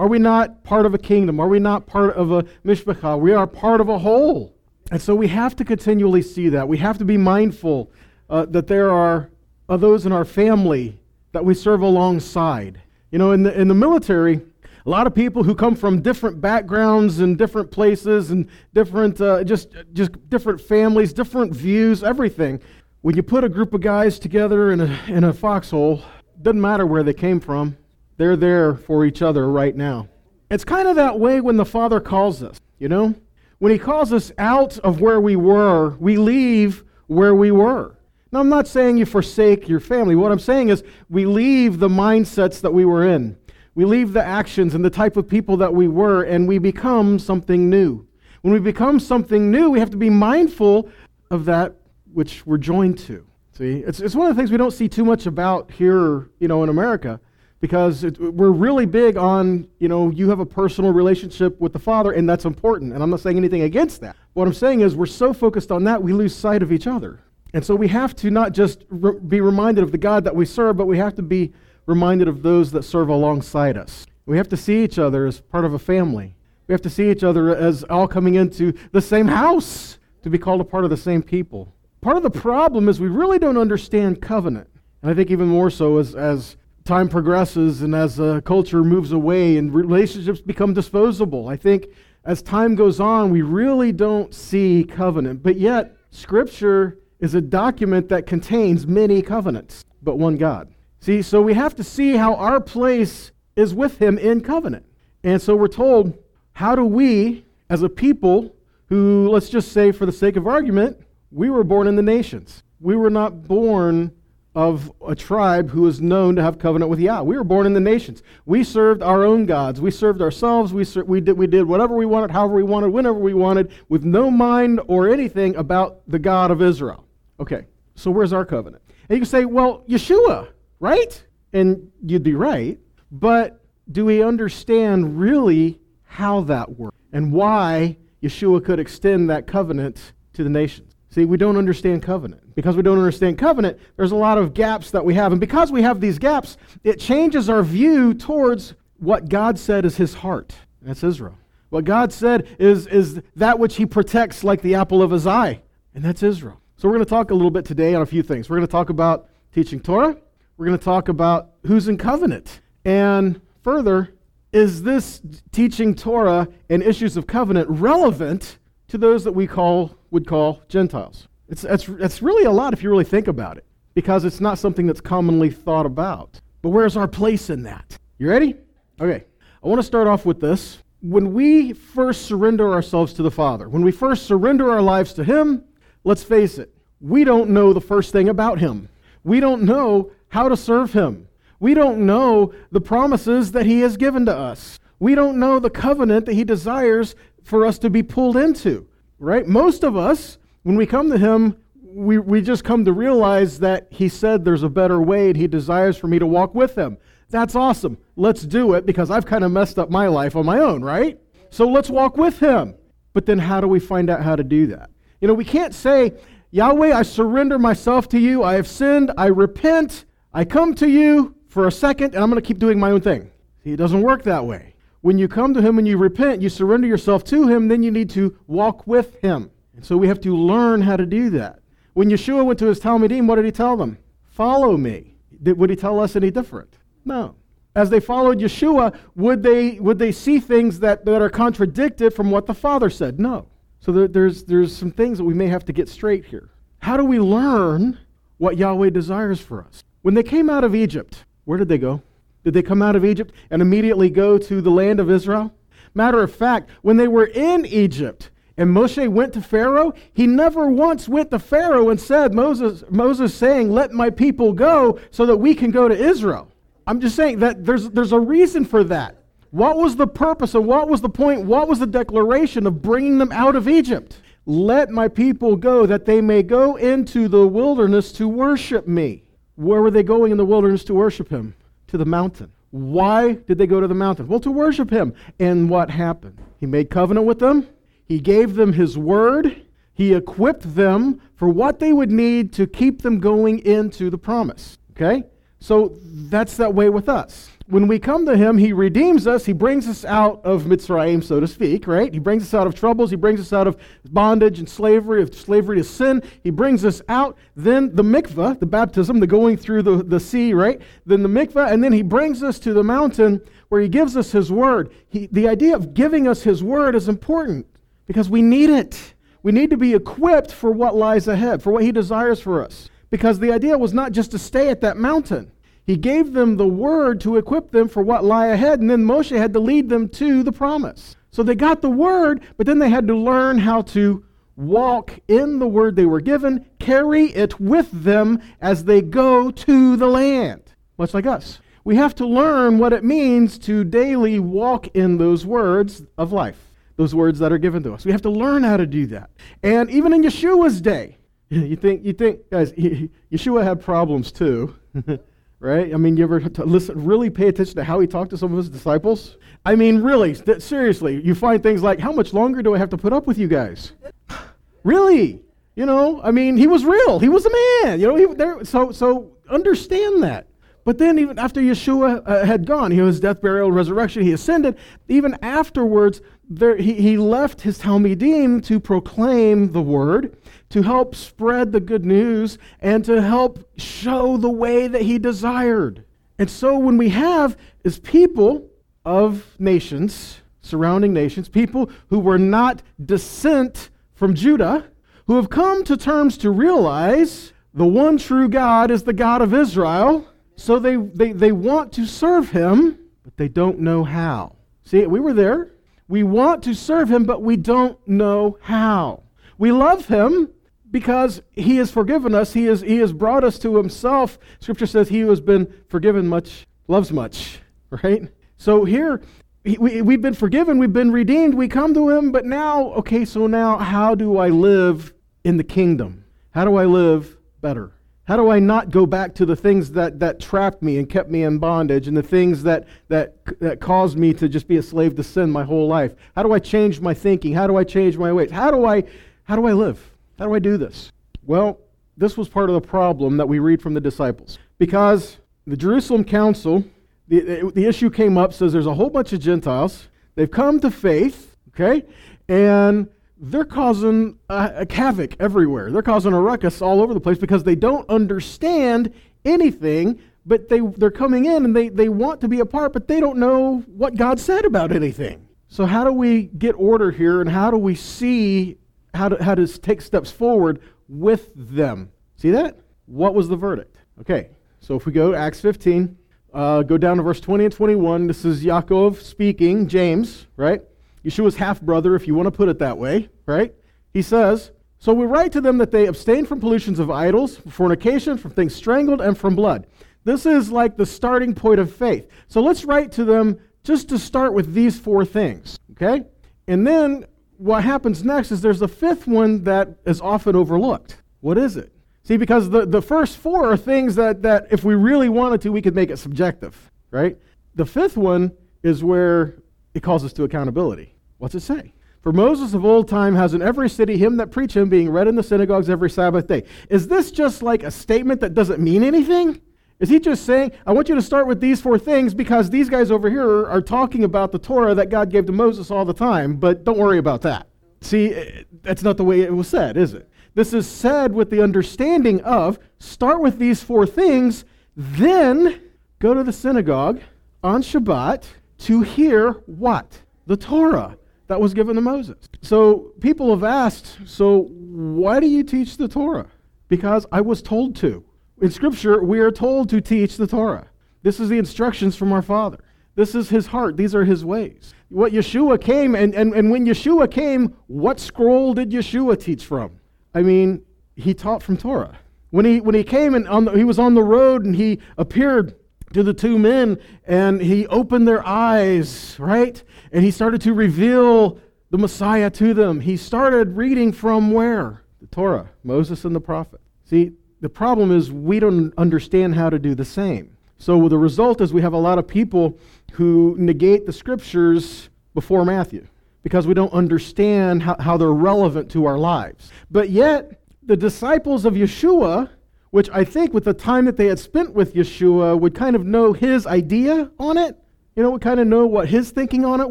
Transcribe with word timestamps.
Are 0.00 0.08
we 0.08 0.18
not 0.18 0.64
part 0.64 0.86
of 0.86 0.94
a 0.94 0.98
kingdom? 0.98 1.38
Are 1.40 1.46
we 1.46 1.58
not 1.58 1.86
part 1.86 2.16
of 2.16 2.32
a 2.32 2.44
mishpachah? 2.64 3.20
We 3.20 3.34
are 3.34 3.46
part 3.46 3.82
of 3.82 3.90
a 3.90 3.98
whole. 3.98 4.54
And 4.90 5.00
so 5.00 5.14
we 5.14 5.28
have 5.28 5.54
to 5.56 5.64
continually 5.64 6.22
see 6.22 6.48
that. 6.48 6.66
We 6.66 6.78
have 6.78 6.96
to 6.96 7.04
be 7.04 7.18
mindful 7.18 7.90
uh, 8.30 8.46
that 8.46 8.66
there 8.66 8.90
are, 8.90 9.28
are 9.68 9.76
those 9.76 10.06
in 10.06 10.12
our 10.12 10.24
family 10.24 10.98
that 11.32 11.44
we 11.44 11.52
serve 11.52 11.82
alongside. 11.82 12.80
You 13.10 13.18
know, 13.18 13.32
in 13.32 13.42
the, 13.42 13.60
in 13.60 13.68
the 13.68 13.74
military, 13.74 14.40
a 14.86 14.88
lot 14.88 15.06
of 15.06 15.14
people 15.14 15.42
who 15.42 15.54
come 15.54 15.76
from 15.76 16.00
different 16.00 16.40
backgrounds 16.40 17.18
and 17.18 17.36
different 17.36 17.70
places 17.70 18.30
and 18.30 18.48
different, 18.72 19.20
uh, 19.20 19.44
just, 19.44 19.68
just 19.92 20.12
different 20.30 20.62
families, 20.62 21.12
different 21.12 21.54
views, 21.54 22.02
everything. 22.02 22.58
When 23.02 23.16
you 23.16 23.22
put 23.22 23.44
a 23.44 23.50
group 23.50 23.74
of 23.74 23.82
guys 23.82 24.18
together 24.18 24.72
in 24.72 24.80
a, 24.80 25.00
in 25.08 25.24
a 25.24 25.34
foxhole, 25.34 26.02
doesn't 26.40 26.58
matter 26.58 26.86
where 26.86 27.02
they 27.02 27.12
came 27.12 27.38
from, 27.38 27.76
they're 28.20 28.36
there 28.36 28.74
for 28.74 29.06
each 29.06 29.22
other 29.22 29.50
right 29.50 29.74
now. 29.74 30.06
It's 30.50 30.62
kind 30.62 30.86
of 30.86 30.96
that 30.96 31.18
way 31.18 31.40
when 31.40 31.56
the 31.56 31.64
Father 31.64 32.00
calls 32.00 32.42
us, 32.42 32.60
you 32.78 32.86
know? 32.86 33.14
When 33.60 33.72
He 33.72 33.78
calls 33.78 34.12
us 34.12 34.30
out 34.36 34.76
of 34.80 35.00
where 35.00 35.18
we 35.22 35.36
were, 35.36 35.96
we 35.98 36.18
leave 36.18 36.84
where 37.06 37.34
we 37.34 37.50
were. 37.50 37.96
Now, 38.30 38.40
I'm 38.40 38.50
not 38.50 38.68
saying 38.68 38.98
you 38.98 39.06
forsake 39.06 39.70
your 39.70 39.80
family. 39.80 40.16
What 40.16 40.30
I'm 40.30 40.38
saying 40.38 40.68
is 40.68 40.84
we 41.08 41.24
leave 41.24 41.78
the 41.78 41.88
mindsets 41.88 42.60
that 42.60 42.72
we 42.72 42.84
were 42.84 43.06
in. 43.06 43.38
We 43.74 43.86
leave 43.86 44.12
the 44.12 44.22
actions 44.22 44.74
and 44.74 44.84
the 44.84 44.90
type 44.90 45.16
of 45.16 45.26
people 45.26 45.56
that 45.56 45.72
we 45.72 45.88
were, 45.88 46.24
and 46.24 46.46
we 46.46 46.58
become 46.58 47.18
something 47.18 47.70
new. 47.70 48.06
When 48.42 48.52
we 48.52 48.60
become 48.60 49.00
something 49.00 49.50
new, 49.50 49.70
we 49.70 49.78
have 49.78 49.90
to 49.90 49.96
be 49.96 50.10
mindful 50.10 50.90
of 51.30 51.46
that 51.46 51.74
which 52.12 52.44
we're 52.44 52.58
joined 52.58 52.98
to. 52.98 53.26
See, 53.52 53.78
it's, 53.78 54.00
it's 54.00 54.14
one 54.14 54.28
of 54.28 54.36
the 54.36 54.40
things 54.40 54.50
we 54.50 54.58
don't 54.58 54.72
see 54.72 54.88
too 54.88 55.06
much 55.06 55.24
about 55.24 55.70
here, 55.70 56.28
you 56.38 56.48
know, 56.48 56.62
in 56.62 56.68
America, 56.68 57.18
because 57.60 58.04
it, 58.04 58.18
we're 58.18 58.50
really 58.50 58.86
big 58.86 59.16
on, 59.16 59.68
you 59.78 59.88
know, 59.88 60.10
you 60.10 60.30
have 60.30 60.40
a 60.40 60.46
personal 60.46 60.92
relationship 60.92 61.60
with 61.60 61.72
the 61.72 61.78
Father, 61.78 62.12
and 62.12 62.28
that's 62.28 62.44
important. 62.46 62.92
And 62.92 63.02
I'm 63.02 63.10
not 63.10 63.20
saying 63.20 63.36
anything 63.36 63.62
against 63.62 64.00
that. 64.00 64.16
What 64.32 64.46
I'm 64.46 64.54
saying 64.54 64.80
is 64.80 64.96
we're 64.96 65.06
so 65.06 65.32
focused 65.32 65.70
on 65.70 65.84
that, 65.84 66.02
we 66.02 66.12
lose 66.12 66.34
sight 66.34 66.62
of 66.62 66.72
each 66.72 66.86
other. 66.86 67.20
And 67.52 67.64
so 67.64 67.74
we 67.74 67.88
have 67.88 68.14
to 68.16 68.30
not 68.30 68.52
just 68.52 68.84
re- 68.88 69.18
be 69.18 69.40
reminded 69.40 69.84
of 69.84 69.92
the 69.92 69.98
God 69.98 70.24
that 70.24 70.34
we 70.34 70.44
serve, 70.46 70.76
but 70.76 70.86
we 70.86 70.98
have 70.98 71.14
to 71.16 71.22
be 71.22 71.52
reminded 71.86 72.28
of 72.28 72.42
those 72.42 72.70
that 72.72 72.84
serve 72.84 73.08
alongside 73.08 73.76
us. 73.76 74.06
We 74.24 74.36
have 74.36 74.48
to 74.50 74.56
see 74.56 74.84
each 74.84 74.98
other 74.98 75.26
as 75.26 75.40
part 75.40 75.64
of 75.64 75.74
a 75.74 75.78
family. 75.78 76.36
We 76.68 76.72
have 76.72 76.82
to 76.82 76.90
see 76.90 77.10
each 77.10 77.24
other 77.24 77.54
as 77.54 77.82
all 77.84 78.06
coming 78.06 78.36
into 78.36 78.72
the 78.92 79.00
same 79.00 79.26
house 79.26 79.98
to 80.22 80.30
be 80.30 80.38
called 80.38 80.60
a 80.60 80.64
part 80.64 80.84
of 80.84 80.90
the 80.90 80.96
same 80.96 81.22
people. 81.22 81.74
Part 82.00 82.16
of 82.16 82.22
the 82.22 82.30
problem 82.30 82.88
is 82.88 83.00
we 83.00 83.08
really 83.08 83.38
don't 83.38 83.58
understand 83.58 84.22
covenant. 84.22 84.68
And 85.02 85.10
I 85.10 85.14
think 85.14 85.30
even 85.30 85.48
more 85.48 85.70
so 85.70 85.98
as, 85.98 86.14
as 86.14 86.56
time 86.90 87.08
progresses 87.08 87.82
and 87.82 87.94
as 87.94 88.18
a 88.18 88.42
culture 88.44 88.82
moves 88.82 89.12
away 89.12 89.58
and 89.58 89.72
relationships 89.72 90.40
become 90.40 90.74
disposable. 90.74 91.46
I 91.46 91.54
think 91.54 91.86
as 92.24 92.42
time 92.42 92.74
goes 92.74 92.98
on, 92.98 93.30
we 93.30 93.42
really 93.42 93.92
don't 93.92 94.34
see 94.34 94.82
covenant. 94.82 95.40
But 95.40 95.56
yet, 95.56 95.96
Scripture 96.10 96.98
is 97.20 97.36
a 97.36 97.40
document 97.40 98.08
that 98.08 98.26
contains 98.26 98.88
many 98.88 99.22
covenants, 99.22 99.84
but 100.02 100.18
one 100.18 100.36
God. 100.36 100.74
See, 100.98 101.22
so 101.22 101.40
we 101.40 101.54
have 101.54 101.76
to 101.76 101.84
see 101.84 102.16
how 102.16 102.34
our 102.34 102.60
place 102.60 103.30
is 103.54 103.72
with 103.72 104.02
Him 104.02 104.18
in 104.18 104.40
covenant. 104.40 104.84
And 105.22 105.40
so 105.40 105.54
we're 105.54 105.68
told, 105.68 106.18
how 106.54 106.74
do 106.74 106.84
we, 106.84 107.44
as 107.68 107.84
a 107.84 107.88
people 107.88 108.52
who, 108.86 109.28
let's 109.30 109.48
just 109.48 109.70
say 109.70 109.92
for 109.92 110.06
the 110.06 110.12
sake 110.12 110.34
of 110.34 110.48
argument, 110.48 110.98
we 111.30 111.50
were 111.50 111.62
born 111.62 111.86
in 111.86 111.94
the 111.94 112.02
nations. 112.02 112.64
We 112.80 112.96
were 112.96 113.10
not 113.10 113.46
born 113.46 114.10
of 114.54 114.90
a 115.06 115.14
tribe 115.14 115.70
who 115.70 115.86
is 115.86 116.00
known 116.00 116.34
to 116.34 116.42
have 116.42 116.58
covenant 116.58 116.90
with 116.90 116.98
Yah. 116.98 117.22
We 117.22 117.36
were 117.36 117.44
born 117.44 117.66
in 117.66 117.74
the 117.74 117.80
nations. 117.80 118.22
We 118.46 118.64
served 118.64 119.02
our 119.02 119.24
own 119.24 119.46
gods. 119.46 119.80
We 119.80 119.92
served 119.92 120.20
ourselves. 120.20 120.74
We, 120.74 120.84
ser- 120.84 121.04
we, 121.04 121.20
did, 121.20 121.38
we 121.38 121.46
did 121.46 121.64
whatever 121.64 121.94
we 121.94 122.06
wanted, 122.06 122.32
however 122.32 122.54
we 122.54 122.64
wanted, 122.64 122.88
whenever 122.88 123.18
we 123.18 123.32
wanted, 123.32 123.70
with 123.88 124.04
no 124.04 124.30
mind 124.30 124.80
or 124.88 125.08
anything 125.08 125.54
about 125.54 126.00
the 126.08 126.18
God 126.18 126.50
of 126.50 126.60
Israel. 126.60 127.04
Okay, 127.38 127.66
so 127.94 128.10
where's 128.10 128.32
our 128.32 128.44
covenant? 128.44 128.82
And 129.08 129.16
you 129.16 129.20
can 129.20 129.26
say, 129.26 129.44
well, 129.44 129.84
Yeshua, 129.88 130.48
right? 130.80 131.24
And 131.52 131.90
you'd 132.04 132.24
be 132.24 132.34
right. 132.34 132.78
But 133.12 133.64
do 133.90 134.04
we 134.04 134.22
understand 134.22 135.18
really 135.18 135.80
how 136.04 136.40
that 136.42 136.76
works 136.76 136.96
and 137.12 137.32
why 137.32 137.96
Yeshua 138.22 138.64
could 138.64 138.80
extend 138.80 139.30
that 139.30 139.46
covenant 139.46 140.12
to 140.32 140.42
the 140.42 140.50
nations? 140.50 140.89
See, 141.10 141.24
we 141.24 141.36
don't 141.36 141.56
understand 141.56 142.02
covenant. 142.02 142.54
Because 142.54 142.76
we 142.76 142.82
don't 142.82 142.98
understand 142.98 143.36
covenant, 143.36 143.78
there's 143.96 144.12
a 144.12 144.16
lot 144.16 144.38
of 144.38 144.54
gaps 144.54 144.92
that 144.92 145.04
we 145.04 145.14
have. 145.14 145.32
And 145.32 145.40
because 145.40 145.72
we 145.72 145.82
have 145.82 146.00
these 146.00 146.18
gaps, 146.18 146.56
it 146.84 147.00
changes 147.00 147.48
our 147.48 147.62
view 147.62 148.14
towards 148.14 148.74
what 148.98 149.28
God 149.28 149.58
said 149.58 149.84
is 149.84 149.96
his 149.96 150.14
heart. 150.14 150.54
That's 150.82 151.02
Israel. 151.02 151.36
What 151.70 151.84
God 151.84 152.12
said 152.12 152.48
is, 152.58 152.86
is 152.86 153.20
that 153.36 153.58
which 153.58 153.76
he 153.76 153.86
protects 153.86 154.44
like 154.44 154.62
the 154.62 154.74
apple 154.74 155.02
of 155.02 155.10
his 155.10 155.26
eye, 155.26 155.62
and 155.94 156.04
that's 156.04 156.22
Israel. 156.22 156.60
So 156.76 156.88
we're 156.88 156.94
going 156.94 157.04
to 157.04 157.10
talk 157.10 157.30
a 157.30 157.34
little 157.34 157.50
bit 157.50 157.64
today 157.64 157.94
on 157.94 158.02
a 158.02 158.06
few 158.06 158.22
things. 158.22 158.48
We're 158.48 158.56
going 158.56 158.66
to 158.66 158.72
talk 158.72 158.90
about 158.90 159.28
teaching 159.52 159.80
Torah. 159.80 160.16
We're 160.56 160.66
going 160.66 160.78
to 160.78 160.84
talk 160.84 161.08
about 161.08 161.50
who's 161.66 161.88
in 161.88 161.96
covenant. 161.96 162.60
And 162.84 163.40
further, 163.62 164.14
is 164.52 164.82
this 164.82 165.20
teaching 165.52 165.94
Torah 165.94 166.48
and 166.68 166.82
issues 166.82 167.16
of 167.16 167.26
covenant 167.26 167.68
relevant 167.70 168.58
to 168.90 168.98
those 168.98 169.24
that 169.24 169.32
we 169.32 169.46
call 169.46 169.96
would 170.10 170.26
call 170.26 170.62
Gentiles? 170.68 171.28
It's, 171.48 171.64
it's, 171.64 171.88
it's 171.88 172.22
really 172.22 172.44
a 172.44 172.50
lot 172.50 172.72
if 172.72 172.82
you 172.82 172.90
really 172.90 173.04
think 173.04 173.26
about 173.26 173.56
it, 173.56 173.64
because 173.94 174.24
it's 174.24 174.40
not 174.40 174.58
something 174.58 174.86
that's 174.86 175.00
commonly 175.00 175.50
thought 175.50 175.86
about. 175.86 176.40
But 176.62 176.70
where's 176.70 176.96
our 176.96 177.08
place 177.08 177.50
in 177.50 177.62
that? 177.64 177.98
You 178.18 178.28
ready? 178.28 178.54
Okay. 179.00 179.24
I 179.62 179.68
want 179.68 179.78
to 179.80 179.86
start 179.86 180.06
off 180.06 180.26
with 180.26 180.40
this. 180.40 180.78
When 181.02 181.32
we 181.32 181.72
first 181.72 182.26
surrender 182.26 182.72
ourselves 182.72 183.12
to 183.14 183.22
the 183.22 183.30
Father, 183.30 183.68
when 183.68 183.82
we 183.82 183.92
first 183.92 184.26
surrender 184.26 184.70
our 184.70 184.82
lives 184.82 185.12
to 185.14 185.24
Him, 185.24 185.64
let's 186.04 186.22
face 186.22 186.58
it, 186.58 186.74
we 187.00 187.24
don't 187.24 187.50
know 187.50 187.72
the 187.72 187.80
first 187.80 188.12
thing 188.12 188.28
about 188.28 188.58
Him. 188.58 188.88
We 189.24 189.40
don't 189.40 189.62
know 189.62 190.10
how 190.28 190.48
to 190.48 190.56
serve 190.56 190.92
Him. 190.92 191.28
We 191.58 191.74
don't 191.74 192.06
know 192.06 192.52
the 192.70 192.80
promises 192.80 193.52
that 193.52 193.66
He 193.66 193.80
has 193.80 193.96
given 193.96 194.26
to 194.26 194.36
us. 194.36 194.78
We 194.98 195.14
don't 195.14 195.38
know 195.38 195.58
the 195.58 195.70
covenant 195.70 196.26
that 196.26 196.34
He 196.34 196.44
desires 196.44 197.14
for 197.50 197.66
us 197.66 197.80
to 197.80 197.90
be 197.90 198.00
pulled 198.02 198.36
into, 198.36 198.86
right? 199.18 199.44
Most 199.44 199.82
of 199.82 199.96
us, 199.96 200.38
when 200.62 200.76
we 200.76 200.86
come 200.86 201.10
to 201.10 201.18
Him, 201.18 201.56
we, 201.82 202.16
we 202.16 202.40
just 202.40 202.62
come 202.62 202.84
to 202.84 202.92
realize 202.92 203.58
that 203.58 203.88
He 203.90 204.08
said 204.08 204.44
there's 204.44 204.62
a 204.62 204.68
better 204.68 205.02
way 205.02 205.30
and 205.30 205.36
He 205.36 205.48
desires 205.48 205.96
for 205.96 206.06
me 206.06 206.20
to 206.20 206.26
walk 206.26 206.54
with 206.54 206.78
Him. 206.78 206.96
That's 207.28 207.56
awesome. 207.56 207.98
Let's 208.14 208.42
do 208.42 208.74
it 208.74 208.86
because 208.86 209.10
I've 209.10 209.26
kind 209.26 209.42
of 209.42 209.50
messed 209.50 209.80
up 209.80 209.90
my 209.90 210.06
life 210.06 210.36
on 210.36 210.46
my 210.46 210.60
own, 210.60 210.84
right? 210.84 211.18
So 211.50 211.66
let's 211.68 211.90
walk 211.90 212.16
with 212.16 212.38
Him. 212.38 212.76
But 213.14 213.26
then 213.26 213.40
how 213.40 213.60
do 213.60 213.66
we 213.66 213.80
find 213.80 214.10
out 214.10 214.22
how 214.22 214.36
to 214.36 214.44
do 214.44 214.68
that? 214.68 214.88
You 215.20 215.26
know, 215.26 215.34
we 215.34 215.44
can't 215.44 215.74
say, 215.74 216.12
Yahweh, 216.52 216.92
I 216.96 217.02
surrender 217.02 217.58
myself 217.58 218.08
to 218.10 218.20
you. 218.20 218.44
I 218.44 218.54
have 218.54 218.68
sinned. 218.68 219.10
I 219.18 219.26
repent. 219.26 220.04
I 220.32 220.44
come 220.44 220.72
to 220.76 220.88
you 220.88 221.34
for 221.48 221.66
a 221.66 221.72
second, 221.72 222.14
and 222.14 222.22
I'm 222.22 222.30
going 222.30 222.40
to 222.40 222.46
keep 222.46 222.60
doing 222.60 222.78
my 222.78 222.92
own 222.92 223.00
thing. 223.00 223.32
See, 223.64 223.72
it 223.72 223.76
doesn't 223.76 224.02
work 224.02 224.22
that 224.22 224.46
way. 224.46 224.69
When 225.02 225.18
you 225.18 225.28
come 225.28 225.54
to 225.54 225.62
Him 225.62 225.78
and 225.78 225.88
you 225.88 225.96
repent, 225.96 226.42
you 226.42 226.48
surrender 226.48 226.86
yourself 226.86 227.24
to 227.24 227.48
Him, 227.48 227.68
then 227.68 227.82
you 227.82 227.90
need 227.90 228.10
to 228.10 228.36
walk 228.46 228.86
with 228.86 229.20
Him. 229.20 229.50
And 229.74 229.84
so 229.84 229.96
we 229.96 230.08
have 230.08 230.20
to 230.20 230.36
learn 230.36 230.82
how 230.82 230.96
to 230.96 231.06
do 231.06 231.30
that. 231.30 231.60
When 231.94 232.10
Yeshua 232.10 232.44
went 232.44 232.58
to 232.60 232.66
his 232.66 232.80
Talmidim, 232.80 233.26
what 233.26 233.36
did 233.36 233.44
he 233.44 233.50
tell 233.50 233.76
them? 233.76 233.98
Follow 234.24 234.76
me. 234.76 235.16
Did, 235.42 235.58
would 235.58 235.70
he 235.70 235.76
tell 235.76 235.98
us 235.98 236.16
any 236.16 236.30
different? 236.30 236.78
No. 237.04 237.34
As 237.74 237.90
they 237.90 238.00
followed 238.00 238.40
Yeshua, 238.40 238.96
would 239.16 239.42
they, 239.42 239.78
would 239.80 239.98
they 239.98 240.12
see 240.12 240.38
things 240.40 240.80
that, 240.80 241.04
that 241.04 241.22
are 241.22 241.30
contradicted 241.30 242.14
from 242.14 242.30
what 242.30 242.46
the 242.46 242.54
Father 242.54 242.90
said? 242.90 243.18
No. 243.18 243.46
So 243.80 243.92
there, 243.92 244.08
there's, 244.08 244.44
there's 244.44 244.76
some 244.76 244.90
things 244.90 245.18
that 245.18 245.24
we 245.24 245.34
may 245.34 245.46
have 245.46 245.64
to 245.66 245.72
get 245.72 245.88
straight 245.88 246.26
here. 246.26 246.50
How 246.80 246.96
do 246.96 247.04
we 247.04 247.18
learn 247.18 247.98
what 248.38 248.56
Yahweh 248.56 248.90
desires 248.90 249.40
for 249.40 249.62
us? 249.62 249.84
When 250.02 250.14
they 250.14 250.22
came 250.22 250.50
out 250.50 250.64
of 250.64 250.74
Egypt, 250.74 251.24
where 251.44 251.58
did 251.58 251.68
they 251.68 251.78
go? 251.78 252.02
Did 252.44 252.54
they 252.54 252.62
come 252.62 252.82
out 252.82 252.96
of 252.96 253.04
Egypt 253.04 253.34
and 253.50 253.60
immediately 253.60 254.10
go 254.10 254.38
to 254.38 254.60
the 254.60 254.70
land 254.70 255.00
of 255.00 255.10
Israel? 255.10 255.52
Matter 255.94 256.22
of 256.22 256.34
fact, 256.34 256.70
when 256.82 256.96
they 256.96 257.08
were 257.08 257.26
in 257.26 257.66
Egypt 257.66 258.30
and 258.56 258.70
Moshe 258.70 259.08
went 259.08 259.32
to 259.34 259.42
Pharaoh, 259.42 259.92
he 260.12 260.26
never 260.26 260.68
once 260.68 261.08
went 261.08 261.30
to 261.30 261.38
Pharaoh 261.38 261.88
and 261.88 262.00
said, 262.00 262.34
Moses, 262.34 262.84
Moses 262.90 263.34
saying, 263.34 263.70
Let 263.70 263.92
my 263.92 264.10
people 264.10 264.52
go 264.52 264.98
so 265.10 265.26
that 265.26 265.36
we 265.36 265.54
can 265.54 265.70
go 265.70 265.88
to 265.88 265.96
Israel. 265.96 266.50
I'm 266.86 267.00
just 267.00 267.16
saying 267.16 267.40
that 267.40 267.64
there's, 267.64 267.90
there's 267.90 268.12
a 268.12 268.20
reason 268.20 268.64
for 268.64 268.84
that. 268.84 269.16
What 269.50 269.76
was 269.76 269.96
the 269.96 270.06
purpose 270.06 270.54
and 270.54 270.66
what 270.66 270.88
was 270.88 271.00
the 271.00 271.08
point? 271.08 271.44
What 271.44 271.68
was 271.68 271.78
the 271.78 271.86
declaration 271.86 272.66
of 272.66 272.82
bringing 272.82 273.18
them 273.18 273.32
out 273.32 273.56
of 273.56 273.68
Egypt? 273.68 274.20
Let 274.46 274.90
my 274.90 275.08
people 275.08 275.56
go 275.56 275.86
that 275.86 276.06
they 276.06 276.20
may 276.20 276.42
go 276.42 276.76
into 276.76 277.28
the 277.28 277.46
wilderness 277.46 278.12
to 278.12 278.28
worship 278.28 278.86
me. 278.86 279.24
Where 279.56 279.82
were 279.82 279.90
they 279.90 280.02
going 280.02 280.32
in 280.32 280.38
the 280.38 280.44
wilderness 280.44 280.84
to 280.84 280.94
worship 280.94 281.28
him? 281.28 281.54
To 281.90 281.98
the 281.98 282.04
mountain. 282.04 282.52
Why 282.70 283.32
did 283.32 283.58
they 283.58 283.66
go 283.66 283.80
to 283.80 283.88
the 283.88 283.94
mountain? 283.94 284.28
Well, 284.28 284.40
to 284.40 284.50
worship 284.50 284.90
him. 284.90 285.14
And 285.38 285.68
what 285.68 285.90
happened? 285.90 286.40
He 286.58 286.66
made 286.66 286.88
covenant 286.90 287.26
with 287.26 287.40
them. 287.40 287.68
He 288.06 288.20
gave 288.20 288.54
them 288.54 288.72
his 288.72 288.96
word. 288.96 289.62
He 289.92 290.14
equipped 290.14 290.74
them 290.74 291.20
for 291.34 291.48
what 291.48 291.80
they 291.80 291.92
would 291.92 292.10
need 292.10 292.52
to 292.54 292.66
keep 292.66 293.02
them 293.02 293.18
going 293.18 293.58
into 293.60 294.08
the 294.08 294.18
promise. 294.18 294.78
Okay? 294.92 295.24
So 295.58 295.96
that's 296.02 296.56
that 296.56 296.74
way 296.74 296.88
with 296.90 297.08
us 297.08 297.49
when 297.70 297.86
we 297.86 297.98
come 297.98 298.26
to 298.26 298.36
him, 298.36 298.58
he 298.58 298.72
redeems 298.72 299.26
us. 299.26 299.46
He 299.46 299.52
brings 299.52 299.86
us 299.86 300.04
out 300.04 300.44
of 300.44 300.64
Mitzrayim, 300.64 301.22
so 301.22 301.38
to 301.38 301.46
speak, 301.46 301.86
right? 301.86 302.12
He 302.12 302.18
brings 302.18 302.42
us 302.42 302.52
out 302.52 302.66
of 302.66 302.74
troubles. 302.74 303.10
He 303.10 303.16
brings 303.16 303.40
us 303.40 303.52
out 303.52 303.66
of 303.66 303.76
bondage 304.10 304.58
and 304.58 304.68
slavery, 304.68 305.22
of 305.22 305.34
slavery 305.34 305.76
to 305.78 305.84
sin. 305.84 306.22
He 306.42 306.50
brings 306.50 306.84
us 306.84 307.00
out. 307.08 307.38
Then 307.54 307.94
the 307.94 308.02
mikvah, 308.02 308.58
the 308.58 308.66
baptism, 308.66 309.20
the 309.20 309.26
going 309.26 309.56
through 309.56 309.82
the, 309.82 310.02
the 310.02 310.18
sea, 310.18 310.52
right? 310.52 310.80
Then 311.06 311.22
the 311.22 311.28
mikvah, 311.28 311.70
and 311.70 311.82
then 311.82 311.92
he 311.92 312.02
brings 312.02 312.42
us 312.42 312.58
to 312.60 312.72
the 312.72 312.84
mountain 312.84 313.40
where 313.68 313.80
he 313.80 313.88
gives 313.88 314.16
us 314.16 314.32
his 314.32 314.50
word. 314.50 314.92
He, 315.08 315.28
the 315.28 315.48
idea 315.48 315.76
of 315.76 315.94
giving 315.94 316.26
us 316.26 316.42
his 316.42 316.62
word 316.64 316.96
is 316.96 317.08
important 317.08 317.66
because 318.06 318.28
we 318.28 318.42
need 318.42 318.70
it. 318.70 319.14
We 319.42 319.52
need 319.52 319.70
to 319.70 319.76
be 319.76 319.94
equipped 319.94 320.52
for 320.52 320.72
what 320.72 320.96
lies 320.96 321.28
ahead, 321.28 321.62
for 321.62 321.72
what 321.72 321.84
he 321.84 321.92
desires 321.92 322.40
for 322.40 322.64
us. 322.64 322.90
Because 323.10 323.38
the 323.38 323.52
idea 323.52 323.78
was 323.78 323.94
not 323.94 324.12
just 324.12 324.32
to 324.32 324.38
stay 324.38 324.68
at 324.68 324.80
that 324.82 324.96
mountain. 324.96 325.52
He 325.86 325.96
gave 325.96 326.32
them 326.32 326.56
the 326.56 326.68
word 326.68 327.20
to 327.22 327.36
equip 327.36 327.70
them 327.70 327.88
for 327.88 328.02
what 328.02 328.24
lie 328.24 328.46
ahead, 328.46 328.80
and 328.80 328.90
then 328.90 329.04
Moshe 329.04 329.36
had 329.36 329.52
to 329.54 329.60
lead 329.60 329.88
them 329.88 330.08
to 330.10 330.42
the 330.42 330.52
promise. 330.52 331.16
So 331.30 331.42
they 331.42 331.54
got 331.54 331.82
the 331.82 331.90
word, 331.90 332.42
but 332.56 332.66
then 332.66 332.78
they 332.78 332.90
had 332.90 333.06
to 333.08 333.16
learn 333.16 333.58
how 333.58 333.82
to 333.82 334.24
walk 334.56 335.18
in 335.28 335.58
the 335.58 335.66
word 335.66 335.96
they 335.96 336.06
were 336.06 336.20
given, 336.20 336.66
carry 336.78 337.26
it 337.26 337.58
with 337.58 337.90
them 337.90 338.40
as 338.60 338.84
they 338.84 339.00
go 339.00 339.50
to 339.50 339.96
the 339.96 340.06
land, 340.06 340.62
much 340.98 341.14
like 341.14 341.26
us. 341.26 341.60
We 341.82 341.96
have 341.96 342.14
to 342.16 342.26
learn 342.26 342.78
what 342.78 342.92
it 342.92 343.02
means 343.02 343.58
to 343.60 343.84
daily 343.84 344.38
walk 344.38 344.88
in 344.88 345.16
those 345.16 345.46
words 345.46 346.02
of 346.18 346.32
life, 346.32 346.58
those 346.96 347.14
words 347.14 347.38
that 347.38 347.52
are 347.52 347.58
given 347.58 347.82
to 347.84 347.94
us. 347.94 348.04
We 348.04 348.12
have 348.12 348.22
to 348.22 348.30
learn 348.30 348.62
how 348.62 348.76
to 348.76 348.86
do 348.86 349.06
that. 349.06 349.30
And 349.62 349.90
even 349.90 350.12
in 350.12 350.22
Yeshua's 350.22 350.80
day, 350.80 351.16
you 351.48 351.76
think, 351.76 352.04
you 352.04 352.12
think, 352.12 352.50
guys, 352.50 352.72
Yeshua 353.32 353.64
had 353.64 353.82
problems 353.82 354.30
too. 354.30 354.76
right? 355.60 355.92
I 355.92 355.96
mean, 355.96 356.16
you 356.16 356.24
ever 356.24 356.40
listen, 356.40 357.04
really 357.04 357.30
pay 357.30 357.48
attention 357.48 357.76
to 357.76 357.84
how 357.84 358.00
he 358.00 358.06
talked 358.06 358.30
to 358.30 358.38
some 358.38 358.50
of 358.50 358.56
his 358.56 358.68
disciples? 358.68 359.36
I 359.64 359.76
mean, 359.76 360.02
really, 360.02 360.34
th- 360.34 360.62
seriously, 360.62 361.20
you 361.22 361.34
find 361.34 361.62
things 361.62 361.82
like, 361.82 362.00
how 362.00 362.12
much 362.12 362.32
longer 362.32 362.62
do 362.62 362.74
I 362.74 362.78
have 362.78 362.90
to 362.90 362.96
put 362.96 363.12
up 363.12 363.26
with 363.26 363.38
you 363.38 363.46
guys? 363.46 363.92
really? 364.82 365.42
You 365.76 365.86
know, 365.86 366.20
I 366.22 366.30
mean, 366.30 366.56
he 366.56 366.66
was 366.66 366.84
real. 366.84 367.20
He 367.20 367.28
was 367.28 367.46
a 367.46 367.50
man. 367.84 368.00
You 368.00 368.08
know, 368.08 368.16
he, 368.16 368.26
there, 368.34 368.64
so 368.64 368.90
so 368.90 369.32
understand 369.48 370.22
that. 370.22 370.46
But 370.84 370.98
then, 370.98 371.18
even 371.18 371.38
after 371.38 371.60
Yeshua 371.60 372.22
uh, 372.26 372.44
had 372.44 372.66
gone, 372.66 372.90
he 372.90 373.00
was 373.00 373.20
death, 373.20 373.40
burial, 373.40 373.70
resurrection, 373.70 374.22
he 374.22 374.32
ascended. 374.32 374.76
Even 375.08 375.36
afterwards, 375.42 376.20
there, 376.50 376.76
he, 376.76 376.94
he 376.94 377.16
left 377.16 377.60
his 377.60 377.78
Talmidim 377.78 378.64
to 378.66 378.80
proclaim 378.80 379.70
the 379.70 379.80
word 379.80 380.36
to 380.70 380.82
help 380.82 381.14
spread 381.14 381.70
the 381.70 381.80
good 381.80 382.04
news 382.04 382.58
and 382.80 383.04
to 383.04 383.22
help 383.22 383.64
show 383.78 384.36
the 384.36 384.50
way 384.50 384.88
that 384.88 385.02
he 385.02 385.18
desired. 385.18 386.04
And 386.38 386.50
so 386.50 386.76
when 386.76 386.98
we 386.98 387.10
have 387.10 387.56
is 387.84 388.00
people 388.00 388.68
of 389.04 389.46
nations, 389.60 390.40
surrounding 390.60 391.12
nations, 391.12 391.48
people 391.48 391.88
who 392.08 392.18
were 392.18 392.38
not 392.38 392.82
descent 393.04 393.90
from 394.14 394.34
Judah, 394.34 394.86
who 395.26 395.36
have 395.36 395.50
come 395.50 395.84
to 395.84 395.96
terms 395.96 396.36
to 396.38 396.50
realize 396.50 397.52
the 397.72 397.86
one 397.86 398.18
true 398.18 398.48
God 398.48 398.90
is 398.90 399.04
the 399.04 399.12
God 399.12 399.40
of 399.40 399.54
Israel, 399.54 400.26
so 400.56 400.80
they, 400.80 400.96
they, 400.96 401.32
they 401.32 401.52
want 401.52 401.92
to 401.92 402.04
serve 402.04 402.50
him, 402.50 402.98
but 403.22 403.36
they 403.36 403.48
don't 403.48 403.78
know 403.78 404.02
how. 404.02 404.56
See, 404.82 405.06
we 405.06 405.20
were 405.20 405.32
there. 405.32 405.70
We 406.10 406.22
want 406.24 406.62
to 406.64 406.74
serve 406.74 407.10
him, 407.10 407.24
but 407.24 407.40
we 407.40 407.56
don't 407.56 407.96
know 408.06 408.58
how. 408.60 409.22
We 409.56 409.72
love 409.72 410.06
him, 410.06 410.50
because 410.90 411.40
he 411.52 411.76
has 411.76 411.90
forgiven 411.90 412.34
us. 412.34 412.52
He, 412.52 412.64
has 412.64 412.80
he 412.80 412.96
has 412.96 413.12
brought 413.12 413.44
us 413.44 413.58
to 413.60 413.76
himself. 413.76 414.38
Scripture 414.58 414.86
says 414.86 415.08
he 415.08 415.20
who 415.20 415.30
has 415.30 415.40
been 415.40 415.72
forgiven 415.88 416.26
much 416.26 416.66
loves 416.88 417.12
much, 417.12 417.60
right? 418.02 418.28
So 418.56 418.84
here, 418.84 419.22
we, 419.64 420.02
we've 420.02 420.20
been 420.20 420.34
forgiven, 420.34 420.78
we've 420.78 420.92
been 420.92 421.12
redeemed, 421.12 421.54
we 421.54 421.68
come 421.68 421.94
to 421.94 422.08
him, 422.08 422.32
but 422.32 422.44
now, 422.44 422.92
okay, 422.94 423.24
so 423.24 423.46
now 423.46 423.78
how 423.78 424.14
do 424.14 424.38
I 424.38 424.48
live 424.48 425.14
in 425.44 425.56
the 425.56 425.64
kingdom? 425.64 426.24
How 426.50 426.64
do 426.64 426.76
I 426.76 426.86
live 426.86 427.36
better? 427.60 427.92
How 428.30 428.36
do 428.36 428.48
I 428.48 428.60
not 428.60 428.90
go 428.90 429.06
back 429.06 429.34
to 429.34 429.44
the 429.44 429.56
things 429.56 429.90
that, 429.90 430.20
that 430.20 430.38
trapped 430.38 430.84
me 430.84 430.98
and 430.98 431.10
kept 431.10 431.30
me 431.30 431.42
in 431.42 431.58
bondage 431.58 432.06
and 432.06 432.16
the 432.16 432.22
things 432.22 432.62
that, 432.62 432.86
that, 433.08 433.34
that 433.58 433.80
caused 433.80 434.16
me 434.16 434.32
to 434.34 434.48
just 434.48 434.68
be 434.68 434.76
a 434.76 434.82
slave 434.84 435.16
to 435.16 435.24
sin 435.24 435.50
my 435.50 435.64
whole 435.64 435.88
life? 435.88 436.14
How 436.36 436.44
do 436.44 436.52
I 436.52 436.60
change 436.60 437.00
my 437.00 437.12
thinking? 437.12 437.52
How 437.54 437.66
do 437.66 437.76
I 437.76 437.82
change 437.82 438.16
my 438.16 438.32
ways? 438.32 438.52
How 438.52 438.70
do 438.70 438.86
I, 438.86 439.02
how 439.42 439.56
do 439.56 439.66
I 439.66 439.72
live? 439.72 440.12
How 440.38 440.46
do 440.46 440.54
I 440.54 440.60
do 440.60 440.76
this? 440.76 441.10
Well, 441.44 441.80
this 442.16 442.36
was 442.36 442.48
part 442.48 442.70
of 442.70 442.74
the 442.74 442.80
problem 442.80 443.36
that 443.36 443.48
we 443.48 443.58
read 443.58 443.82
from 443.82 443.94
the 443.94 444.00
disciples. 444.00 444.60
Because 444.78 445.38
the 445.66 445.76
Jerusalem 445.76 446.22
Council, 446.22 446.84
the, 447.26 447.72
the 447.74 447.84
issue 447.84 448.10
came 448.10 448.38
up, 448.38 448.52
says 448.52 448.72
there's 448.72 448.86
a 448.86 448.94
whole 448.94 449.10
bunch 449.10 449.32
of 449.32 449.40
Gentiles. 449.40 450.06
They've 450.36 450.48
come 450.48 450.78
to 450.82 450.92
faith, 450.92 451.56
okay? 451.70 452.04
And 452.48 453.08
they're 453.40 453.64
causing 453.64 454.38
a, 454.48 454.86
a 454.88 454.92
havoc 454.92 455.34
everywhere. 455.40 455.90
They're 455.90 456.02
causing 456.02 456.32
a 456.32 456.40
ruckus 456.40 456.82
all 456.82 457.00
over 457.00 457.14
the 457.14 457.20
place 457.20 457.38
because 457.38 457.64
they 457.64 457.74
don't 457.74 458.08
understand 458.08 459.12
anything, 459.44 460.20
but 460.44 460.68
they, 460.68 460.80
they're 460.80 461.10
coming 461.10 461.46
in 461.46 461.64
and 461.64 461.74
they, 461.74 461.88
they 461.88 462.08
want 462.08 462.40
to 462.42 462.48
be 462.48 462.60
a 462.60 462.66
part, 462.66 462.92
but 462.92 463.08
they 463.08 463.18
don't 463.18 463.38
know 463.38 463.84
what 463.86 464.16
God 464.16 464.38
said 464.38 464.64
about 464.64 464.92
anything. 464.92 465.48
So, 465.68 465.86
how 465.86 466.04
do 466.04 466.12
we 466.12 466.44
get 466.44 466.72
order 466.72 467.10
here 467.10 467.40
and 467.40 467.48
how 467.48 467.70
do 467.70 467.76
we 467.76 467.94
see 467.94 468.76
how 469.14 469.28
to, 469.28 469.42
how 469.42 469.54
to 469.54 469.66
take 469.66 470.00
steps 470.00 470.30
forward 470.30 470.80
with 471.08 471.50
them. 471.54 472.10
See 472.36 472.50
that? 472.50 472.78
What 473.06 473.34
was 473.34 473.48
the 473.48 473.56
verdict? 473.56 473.96
Okay, 474.20 474.50
so 474.80 474.94
if 474.94 475.06
we 475.06 475.12
go 475.12 475.32
to 475.32 475.36
Acts 475.36 475.60
15, 475.60 476.16
uh, 476.52 476.82
go 476.82 476.98
down 476.98 477.16
to 477.16 477.22
verse 477.22 477.40
20 477.40 477.64
and 477.64 477.74
21. 477.74 478.26
This 478.26 478.44
is 478.44 478.64
Yaakov 478.64 479.20
speaking, 479.22 479.88
James, 479.88 480.46
right? 480.56 480.82
Yeshua's 481.24 481.56
half 481.56 481.80
brother, 481.80 482.14
if 482.14 482.26
you 482.26 482.34
want 482.34 482.46
to 482.46 482.50
put 482.50 482.68
it 482.68 482.78
that 482.78 482.98
way, 482.98 483.28
right? 483.46 483.74
He 484.12 484.22
says, 484.22 484.72
So 484.98 485.12
we 485.12 485.26
write 485.26 485.52
to 485.52 485.60
them 485.60 485.78
that 485.78 485.90
they 485.90 486.06
abstain 486.06 486.46
from 486.46 486.60
pollutions 486.60 486.98
of 486.98 487.10
idols, 487.10 487.56
fornication, 487.68 488.38
from 488.38 488.52
things 488.52 488.74
strangled, 488.74 489.20
and 489.20 489.36
from 489.36 489.54
blood. 489.54 489.86
This 490.24 490.46
is 490.46 490.70
like 490.70 490.96
the 490.96 491.06
starting 491.06 491.54
point 491.54 491.80
of 491.80 491.94
faith. 491.94 492.28
So 492.48 492.60
let's 492.60 492.84
write 492.84 493.12
to 493.12 493.24
them 493.24 493.58
just 493.84 494.08
to 494.10 494.18
start 494.18 494.52
with 494.52 494.74
these 494.74 494.98
four 494.98 495.24
things, 495.24 495.78
okay? 495.92 496.24
And 496.68 496.86
then 496.86 497.26
what 497.56 497.84
happens 497.84 498.24
next 498.24 498.52
is 498.52 498.60
there's 498.60 498.82
a 498.82 498.88
fifth 498.88 499.26
one 499.26 499.64
that 499.64 499.88
is 500.06 500.20
often 500.20 500.56
overlooked. 500.56 501.16
What 501.40 501.58
is 501.58 501.76
it? 501.76 501.92
See, 502.22 502.36
because 502.36 502.70
the, 502.70 502.86
the 502.86 503.02
first 503.02 503.38
four 503.38 503.70
are 503.70 503.76
things 503.76 504.14
that, 504.16 504.42
that 504.42 504.66
if 504.70 504.84
we 504.84 504.94
really 504.94 505.28
wanted 505.28 505.60
to, 505.62 505.72
we 505.72 505.82
could 505.82 505.94
make 505.94 506.10
it 506.10 506.18
subjective, 506.18 506.90
right? 507.10 507.38
The 507.74 507.86
fifth 507.86 508.16
one 508.16 508.52
is 508.82 509.02
where 509.02 509.59
it 509.94 510.02
calls 510.02 510.24
us 510.24 510.32
to 510.34 510.44
accountability. 510.44 511.14
What's 511.38 511.54
it 511.54 511.60
say? 511.60 511.92
For 512.22 512.32
Moses 512.32 512.74
of 512.74 512.84
old 512.84 513.08
time 513.08 513.34
has 513.34 513.54
in 513.54 513.62
every 513.62 513.88
city 513.88 514.18
him 514.18 514.36
that 514.36 514.50
preach 514.50 514.76
him 514.76 514.90
being 514.90 515.08
read 515.08 515.26
in 515.26 515.36
the 515.36 515.42
synagogues 515.42 515.88
every 515.88 516.10
Sabbath 516.10 516.46
day. 516.46 516.64
Is 516.90 517.08
this 517.08 517.30
just 517.30 517.62
like 517.62 517.82
a 517.82 517.90
statement 517.90 518.40
that 518.40 518.52
doesn't 518.52 518.80
mean 518.80 519.02
anything? 519.02 519.60
Is 520.00 520.08
he 520.08 520.20
just 520.20 520.44
saying, 520.44 520.72
I 520.86 520.92
want 520.92 521.08
you 521.08 521.14
to 521.14 521.22
start 521.22 521.46
with 521.46 521.60
these 521.60 521.80
four 521.80 521.98
things 521.98 522.34
because 522.34 522.68
these 522.70 522.88
guys 522.88 523.10
over 523.10 523.30
here 523.30 523.66
are 523.66 523.82
talking 523.82 524.24
about 524.24 524.52
the 524.52 524.58
Torah 524.58 524.94
that 524.94 525.10
God 525.10 525.30
gave 525.30 525.46
to 525.46 525.52
Moses 525.52 525.90
all 525.90 526.04
the 526.04 526.14
time, 526.14 526.56
but 526.56 526.84
don't 526.84 526.98
worry 526.98 527.18
about 527.18 527.42
that? 527.42 527.68
See, 528.00 528.34
eh, 528.34 528.64
that's 528.82 529.02
not 529.02 529.16
the 529.18 529.24
way 529.24 529.42
it 529.42 529.52
was 529.52 529.68
said, 529.68 529.96
is 529.96 530.14
it? 530.14 530.28
This 530.54 530.72
is 530.72 530.86
said 530.86 531.32
with 531.32 531.50
the 531.50 531.62
understanding 531.62 532.40
of 532.42 532.78
start 532.98 533.40
with 533.40 533.58
these 533.58 533.82
four 533.82 534.06
things, 534.06 534.64
then 534.96 535.80
go 536.18 536.34
to 536.34 536.42
the 536.42 536.52
synagogue 536.52 537.20
on 537.62 537.82
Shabbat 537.82 538.44
to 538.80 539.02
hear 539.02 539.52
what? 539.66 540.22
The 540.46 540.56
Torah 540.56 541.16
that 541.46 541.60
was 541.60 541.74
given 541.74 541.96
to 541.96 542.00
Moses. 542.00 542.48
So 542.62 543.12
people 543.20 543.50
have 543.50 543.64
asked, 543.64 544.18
so 544.24 544.68
why 544.70 545.40
do 545.40 545.46
you 545.46 545.62
teach 545.62 545.96
the 545.96 546.08
Torah? 546.08 546.48
Because 546.88 547.26
I 547.32 547.40
was 547.40 547.62
told 547.62 547.96
to. 547.96 548.24
In 548.60 548.70
Scripture, 548.70 549.22
we 549.22 549.40
are 549.40 549.50
told 549.50 549.88
to 549.90 550.00
teach 550.00 550.36
the 550.36 550.46
Torah. 550.46 550.88
This 551.22 551.40
is 551.40 551.48
the 551.48 551.58
instructions 551.58 552.16
from 552.16 552.32
our 552.32 552.42
Father. 552.42 552.78
This 553.14 553.34
is 553.34 553.48
his 553.48 553.66
heart. 553.66 553.96
These 553.96 554.14
are 554.14 554.24
his 554.24 554.44
ways. 554.44 554.94
What 555.08 555.32
Yeshua 555.32 555.80
came, 555.80 556.14
and, 556.14 556.34
and, 556.34 556.54
and 556.54 556.70
when 556.70 556.86
Yeshua 556.86 557.30
came, 557.30 557.76
what 557.88 558.20
scroll 558.20 558.74
did 558.74 558.90
Yeshua 558.90 559.38
teach 559.38 559.64
from? 559.64 559.98
I 560.34 560.42
mean, 560.42 560.82
he 561.16 561.34
taught 561.34 561.62
from 561.62 561.76
Torah. 561.76 562.18
When 562.50 562.64
he, 562.64 562.80
when 562.80 562.94
he 562.94 563.04
came 563.04 563.34
and 563.34 563.46
on 563.48 563.64
the, 563.64 563.72
he 563.72 563.84
was 563.84 563.98
on 563.98 564.14
the 564.14 564.22
road 564.22 564.64
and 564.64 564.74
he 564.74 565.00
appeared 565.18 565.74
to 566.12 566.22
the 566.22 566.34
two 566.34 566.58
men 566.58 566.98
and 567.26 567.60
he 567.60 567.86
opened 567.86 568.26
their 568.26 568.46
eyes, 568.46 569.36
right? 569.38 569.82
And 570.12 570.24
he 570.24 570.30
started 570.30 570.60
to 570.62 570.74
reveal 570.74 571.58
the 571.90 571.98
Messiah 571.98 572.50
to 572.50 572.74
them. 572.74 573.00
He 573.00 573.16
started 573.16 573.76
reading 573.76 574.12
from 574.12 574.52
where? 574.52 575.02
The 575.20 575.26
Torah, 575.28 575.70
Moses 575.84 576.24
and 576.24 576.34
the 576.34 576.40
prophet. 576.40 576.80
See, 577.04 577.32
the 577.60 577.68
problem 577.68 578.10
is 578.10 578.32
we 578.32 578.58
don't 578.58 578.92
understand 578.96 579.54
how 579.54 579.70
to 579.70 579.78
do 579.78 579.94
the 579.94 580.04
same. 580.04 580.56
So 580.78 581.08
the 581.08 581.18
result 581.18 581.60
is 581.60 581.74
we 581.74 581.82
have 581.82 581.92
a 581.92 581.98
lot 581.98 582.18
of 582.18 582.26
people 582.26 582.78
who 583.12 583.54
negate 583.58 584.06
the 584.06 584.12
scriptures 584.12 585.10
before 585.34 585.64
Matthew 585.64 586.06
because 586.42 586.66
we 586.66 586.74
don't 586.74 586.92
understand 586.92 587.82
how, 587.82 587.96
how 588.00 588.16
they're 588.16 588.32
relevant 588.32 588.90
to 588.92 589.04
our 589.04 589.18
lives. 589.18 589.70
But 589.90 590.08
yet, 590.08 590.62
the 590.82 590.96
disciples 590.96 591.66
of 591.66 591.74
Yeshua 591.74 592.48
which 592.90 593.08
I 593.10 593.24
think 593.24 593.54
with 593.54 593.64
the 593.64 593.74
time 593.74 594.04
that 594.06 594.16
they 594.16 594.26
had 594.26 594.38
spent 594.38 594.74
with 594.74 594.94
Yeshua 594.94 595.58
would 595.58 595.74
kind 595.74 595.94
of 595.94 596.04
know 596.04 596.32
his 596.32 596.66
idea 596.66 597.30
on 597.38 597.56
it. 597.56 597.76
You 598.16 598.22
know, 598.22 598.30
would 598.30 598.42
kind 598.42 598.60
of 598.60 598.66
know 598.66 598.86
what 598.86 599.08
his 599.08 599.30
thinking 599.30 599.64
on 599.64 599.80
it 599.80 599.90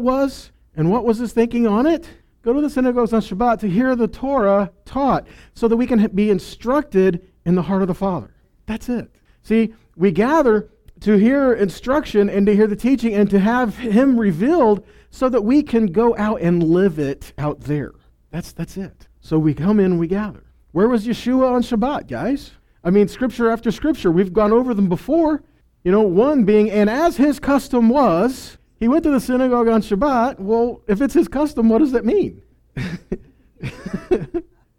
was. 0.00 0.52
And 0.76 0.90
what 0.90 1.04
was 1.04 1.18
his 1.18 1.32
thinking 1.32 1.66
on 1.66 1.86
it? 1.86 2.08
Go 2.42 2.52
to 2.52 2.60
the 2.60 2.70
synagogues 2.70 3.12
on 3.12 3.20
Shabbat 3.20 3.60
to 3.60 3.68
hear 3.68 3.94
the 3.96 4.08
Torah 4.08 4.70
taught 4.84 5.26
so 5.54 5.68
that 5.68 5.76
we 5.76 5.86
can 5.86 6.06
be 6.08 6.30
instructed 6.30 7.26
in 7.44 7.54
the 7.54 7.62
heart 7.62 7.82
of 7.82 7.88
the 7.88 7.94
Father. 7.94 8.34
That's 8.66 8.88
it. 8.88 9.10
See, 9.42 9.74
we 9.96 10.10
gather 10.10 10.70
to 11.00 11.14
hear 11.14 11.52
instruction 11.52 12.28
and 12.30 12.46
to 12.46 12.54
hear 12.54 12.66
the 12.66 12.76
teaching 12.76 13.14
and 13.14 13.28
to 13.30 13.38
have 13.40 13.76
Him 13.76 14.18
revealed 14.18 14.86
so 15.10 15.28
that 15.28 15.42
we 15.42 15.62
can 15.62 15.86
go 15.86 16.16
out 16.16 16.40
and 16.40 16.62
live 16.62 16.98
it 16.98 17.32
out 17.36 17.60
there. 17.62 17.92
That's, 18.30 18.52
that's 18.52 18.76
it. 18.76 19.08
So 19.20 19.38
we 19.38 19.54
come 19.54 19.80
in, 19.80 19.98
we 19.98 20.06
gather. 20.06 20.44
Where 20.72 20.88
was 20.88 21.06
Yeshua 21.06 21.50
on 21.52 21.62
Shabbat, 21.62 22.06
guys? 22.06 22.52
I 22.82 22.90
mean, 22.90 23.08
scripture 23.08 23.50
after 23.50 23.70
scripture, 23.70 24.10
we've 24.10 24.32
gone 24.32 24.52
over 24.52 24.74
them 24.74 24.88
before. 24.88 25.42
You 25.84 25.92
know, 25.92 26.02
one 26.02 26.44
being, 26.44 26.70
and 26.70 26.90
as 26.90 27.16
his 27.16 27.40
custom 27.40 27.88
was, 27.88 28.58
he 28.78 28.88
went 28.88 29.04
to 29.04 29.10
the 29.10 29.20
synagogue 29.20 29.68
on 29.68 29.82
Shabbat. 29.82 30.38
Well, 30.38 30.82
if 30.86 31.00
it's 31.00 31.14
his 31.14 31.28
custom, 31.28 31.68
what 31.68 31.78
does 31.78 31.92
that 31.92 32.04
mean? 32.04 32.42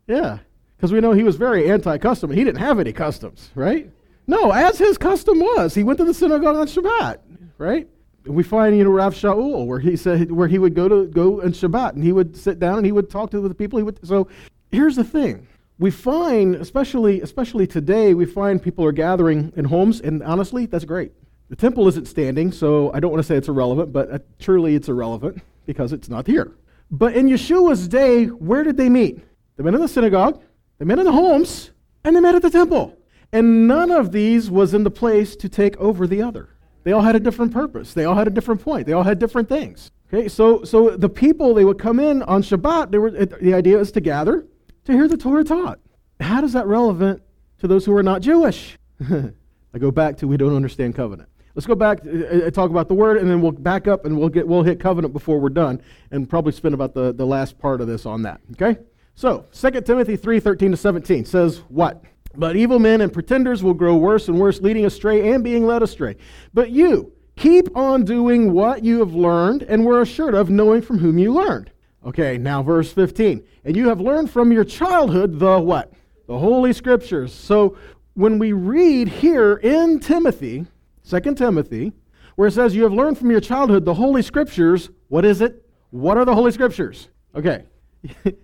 yeah, 0.07 0.39
because 0.75 0.91
we 0.91 0.99
know 0.99 1.11
he 1.11 1.23
was 1.23 1.35
very 1.35 1.69
anti 1.69 1.97
custom. 1.97 2.31
He 2.31 2.43
didn't 2.43 2.59
have 2.59 2.79
any 2.79 2.93
customs, 2.93 3.49
right? 3.55 3.91
No, 4.27 4.51
as 4.51 4.77
his 4.77 4.97
custom 4.97 5.39
was, 5.39 5.73
he 5.73 5.83
went 5.83 5.97
to 5.99 6.05
the 6.05 6.13
synagogue 6.13 6.55
on 6.55 6.67
Shabbat, 6.67 7.17
right? 7.57 7.87
We 8.25 8.43
find, 8.43 8.77
you 8.77 8.83
know, 8.83 8.91
Rav 8.91 9.15
Shaul, 9.15 9.65
where 9.65 9.79
he 9.79 9.95
said, 9.95 10.31
where 10.31 10.47
he 10.47 10.59
would 10.59 10.75
go 10.75 10.87
to 10.87 11.07
go 11.07 11.41
on 11.41 11.51
Shabbat, 11.51 11.93
and 11.93 12.03
he 12.03 12.11
would 12.11 12.37
sit 12.37 12.59
down 12.59 12.77
and 12.77 12.85
he 12.85 12.91
would 12.91 13.09
talk 13.09 13.31
to 13.31 13.41
the 13.41 13.53
people. 13.53 13.77
He 13.77 13.83
would. 13.83 13.99
So, 14.07 14.27
here's 14.71 14.95
the 14.95 15.03
thing: 15.03 15.47
we 15.81 15.89
find, 15.89 16.53
especially 16.53 17.21
especially 17.21 17.65
today, 17.65 18.13
we 18.13 18.27
find 18.27 18.61
people 18.61 18.85
are 18.85 18.91
gathering 18.91 19.51
in 19.55 19.65
homes, 19.65 19.99
and 19.99 20.21
honestly, 20.21 20.67
that's 20.67 20.85
great. 20.85 21.11
The 21.49 21.55
temple 21.55 21.87
isn't 21.87 22.07
standing, 22.07 22.51
so 22.51 22.93
I 22.93 22.99
don't 22.99 23.09
want 23.09 23.19
to 23.19 23.27
say 23.27 23.35
it's 23.35 23.47
irrelevant, 23.47 23.91
but 23.91 24.11
uh, 24.11 24.19
truly 24.37 24.75
it's 24.75 24.89
irrelevant 24.89 25.41
because 25.65 25.91
it's 25.91 26.07
not 26.07 26.27
here. 26.27 26.51
But 26.91 27.15
in 27.15 27.27
Yeshua's 27.27 27.87
day, 27.87 28.25
where 28.25 28.63
did 28.63 28.77
they 28.77 28.89
meet? 28.89 29.23
They 29.57 29.63
met 29.63 29.73
in 29.73 29.81
the 29.81 29.87
synagogue, 29.87 30.39
they 30.77 30.85
met 30.85 30.99
in 30.99 31.05
the 31.05 31.11
homes, 31.11 31.71
and 32.03 32.15
they 32.15 32.19
met 32.19 32.35
at 32.35 32.43
the 32.43 32.51
temple. 32.51 32.95
And 33.33 33.67
none 33.67 33.89
of 33.89 34.11
these 34.11 34.51
was 34.51 34.75
in 34.75 34.83
the 34.83 34.91
place 34.91 35.35
to 35.37 35.49
take 35.49 35.75
over 35.77 36.05
the 36.05 36.21
other. 36.21 36.49
They 36.83 36.91
all 36.91 37.01
had 37.01 37.15
a 37.15 37.19
different 37.19 37.53
purpose. 37.53 37.95
They 37.95 38.05
all 38.05 38.15
had 38.15 38.27
a 38.27 38.31
different 38.31 38.61
point. 38.61 38.85
They 38.85 38.93
all 38.93 39.03
had 39.03 39.17
different 39.17 39.49
things. 39.49 39.89
Okay, 40.13 40.27
so 40.27 40.63
so 40.63 40.91
the 40.91 41.09
people 41.09 41.55
they 41.55 41.65
would 41.65 41.79
come 41.79 41.99
in 41.99 42.21
on 42.23 42.43
Shabbat. 42.43 42.91
They 42.91 42.99
were 42.99 43.09
the 43.09 43.53
idea 43.55 43.79
is 43.79 43.91
to 43.93 44.01
gather 44.01 44.45
to 44.85 44.93
hear 44.93 45.07
the 45.07 45.17
Torah 45.17 45.43
taught. 45.43 45.79
How 46.19 46.41
does 46.41 46.53
that 46.53 46.67
relevant 46.67 47.21
to 47.59 47.67
those 47.67 47.85
who 47.85 47.95
are 47.95 48.03
not 48.03 48.21
Jewish? 48.21 48.77
I 49.09 49.79
go 49.79 49.91
back 49.91 50.17
to 50.17 50.27
we 50.27 50.37
don't 50.37 50.55
understand 50.55 50.95
covenant. 50.95 51.29
Let's 51.55 51.65
go 51.65 51.75
back 51.75 52.03
and 52.03 52.23
uh, 52.23 52.45
uh, 52.45 52.51
talk 52.51 52.69
about 52.69 52.87
the 52.87 52.93
word, 52.93 53.17
and 53.17 53.29
then 53.29 53.41
we'll 53.41 53.51
back 53.51 53.87
up 53.87 54.05
and 54.05 54.17
we'll 54.17 54.29
get 54.29 54.47
we'll 54.47 54.63
hit 54.63 54.79
covenant 54.79 55.13
before 55.13 55.39
we're 55.39 55.49
done, 55.49 55.81
and 56.11 56.29
probably 56.29 56.53
spend 56.53 56.73
about 56.73 56.93
the, 56.93 57.13
the 57.13 57.25
last 57.25 57.59
part 57.59 57.81
of 57.81 57.87
this 57.87 58.05
on 58.05 58.21
that. 58.23 58.39
Okay. 58.53 58.79
So 59.15 59.45
2 59.51 59.81
Timothy 59.81 60.15
three 60.15 60.39
thirteen 60.39 60.71
to 60.71 60.77
seventeen 60.77 61.25
says 61.25 61.59
what? 61.67 62.03
But 62.35 62.55
evil 62.55 62.79
men 62.79 63.01
and 63.01 63.11
pretenders 63.11 63.61
will 63.61 63.73
grow 63.73 63.97
worse 63.97 64.29
and 64.29 64.39
worse, 64.39 64.61
leading 64.61 64.85
astray 64.85 65.33
and 65.33 65.43
being 65.43 65.65
led 65.65 65.83
astray. 65.83 66.15
But 66.53 66.71
you, 66.71 67.11
keep 67.35 67.75
on 67.75 68.05
doing 68.05 68.53
what 68.53 68.85
you 68.85 68.99
have 68.99 69.13
learned 69.13 69.63
and 69.63 69.85
were 69.85 70.01
assured 70.01 70.33
of, 70.33 70.49
knowing 70.49 70.81
from 70.81 70.99
whom 70.99 71.17
you 71.17 71.33
learned. 71.33 71.71
Okay, 72.05 72.37
now 72.37 72.63
verse 72.63 72.91
15. 72.91 73.43
And 73.63 73.75
you 73.75 73.89
have 73.89 74.01
learned 74.01 74.31
from 74.31 74.51
your 74.51 74.63
childhood 74.63 75.39
the 75.39 75.59
what? 75.59 75.93
The 76.27 76.37
Holy 76.37 76.73
Scriptures. 76.73 77.33
So 77.33 77.77
when 78.13 78.39
we 78.39 78.53
read 78.53 79.07
here 79.07 79.55
in 79.57 79.99
Timothy, 79.99 80.65
2 81.07 81.35
Timothy, 81.35 81.91
where 82.35 82.47
it 82.47 82.51
says, 82.53 82.75
You 82.75 82.83
have 82.83 82.93
learned 82.93 83.17
from 83.17 83.29
your 83.29 83.41
childhood 83.41 83.85
the 83.85 83.93
Holy 83.93 84.21
Scriptures, 84.21 84.89
what 85.09 85.25
is 85.25 85.41
it? 85.41 85.65
What 85.91 86.17
are 86.17 86.25
the 86.25 86.33
Holy 86.33 86.51
Scriptures? 86.51 87.09
Okay. 87.35 87.65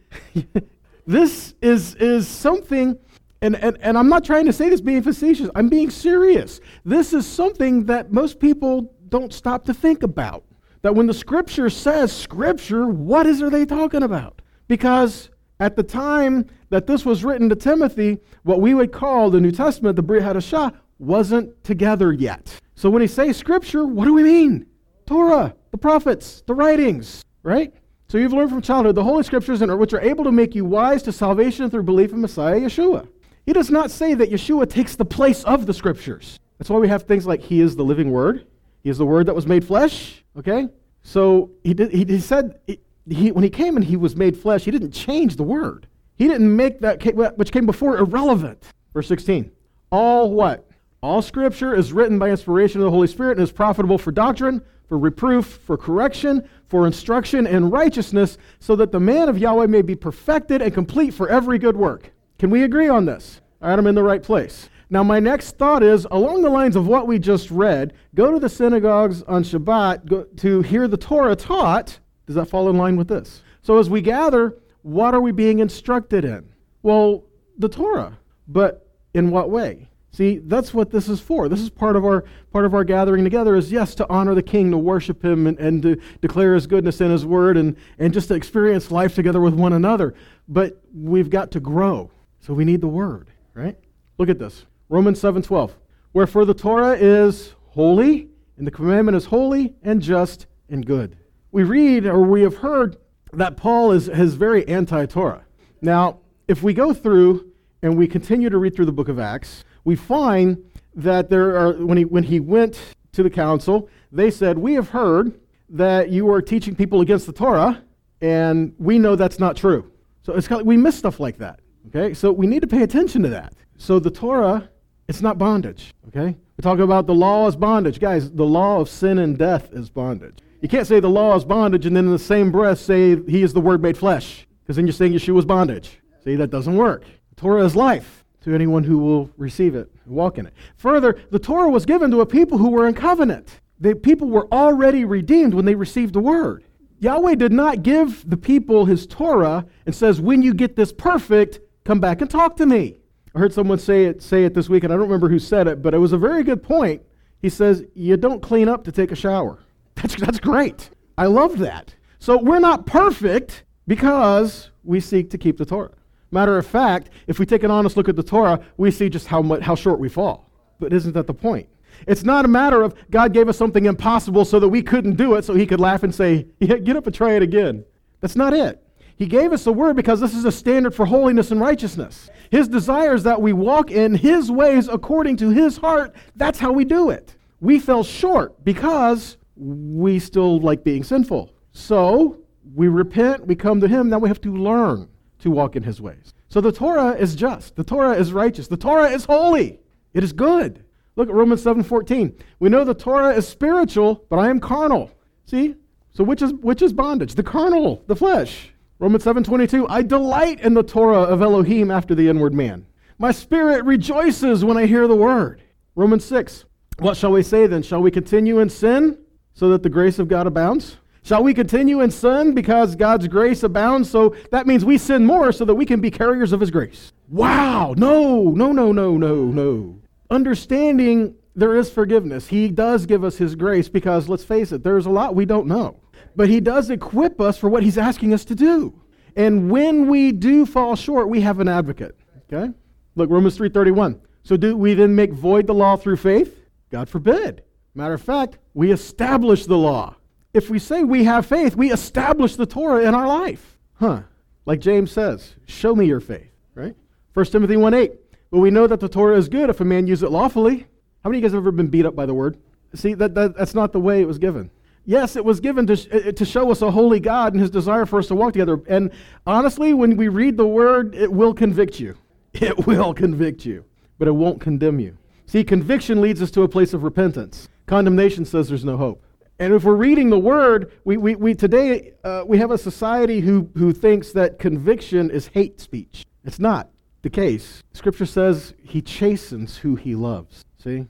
this 1.08 1.56
is, 1.62 1.96
is 1.96 2.28
something 2.28 3.00
and, 3.42 3.56
and, 3.56 3.78
and 3.82 3.98
I'm 3.98 4.10
not 4.10 4.24
trying 4.24 4.46
to 4.46 4.54
say 4.54 4.70
this 4.70 4.82
being 4.82 5.04
facetious, 5.04 5.50
I'm 5.56 5.70
being 5.70 5.90
serious. 5.90 6.60
This 6.84 7.14
is 7.14 7.28
something 7.28 7.86
that 7.86 8.12
most 8.12 8.40
people 8.40 8.94
don't 9.10 9.34
stop 9.34 9.66
to 9.66 9.74
think 9.74 10.04
about. 10.04 10.44
That 10.81 10.96
when 10.96 11.07
the 11.07 11.13
scripture 11.13 11.69
says 11.69 12.12
scripture, 12.12 12.88
what 12.88 13.25
is 13.25 13.41
are 13.41 13.50
they 13.50 13.65
talking 13.65 14.03
about? 14.03 14.41
Because 14.67 15.29
at 15.60 15.75
the 15.75 15.84
time 15.84 16.46
that 16.69 16.88
this 16.88 17.05
was 17.05 17.24
written 17.24 17.50
to 17.50 17.55
Timothy, 17.55 18.19
what 18.43 18.62
we 18.62 18.74
would 18.74 18.91
call 18.91 19.29
the 19.29 19.41
New 19.41 19.51
Testament, 19.51 19.96
the 19.96 20.03
Brit 20.03 20.24
Hadashah, 20.24 20.74
wasn't 21.00 21.63
together 21.63 22.12
yet. 22.12 22.60
So 22.75 22.89
when 22.89 23.01
he 23.01 23.07
says 23.07 23.38
scripture, 23.38 23.86
what 23.86 24.05
do 24.05 24.13
we 24.13 24.24
mean? 24.24 24.65
Torah, 25.05 25.55
the 25.72 25.77
prophets, 25.77 26.43
the 26.46 26.53
writings, 26.53 27.24
right? 27.43 27.74
So 28.10 28.17
you've 28.17 28.34
learned 28.34 28.51
from 28.51 28.62
childhood 28.62 28.96
the 28.96 29.03
Holy 29.03 29.24
Scriptures, 29.24 29.62
which 29.62 29.93
are 29.93 30.01
able 30.01 30.24
to 30.24 30.31
make 30.31 30.55
you 30.55 30.63
wise 30.63 31.03
to 31.03 31.12
salvation 31.12 31.69
through 31.69 31.84
belief 31.84 32.12
in 32.12 32.22
Messiah 32.22 32.60
Yeshua. 32.60 33.07
He 33.46 33.53
does 33.53 33.69
not 33.69 33.91
say 33.91 34.13
that 34.13 34.31
Yeshua 34.31 34.69
takes 34.69 34.96
the 34.96 35.05
place 35.05 35.43
of 35.43 35.65
the 35.65 35.74
scriptures. 35.74 36.39
That's 36.57 36.69
why 36.69 36.79
we 36.79 36.88
have 36.88 37.03
things 37.03 37.25
like 37.25 37.41
He 37.41 37.62
is 37.62 37.75
the 37.75 37.84
living 37.84 38.12
Word, 38.12 38.46
He 38.88 38.91
is 38.91 38.98
the 38.98 39.06
Word 39.06 39.25
that 39.25 39.36
was 39.36 39.46
made 39.46 39.65
flesh. 39.65 40.24
Okay? 40.39 40.70
So 41.03 41.51
he, 41.62 41.74
did, 41.74 41.91
he, 41.91 42.06
he 42.06 42.22
said, 42.22 42.58
he, 42.65 43.32
when 43.34 43.44
He 43.44 43.50
came 43.50 43.75
and 43.75 43.84
He 43.84 43.98
was 43.98 44.15
made 44.15 44.38
flesh, 44.38 44.63
He 44.63 44.72
didn't 44.72 44.91
change 44.91 45.36
the 45.36 45.44
Word. 45.44 45.88
He 46.15 46.25
didn't 46.29 46.56
make 46.56 46.79
that 46.79 47.03
which 47.36 47.51
came 47.51 47.65
before 47.65 47.98
irrelevant. 47.98 48.63
Verse 48.94 49.10
16. 49.10 49.51
All 49.91 50.32
what? 50.32 50.70
All 51.03 51.22
scripture 51.22 51.75
is 51.75 51.91
written 51.91 52.17
by 52.17 52.29
inspiration 52.29 52.79
of 52.79 52.86
the 52.86 52.91
Holy 52.91 53.08
Spirit 53.08 53.38
and 53.38 53.44
is 53.44 53.51
profitable 53.51 53.98
for 53.98 54.13
doctrine, 54.13 54.62
for 54.88 54.98
reproof, 54.98 55.60
for 55.65 55.75
correction, 55.75 56.48
for 56.70 56.88
instruction 56.88 57.46
in 57.46 57.70
righteousness, 57.70 58.38
so 58.62 58.74
that 58.77 58.94
the 58.94 59.01
man 59.01 59.27
of 59.27 59.38
Yahweh 59.38 59.67
may 59.67 59.82
be 59.82 59.96
perfected 59.96 60.62
and 60.62 60.74
complete 60.74 61.13
for 61.13 61.27
every 61.27 61.60
good 61.60 61.75
work. 61.75 62.13
Can 62.39 62.50
we 62.50 62.63
agree 62.63 62.88
on 62.88 63.03
this? 63.03 63.41
All 63.62 63.67
right, 63.67 63.77
I'm 63.77 63.88
in 63.88 63.96
the 63.96 64.03
right 64.03 64.24
place. 64.24 64.70
Now, 64.89 65.03
my 65.03 65.20
next 65.20 65.58
thought 65.58 65.84
is 65.84 66.08
along 66.12 66.44
the 66.44 66.50
lines 66.50 66.75
of 66.75 66.88
what 66.88 67.08
we 67.08 67.20
just 67.20 67.51
read 67.51 67.94
go 68.15 68.32
to 68.32 68.39
the 68.39 68.50
synagogues 68.50 69.22
on 69.24 69.44
Shabbat 69.44 70.38
to 70.38 70.62
hear 70.62 70.88
the 70.88 70.98
Torah 70.98 71.36
taught. 71.36 72.00
Does 72.25 72.36
that 72.36 72.46
fall 72.46 72.70
in 72.70 72.77
line 72.77 72.96
with 72.96 73.08
this? 73.08 73.41
So, 73.62 73.79
as 73.79 73.89
we 73.89 74.01
gather, 74.01 74.58
what 74.84 75.13
are 75.13 75.22
we 75.22 75.32
being 75.32 75.60
instructed 75.60 76.24
in? 76.24 76.50
Well, 76.84 77.25
the 77.58 77.70
Torah. 77.70 78.17
But 78.48 78.89
in 79.13 79.29
what 79.29 79.50
way? 79.50 79.89
See, 80.12 80.38
that's 80.38 80.74
what 80.74 80.89
this 80.89 81.10
is 81.10 81.20
for. 81.20 81.50
This 81.50 81.60
is 81.60 81.70
part 81.70 81.96
of 81.96 82.06
our 82.06 82.24
part 82.51 82.65
of 82.65 82.74
our 82.74 82.84
gathering 82.84 83.24
together 83.24 83.56
is 83.56 83.72
yes, 83.72 83.94
to 83.96 84.10
honor 84.10 84.34
the 84.34 84.41
King, 84.41 84.72
to 84.72 84.77
worship 84.77 85.24
him 85.24 85.48
and, 85.48 85.60
and 85.60 85.82
to 85.84 86.01
declare 86.22 86.56
his 86.56 86.65
goodness 86.65 87.01
in 87.01 87.12
his 87.12 87.25
word 87.25 87.58
and, 87.58 87.75
and 88.00 88.13
just 88.13 88.29
to 88.29 88.34
experience 88.34 88.89
life 88.89 89.13
together 89.13 89.41
with 89.41 89.53
one 89.53 89.74
another. 89.74 90.15
But 90.48 90.82
we've 90.96 91.29
got 91.29 91.51
to 91.51 91.60
grow. 91.60 92.10
So 92.39 92.53
we 92.53 92.63
need 92.65 92.82
the 92.82 92.88
word, 92.88 93.29
right? 93.53 93.77
Look 94.17 94.29
at 94.29 94.39
this. 94.39 94.65
Romans 94.89 95.20
7:12. 95.20 95.72
Wherefore 96.13 96.46
the 96.46 96.53
Torah 96.53 96.94
is 96.94 97.53
holy, 97.67 98.29
and 98.58 98.65
the 98.65 98.72
commandment 98.72 99.15
is 99.15 99.25
holy 99.25 99.75
and 99.84 100.01
just 100.01 100.48
and 100.70 100.86
good. 100.86 101.17
We 101.51 101.63
read 101.63 102.06
or 102.06 102.22
we 102.22 102.41
have 102.41 102.58
heard 102.58 102.98
that 103.34 103.58
Paul 103.58 103.91
is, 103.91 104.08
is 104.08 104.36
very 104.36 104.67
anti-Torah. 104.67 105.46
Now, 105.82 106.20
if 106.48 106.63
we 106.63 106.74
go 106.74 106.94
through 106.94 107.51
and 107.82 107.98
we 107.98 108.08
continue 108.08 108.50
to 108.50 108.58
read 108.58 108.75
through 108.75 108.86
the 108.86 108.91
book 108.91 109.10
of 109.10 109.20
Acts, 109.20 109.63
we 109.84 109.96
find 109.96 110.58
that 110.96 111.29
there 111.29 111.58
are 111.58 111.74
when 111.74 111.98
he 111.98 112.06
when 112.06 112.24
he 112.24 112.39
went 112.39 112.79
to 113.12 113.24
the 113.24 113.29
council, 113.29 113.89
they 114.12 114.32
said, 114.32 114.58
"We 114.58 114.74
have 114.74 114.89
heard 114.89 115.39
that 115.70 116.10
you 116.10 116.29
are 116.32 116.41
teaching 116.41 116.75
people 116.75 117.01
against 117.01 117.25
the 117.25 117.34
Torah, 117.34 117.84
and 118.22 118.74
we 118.79 118.98
know 118.98 119.15
that's 119.15 119.39
not 119.39 119.56
true." 119.56 119.91
So 120.24 120.34
it's 120.34 120.48
kind 120.48 120.62
of, 120.62 120.67
we 120.67 120.77
miss 120.77 120.98
stuff 120.98 121.20
like 121.20 121.38
that. 121.38 121.60
Okay, 121.88 122.13
so 122.13 122.32
we 122.32 122.48
need 122.48 122.62
to 122.62 122.67
pay 122.67 122.84
attention 122.84 123.24
to 123.24 123.29
that. 123.29 123.53
So 123.77 124.00
the 124.00 124.12
Torah, 124.12 124.70
it's 125.08 125.22
not 125.22 125.38
bondage. 125.38 125.94
Okay, 126.08 126.36
we 126.58 126.62
talk 126.62 126.80
about 126.80 127.08
the 127.08 127.16
law 127.16 127.48
as 127.48 127.56
bondage, 127.56 128.00
guys. 128.00 128.32
The 128.32 128.46
law 128.46 128.80
of 128.80 128.90
sin 128.90 129.20
and 129.20 129.38
death 129.38 129.74
is 129.74 129.90
bondage. 129.90 130.40
You 130.62 130.68
can't 130.68 130.88
say 130.88 131.00
the 131.00 131.10
law 131.10 131.36
is 131.36 131.46
bondage 131.46 131.86
and 131.86 131.96
then 131.96 132.06
in 132.06 132.12
the 132.12 132.20
same 132.20 132.52
breath 132.52 132.80
say 132.80 133.22
He 133.24 133.44
is 133.44 133.54
the 133.54 133.62
Word 133.62 133.82
made 133.82 133.98
flesh, 133.98 134.48
because 134.62 134.76
then 134.76 134.88
you're 134.88 134.94
saying 134.94 135.14
Yeshua 135.14 135.40
is 135.40 135.46
bondage. 135.46 136.00
See, 136.24 136.36
that 136.36 136.50
doesn't 136.50 136.76
work. 136.76 137.04
The 137.30 137.42
Torah 137.42 137.66
is 137.66 137.76
life 137.76 138.26
to 138.42 138.54
anyone 138.54 138.84
who 138.84 138.98
will 138.98 139.30
receive 139.38 139.76
it, 139.76 139.92
and 140.06 140.16
walk 140.16 140.38
in 140.38 140.46
it. 140.46 140.54
Further, 140.78 141.20
the 141.32 141.40
Torah 141.40 141.70
was 141.70 141.86
given 141.86 142.12
to 142.12 142.22
a 142.22 142.26
people 142.26 142.58
who 142.58 142.70
were 142.70 142.88
in 142.88 142.94
covenant. 142.94 143.60
The 143.80 143.96
people 143.96 144.30
were 144.30 144.52
already 144.52 145.06
redeemed 145.06 145.54
when 145.54 145.66
they 145.66 145.76
received 145.76 146.14
the 146.14 146.20
Word. 146.20 146.64
Yahweh 147.00 147.36
did 147.36 147.52
not 147.52 147.84
give 147.84 148.28
the 148.28 148.38
people 148.38 148.86
his 148.86 149.06
Torah 149.06 149.68
and 149.86 149.94
says, 149.94 150.20
when 150.20 150.42
you 150.42 150.54
get 150.54 150.76
this 150.76 150.92
perfect, 150.92 151.60
Come 151.88 152.02
back 152.02 152.20
and 152.20 152.30
talk 152.30 152.58
to 152.58 152.66
me. 152.66 152.98
I 153.38 153.39
heard 153.39 153.53
someone 153.53 153.77
say 153.77 154.06
it, 154.06 154.24
say 154.24 154.46
it 154.46 154.56
this 154.56 154.67
week, 154.67 154.84
and 154.84 154.91
I 154.91 154.96
don't 154.96 155.06
remember 155.06 155.29
who 155.29 155.38
said 155.38 155.67
it, 155.67 155.84
but 155.84 155.94
it 155.94 156.00
was 156.00 156.12
a 156.12 156.17
very 156.17 156.44
good 156.44 156.63
point. 156.63 157.03
He 157.39 157.50
says, 157.50 157.86
You 157.94 158.17
don't 158.17 158.41
clean 158.41 158.67
up 158.67 158.84
to 158.86 158.91
take 158.91 159.12
a 159.12 159.15
shower. 159.15 159.60
That's, 159.96 160.15
that's 160.15 160.39
great. 160.39 160.89
I 161.20 161.27
love 161.27 161.60
that. 161.60 161.94
So 162.17 162.38
we're 162.38 162.60
not 162.60 162.88
perfect 162.88 163.63
because 163.88 164.72
we 164.84 165.00
seek 165.00 165.29
to 165.32 165.38
keep 165.38 165.58
the 165.58 165.65
Torah. 165.65 165.91
Matter 166.32 166.58
of 166.58 166.65
fact, 166.65 167.12
if 167.27 167.38
we 167.38 167.46
take 167.46 167.63
an 167.63 167.70
honest 167.70 167.96
look 167.96 168.10
at 168.10 168.15
the 168.15 168.24
Torah, 168.24 168.60
we 168.77 168.89
see 168.89 169.08
just 169.08 169.27
how, 169.27 169.44
much, 169.44 169.62
how 169.62 169.75
short 169.75 170.00
we 170.00 170.10
fall. 170.10 170.50
But 170.79 170.91
isn't 170.94 171.13
that 171.13 171.27
the 171.27 171.34
point? 171.34 171.70
It's 172.08 172.24
not 172.24 172.44
a 172.44 172.48
matter 172.48 172.82
of 172.82 172.96
God 173.12 173.34
gave 173.34 173.50
us 173.50 173.58
something 173.58 173.86
impossible 173.86 174.46
so 174.46 174.60
that 174.60 174.70
we 174.70 174.82
couldn't 174.82 175.15
do 175.15 175.36
it, 175.36 175.46
so 175.46 175.53
he 175.53 175.67
could 175.67 175.79
laugh 175.79 176.01
and 176.01 176.13
say, 176.13 176.48
yeah, 176.60 176.77
Get 176.77 176.96
up 176.96 177.06
and 177.06 177.13
try 177.13 177.34
it 177.34 177.44
again. 177.44 177.86
That's 178.20 178.36
not 178.36 178.53
it. 178.53 178.84
He 179.17 179.25
gave 179.25 179.51
us 179.51 179.63
the 179.63 179.74
word 179.74 179.95
because 179.95 180.19
this 180.19 180.36
is 180.36 180.45
a 180.45 180.51
standard 180.51 180.93
for 180.93 181.05
holiness 181.05 181.50
and 181.51 181.59
righteousness. 181.59 182.29
His 182.51 182.67
desire 182.67 183.15
is 183.15 183.24
that 183.24 183.41
we 183.41 183.51
walk 183.51 183.89
in 183.89 184.13
His 184.13 184.51
ways 184.51 184.88
according 184.88 185.38
to 185.38 185.50
His 185.50 185.77
heart. 185.77 186.15
That's 186.36 186.59
how 186.59 186.71
we 186.71 186.86
do 186.86 187.09
it. 187.09 187.36
We 187.59 187.79
fell 187.79 188.03
short 188.03 188.63
because 188.63 189.38
we 189.55 190.19
still 190.19 190.59
like 190.59 190.83
being 190.83 191.03
sinful. 191.03 191.51
So 191.71 192.38
we 192.75 192.88
repent, 192.88 193.47
we 193.47 193.55
come 193.55 193.81
to 193.81 193.88
Him, 193.88 194.09
now 194.09 194.19
we 194.19 194.29
have 194.29 194.41
to 194.41 194.55
learn 194.55 195.09
to 195.39 195.50
walk 195.50 195.75
in 195.75 195.81
His 195.81 196.00
ways. 196.00 196.33
So 196.50 196.62
the 196.62 196.71
Torah 196.71 197.13
is 197.13 197.36
just, 197.36 197.75
the 197.75 197.83
Torah 197.83 198.15
is 198.15 198.31
righteous, 198.33 198.67
the 198.67 198.77
Torah 198.77 199.09
is 199.09 199.25
holy, 199.25 199.79
it 200.13 200.24
is 200.24 200.31
good. 200.31 200.83
Look 201.15 201.29
at 201.29 201.36
Romans 201.36 201.63
7:14. 201.63 202.39
We 202.59 202.69
know 202.69 202.83
the 202.83 202.93
Torah 202.93 203.33
is 203.33 203.47
spiritual, 203.47 204.24
but 204.29 204.38
I 204.38 204.50
am 204.50 204.59
carnal. 204.59 205.09
See? 205.45 205.75
So 206.13 206.24
which 206.24 206.43
is 206.43 206.53
which 206.53 206.83
is 206.83 206.93
bondage? 206.93 207.33
The 207.33 207.43
carnal, 207.43 208.03
the 208.05 208.15
flesh. 208.15 208.71
Romans 209.00 209.24
7:22, 209.24 209.86
I 209.89 210.01
delight 210.01 210.60
in 210.60 210.74
the 210.74 210.82
Torah 210.82 211.22
of 211.22 211.44
Elohim 211.44 211.92
after 211.92 212.16
the 212.16 212.27
inward 212.27 212.56
man. 212.56 212.88
My 213.20 213.32
spirit 213.32 213.86
rejoices 213.86 214.66
when 214.66 214.75
I 214.75 214.88
hear 214.88 215.08
the 215.08 215.16
word. 215.16 215.62
Romans 215.96 216.25
6, 216.25 216.66
what 216.98 217.16
shall 217.16 217.32
we 217.32 217.44
say 217.44 217.68
then? 217.68 217.84
Shall 217.84 218.01
we 218.01 218.10
continue 218.10 218.58
in 218.58 218.70
sin 218.70 219.20
so 219.54 219.70
that 219.70 219.84
the 219.84 219.89
grace 219.89 220.18
of 220.18 220.27
God 220.27 220.48
abounds? 220.48 220.98
Shall 221.22 221.44
we 221.44 221.54
continue 221.54 222.01
in 222.01 222.10
sin 222.10 222.56
because 222.56 222.96
God's 222.96 223.27
grace 223.27 223.62
abounds? 223.62 224.10
So 224.10 224.36
that 224.51 224.66
means 224.66 224.84
we 224.84 224.98
sin 224.98 225.25
more 225.25 225.51
so 225.51 225.66
that 225.66 225.75
we 225.75 225.86
can 225.86 226.00
be 226.00 226.10
carriers 226.10 226.51
of 226.51 226.60
his 226.60 226.72
grace. 226.72 227.13
Wow, 227.30 227.94
no, 227.98 228.50
no, 228.50 228.72
no, 228.72 228.92
no, 228.92 229.18
no, 229.18 229.46
no. 229.46 230.00
Understanding 230.32 231.36
there 231.56 231.75
is 231.75 231.92
forgiveness. 231.92 232.48
He 232.48 232.70
does 232.70 233.06
give 233.06 233.24
us 233.24 233.38
his 233.38 233.56
grace 233.56 233.89
because 233.89 234.30
let's 234.30 234.44
face 234.44 234.72
it, 234.72 234.84
there's 234.84 235.06
a 235.06 235.12
lot 235.12 235.36
we 235.36 235.46
don't 235.46 235.68
know. 235.68 236.00
But 236.36 236.50
he 236.50 236.59
does 236.59 236.89
equip 236.89 237.39
us 237.41 237.57
for 237.57 237.69
what 237.69 237.83
he's 237.83 237.97
asking 237.97 238.33
us 238.33 238.45
to 238.45 238.55
do. 238.55 239.01
And 239.36 239.69
when 239.69 240.07
we 240.07 240.31
do 240.31 240.65
fall 240.65 240.95
short, 240.95 241.29
we 241.29 241.41
have 241.41 241.59
an 241.59 241.67
advocate. 241.67 242.17
Okay? 242.51 242.74
Look, 243.15 243.29
Romans 243.29 243.57
3:31. 243.57 244.19
So 244.43 244.57
do 244.57 244.77
we 244.77 244.93
then 244.93 245.15
make 245.15 245.33
void 245.33 245.67
the 245.67 245.74
law 245.74 245.97
through 245.97 246.17
faith? 246.17 246.65
God 246.91 247.09
forbid. 247.09 247.63
Matter 247.93 248.13
of 248.13 248.21
fact, 248.21 248.57
we 248.74 248.91
establish 248.91 249.65
the 249.65 249.77
law. 249.77 250.15
If 250.53 250.69
we 250.69 250.79
say 250.79 251.03
we 251.03 251.24
have 251.25 251.45
faith, 251.45 251.75
we 251.75 251.91
establish 251.91 252.55
the 252.55 252.65
Torah 252.65 253.03
in 253.03 253.13
our 253.13 253.27
life. 253.27 253.77
Huh. 253.95 254.21
Like 254.65 254.79
James 254.79 255.12
says, 255.12 255.55
show 255.65 255.95
me 255.95 256.05
your 256.05 256.19
faith, 256.19 256.51
right? 256.75 256.95
1 257.33 257.45
Timothy 257.47 257.77
1 257.77 257.93
8. 257.93 258.12
But 258.51 258.59
we 258.59 258.71
know 258.71 258.88
that 258.88 259.00
the 259.00 259.09
Torah 259.09 259.38
is 259.38 259.50
good 259.50 259.69
if 259.69 259.81
a 259.81 259.86
man 259.86 260.07
use 260.07 260.24
it 260.24 260.31
lawfully. 260.31 260.88
How 261.24 261.29
many 261.29 261.39
of 261.39 261.43
you 261.43 261.50
guys 261.50 261.53
have 261.53 261.63
ever 261.63 261.71
been 261.71 261.88
beat 261.88 262.05
up 262.05 262.15
by 262.15 262.25
the 262.25 262.33
word? 262.33 262.57
See, 262.93 263.13
that, 263.15 263.36
that, 263.36 263.57
that's 263.57 263.75
not 263.75 263.91
the 263.91 264.00
way 264.00 264.21
it 264.21 264.27
was 264.27 264.38
given. 264.38 264.71
Yes, 265.10 265.38
it 265.38 265.46
was 265.46 265.62
given 265.62 265.88
to, 265.88 266.34
to 266.34 266.46
show 266.46 266.70
us 266.70 266.82
a 266.82 266.92
holy 266.92 267.22
God 267.22 267.54
and 267.54 267.62
his 267.62 267.70
desire 267.70 268.06
for 268.06 268.20
us 268.20 268.28
to 268.28 268.36
walk 268.36 268.52
together. 268.52 268.82
And 268.90 269.12
honestly, 269.46 269.94
when 269.94 270.18
we 270.18 270.28
read 270.28 270.58
the 270.58 270.68
word, 270.68 271.16
it 271.16 271.32
will 271.32 271.54
convict 271.54 272.00
you. 272.00 272.16
It 272.54 272.88
will 272.88 273.14
convict 273.14 273.66
you, 273.66 273.86
but 274.18 274.28
it 274.28 274.32
won't 274.32 274.60
condemn 274.60 275.00
you. 275.00 275.16
See, 275.46 275.64
conviction 275.64 276.22
leads 276.22 276.42
us 276.42 276.50
to 276.52 276.64
a 276.64 276.68
place 276.68 276.92
of 276.94 277.04
repentance. 277.04 277.70
Condemnation 277.86 278.46
says 278.46 278.68
there's 278.68 278.84
no 278.84 278.98
hope. 278.98 279.24
And 279.60 279.74
if 279.74 279.84
we're 279.84 279.96
reading 279.96 280.32
the 280.32 280.40
word, 280.40 280.92
we, 281.04 281.18
we, 281.18 281.36
we 281.36 281.54
today 281.54 282.14
uh, 282.24 282.44
we 282.48 282.58
have 282.58 282.72
a 282.72 282.78
society 282.78 283.42
who, 283.42 283.70
who 283.78 283.94
thinks 283.94 284.32
that 284.32 284.58
conviction 284.58 285.30
is 285.30 285.48
hate 285.48 285.80
speech. 285.80 286.26
It's 286.46 286.60
not 286.60 286.90
the 287.22 287.30
case. 287.30 287.84
Scripture 287.94 288.26
says 288.26 288.74
he 288.82 289.02
chastens 289.02 289.78
who 289.78 289.96
he 289.96 290.16
loves. 290.16 290.66
See? 290.84 291.06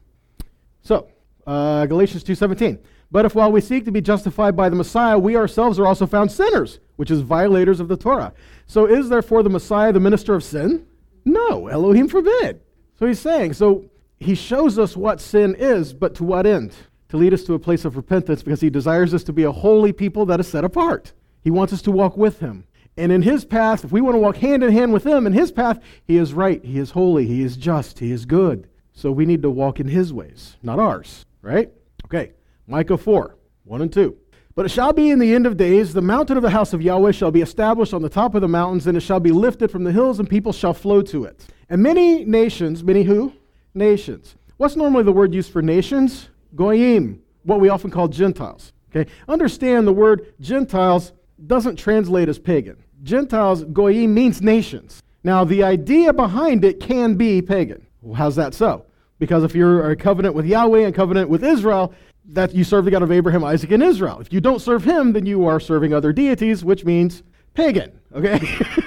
So, 0.81 1.07
uh, 1.45 1.85
Galatians 1.85 2.25
2.17. 2.25 2.79
But 3.11 3.25
if 3.25 3.35
while 3.35 3.51
we 3.51 3.61
seek 3.61 3.85
to 3.85 3.91
be 3.91 4.01
justified 4.01 4.55
by 4.55 4.69
the 4.69 4.75
Messiah, 4.75 5.17
we 5.17 5.35
ourselves 5.35 5.79
are 5.79 5.87
also 5.87 6.05
found 6.05 6.31
sinners, 6.31 6.79
which 6.97 7.11
is 7.11 7.21
violators 7.21 7.79
of 7.79 7.87
the 7.87 7.97
Torah. 7.97 8.33
So 8.65 8.85
is 8.85 9.09
therefore 9.09 9.43
the 9.43 9.49
Messiah 9.49 9.93
the 9.93 9.99
minister 9.99 10.35
of 10.35 10.43
sin? 10.43 10.85
No, 11.23 11.67
Elohim 11.67 12.07
forbid. 12.07 12.61
So 12.99 13.05
he's 13.05 13.19
saying, 13.19 13.53
so 13.53 13.85
he 14.19 14.35
shows 14.35 14.77
us 14.77 14.97
what 14.97 15.21
sin 15.21 15.55
is, 15.57 15.93
but 15.93 16.15
to 16.15 16.23
what 16.23 16.45
end? 16.45 16.73
to 17.09 17.17
lead 17.17 17.33
us 17.33 17.43
to 17.45 17.53
a 17.53 17.59
place 17.59 17.85
of 17.85 17.95
repentance 17.95 18.43
because 18.43 18.61
he 18.61 18.69
desires 18.69 19.13
us 19.13 19.23
to 19.23 19.33
be 19.33 19.43
a 19.43 19.51
holy 19.51 19.93
people 19.93 20.25
that 20.25 20.39
is 20.39 20.47
set 20.47 20.63
apart. 20.63 21.13
He 21.43 21.51
wants 21.51 21.73
us 21.73 21.81
to 21.83 21.91
walk 21.91 22.17
with 22.17 22.39
him. 22.39 22.65
And 22.97 23.11
in 23.11 23.21
his 23.21 23.45
path, 23.45 23.85
if 23.85 23.91
we 23.91 24.01
want 24.01 24.15
to 24.15 24.19
walk 24.19 24.37
hand 24.37 24.63
in 24.63 24.71
hand 24.71 24.91
with 24.91 25.05
him 25.05 25.27
in 25.27 25.33
his 25.33 25.51
path, 25.51 25.79
he 26.05 26.17
is 26.17 26.33
right, 26.33 26.63
he 26.63 26.79
is 26.79 26.91
holy, 26.91 27.27
he 27.27 27.43
is 27.43 27.55
just, 27.55 27.99
he 27.99 28.11
is 28.11 28.25
good. 28.25 28.67
So 28.91 29.11
we 29.11 29.25
need 29.25 29.43
to 29.43 29.49
walk 29.49 29.79
in 29.79 29.87
his 29.87 30.11
ways, 30.11 30.57
not 30.63 30.79
ours, 30.79 31.25
right? 31.41 31.71
Okay, 32.05 32.31
Micah 32.67 32.97
4, 32.97 33.35
1 33.63 33.81
and 33.81 33.91
2. 33.91 34.15
But 34.53 34.65
it 34.65 34.69
shall 34.69 34.91
be 34.91 35.09
in 35.09 35.19
the 35.19 35.33
end 35.33 35.45
of 35.45 35.55
days, 35.55 35.93
the 35.93 36.01
mountain 36.01 36.35
of 36.35 36.43
the 36.43 36.49
house 36.49 36.73
of 36.73 36.81
Yahweh 36.81 37.11
shall 37.11 37.31
be 37.31 37.41
established 37.41 37.93
on 37.93 38.01
the 38.01 38.09
top 38.09 38.35
of 38.35 38.41
the 38.41 38.47
mountains, 38.47 38.87
and 38.87 38.97
it 38.97 39.01
shall 39.01 39.19
be 39.19 39.31
lifted 39.31 39.71
from 39.71 39.83
the 39.83 39.91
hills, 39.91 40.19
and 40.19 40.29
people 40.29 40.51
shall 40.51 40.73
flow 40.73 41.01
to 41.03 41.25
it. 41.25 41.45
And 41.69 41.81
many 41.81 42.25
nations, 42.25 42.83
many 42.83 43.03
who? 43.03 43.33
Nations. 43.73 44.35
What's 44.57 44.75
normally 44.75 45.03
the 45.03 45.11
word 45.11 45.33
used 45.33 45.51
for 45.51 45.61
nations? 45.61 46.29
goyim, 46.55 47.21
what 47.43 47.59
we 47.59 47.69
often 47.69 47.91
call 47.91 48.07
Gentiles. 48.07 48.73
Okay? 48.89 49.09
Understand 49.27 49.87
the 49.87 49.93
word 49.93 50.33
Gentiles 50.39 51.13
doesn't 51.45 51.75
translate 51.77 52.29
as 52.29 52.39
pagan. 52.39 52.77
Gentiles, 53.03 53.63
goyim, 53.65 54.13
means 54.13 54.41
nations. 54.41 55.03
Now, 55.23 55.43
the 55.43 55.63
idea 55.63 56.13
behind 56.13 56.65
it 56.65 56.79
can 56.79 57.15
be 57.15 57.41
pagan. 57.41 57.85
Well, 58.01 58.15
how's 58.15 58.35
that 58.37 58.53
so? 58.53 58.85
Because 59.19 59.43
if 59.43 59.55
you're 59.55 59.91
a 59.91 59.95
covenant 59.95 60.35
with 60.35 60.45
Yahweh 60.45 60.85
and 60.85 60.95
covenant 60.95 61.29
with 61.29 61.43
Israel, 61.43 61.93
that 62.27 62.53
you 62.53 62.63
serve 62.63 62.85
the 62.85 62.91
God 62.91 63.03
of 63.03 63.11
Abraham, 63.11 63.43
Isaac, 63.43 63.71
and 63.71 63.81
Israel. 63.81 64.19
If 64.19 64.33
you 64.33 64.41
don't 64.41 64.61
serve 64.61 64.83
him, 64.83 65.13
then 65.13 65.25
you 65.25 65.45
are 65.45 65.59
serving 65.59 65.93
other 65.93 66.11
deities, 66.11 66.63
which 66.63 66.83
means 66.83 67.23
pagan. 67.53 67.99
Okay? 68.13 68.39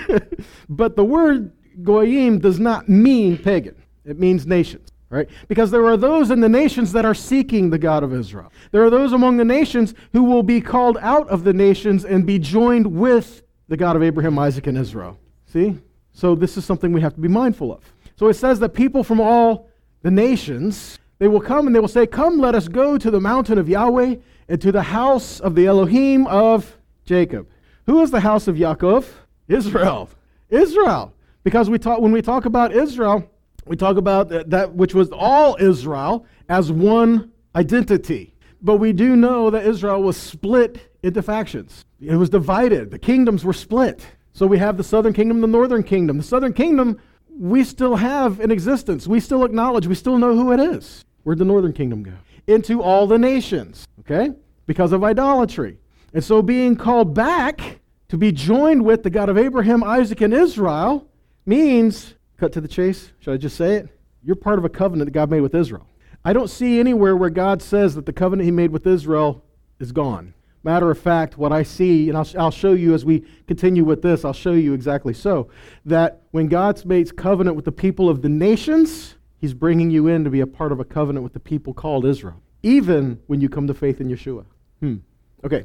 but 0.69 0.97
the 0.97 1.05
word 1.05 1.53
goyim 1.83 2.39
does 2.39 2.61
not 2.61 2.89
mean 2.89 3.39
pagan. 3.39 3.75
It 4.05 4.19
means 4.19 4.47
nations 4.47 4.91
right? 5.11 5.29
Because 5.49 5.71
there 5.71 5.85
are 5.87 5.97
those 5.97 6.31
in 6.31 6.41
the 6.41 6.49
nations 6.49 6.93
that 6.93 7.05
are 7.05 7.15
seeking 7.15 7.69
the 7.69 7.79
God 7.79 8.03
of 8.03 8.15
Israel. 8.15 8.53
There 8.71 8.85
are 8.85 8.91
those 8.91 9.13
among 9.13 9.37
the 9.37 9.45
nations 9.45 9.93
who 10.13 10.23
will 10.23 10.45
be 10.45 10.61
called 10.61 10.97
out 11.01 11.29
of 11.29 11.43
the 11.43 11.53
nations 11.53 12.05
and 12.05 12.25
be 12.25 12.39
joined 12.39 12.87
with 12.87 13.43
the 13.69 13.77
God 13.77 13.97
of 13.97 14.03
Abraham, 14.03 14.39
Isaac, 14.39 14.69
and 14.69 14.79
Israel. 14.79 15.19
See? 15.47 15.77
So 16.13 16.35
this 16.35 16.57
is 16.57 16.65
something 16.65 16.93
we 16.93 17.01
have 17.01 17.15
to 17.15 17.21
be 17.21 17.29
mindful 17.29 17.73
of. 17.73 17.83
So 18.17 18.29
it 18.29 18.35
says 18.35 18.61
that 18.61 18.71
people 18.71 19.03
from 19.03 19.21
all 19.21 19.69
the 20.03 20.11
nations, 20.11 21.00
they 21.21 21.29
will 21.29 21.41
come 21.41 21.67
and 21.67 21.77
they 21.77 21.81
will 21.81 21.87
say, 21.87 22.07
Come, 22.07 22.39
let 22.39 22.55
us 22.55 22.67
go 22.67 22.99
to 22.99 23.11
the 23.11 23.21
mountain 23.21 23.59
of 23.59 23.69
Yahweh 23.69 24.17
and 24.49 24.61
to 24.61 24.73
the 24.73 24.83
house 24.83 25.39
of 25.39 25.55
the 25.55 25.67
Elohim 25.67 26.27
of 26.27 26.79
Jacob. 27.05 27.47
Who 27.87 28.01
is 28.01 28.11
the 28.11 28.21
house 28.21 28.49
of 28.49 28.57
Yaakov? 28.57 29.05
Israel. 29.47 30.09
Israel. 30.49 31.13
Because 31.45 31.69
we 31.69 31.79
talk, 31.79 32.01
when 32.01 32.11
we 32.11 32.23
talk 32.23 32.47
about 32.47 32.73
Israel, 32.73 33.31
we 33.67 33.77
talk 33.77 33.99
about 33.99 34.31
that, 34.31 34.49
that 34.51 34.75
which 34.75 34.95
was 34.95 35.11
all 35.13 35.57
Israel 35.61 36.25
as 36.49 36.73
one 36.73 37.31
identity. 37.55 38.35
But 38.63 38.77
we 38.77 38.93
do 38.95 39.15
know 39.15 39.51
that 39.51 39.67
Israel 39.67 40.03
was 40.03 40.17
split 40.17 40.91
into 41.03 41.23
factions. 41.23 41.85
It 42.01 42.17
was 42.17 42.31
divided. 42.31 42.91
The 42.91 42.99
kingdoms 42.99 43.45
were 43.45 43.53
split. 43.53 44.07
So 44.33 44.47
we 44.47 44.57
have 44.57 44.79
the 44.79 44.85
southern 44.85 45.13
kingdom, 45.13 45.43
the 45.43 45.47
northern 45.47 45.83
kingdom. 45.83 46.17
The 46.17 46.25
southern 46.25 46.55
kingdom, 46.55 46.99
we 47.29 47.63
still 47.63 47.97
have 47.97 48.41
in 48.41 48.51
existence. 48.51 49.07
We 49.07 49.21
still 49.21 49.45
acknowledge, 49.45 49.87
we 49.87 49.95
still 49.95 50.17
know 50.17 50.35
who 50.35 50.53
it 50.53 50.61
is. 50.61 51.05
Where'd 51.23 51.39
the 51.39 51.45
northern 51.45 51.73
kingdom 51.73 52.03
go? 52.03 52.13
Into 52.47 52.83
all 52.83 53.07
the 53.07 53.19
nations, 53.19 53.87
okay? 54.01 54.31
Because 54.67 54.93
of 54.93 55.05
idolatry. 55.05 55.79
And 56.13 56.25
so 56.25 56.43
being 56.43 56.77
called 56.77 57.15
back 57.15 57.81
to 58.09 58.17
be 58.17 58.33
joined 58.33 58.85
with 58.85 59.03
the 59.03 59.11
God 59.11 59.29
of 59.29 59.39
Abraham, 59.39 59.85
Isaac, 59.85 60.21
and 60.21 60.35
Israel 60.35 61.07
means 61.47 62.15
Cut 62.41 62.55
to 62.55 62.61
the 62.63 62.69
chase. 62.69 63.13
Should 63.19 63.35
I 63.35 63.37
just 63.37 63.55
say 63.55 63.75
it? 63.75 63.89
You're 64.25 64.35
part 64.35 64.59
of 64.59 64.65
a 64.65 64.71
covenant 64.71 65.07
that 65.07 65.13
God 65.13 65.31
made 65.31 65.43
with 65.43 65.55
Israel. 65.55 65.87
I 66.25 66.33
don't 66.33 66.49
see 66.49 66.81
anywhere 66.81 67.15
where 67.15 67.29
God 67.29 67.61
says 67.61 67.95
that 67.97 68.07
the 68.07 68.15
covenant 68.15 68.47
he 68.47 68.51
made 68.51 68.71
with 68.71 68.87
Israel 68.87 69.45
is 69.79 69.93
gone. 69.93 70.33
Matter 70.63 70.91
of 70.91 70.99
fact, 70.99 71.37
what 71.37 71.53
I 71.53 71.63
see, 71.63 72.09
and 72.09 72.17
I'll, 72.17 72.27
I'll 72.39 72.51
show 72.51 72.73
you 72.73 72.95
as 72.95 73.05
we 73.05 73.27
continue 73.47 73.85
with 73.85 74.01
this, 74.01 74.25
I'll 74.25 74.33
show 74.33 74.53
you 74.53 74.73
exactly 74.73 75.13
so, 75.13 75.51
that 75.85 76.23
when 76.31 76.49
God 76.49 76.83
makes 76.87 77.13
covenant 77.13 77.57
with 77.57 77.67
the 77.67 77.73
people 77.73 78.09
of 78.09 78.23
the 78.23 78.31
nations, 78.31 79.17
he's 79.41 79.55
bringing 79.55 79.91
you 79.91 80.07
in 80.07 80.25
to 80.25 80.31
be 80.31 80.41
a 80.41 80.47
part 80.47 80.73
of 80.73 80.81
a 80.81 80.85
covenant 80.85 81.25
with 81.25 81.33
the 81.33 81.41
people 81.41 81.75
called 81.75 82.05
Israel, 82.05 82.41
even 82.63 83.21
when 83.27 83.41
you 83.41 83.49
come 83.49 83.67
to 83.67 83.75
faith 83.75 84.01
in 84.01 84.09
Yeshua. 84.09 84.45
Hmm. 84.81 84.97
Okay, 85.45 85.65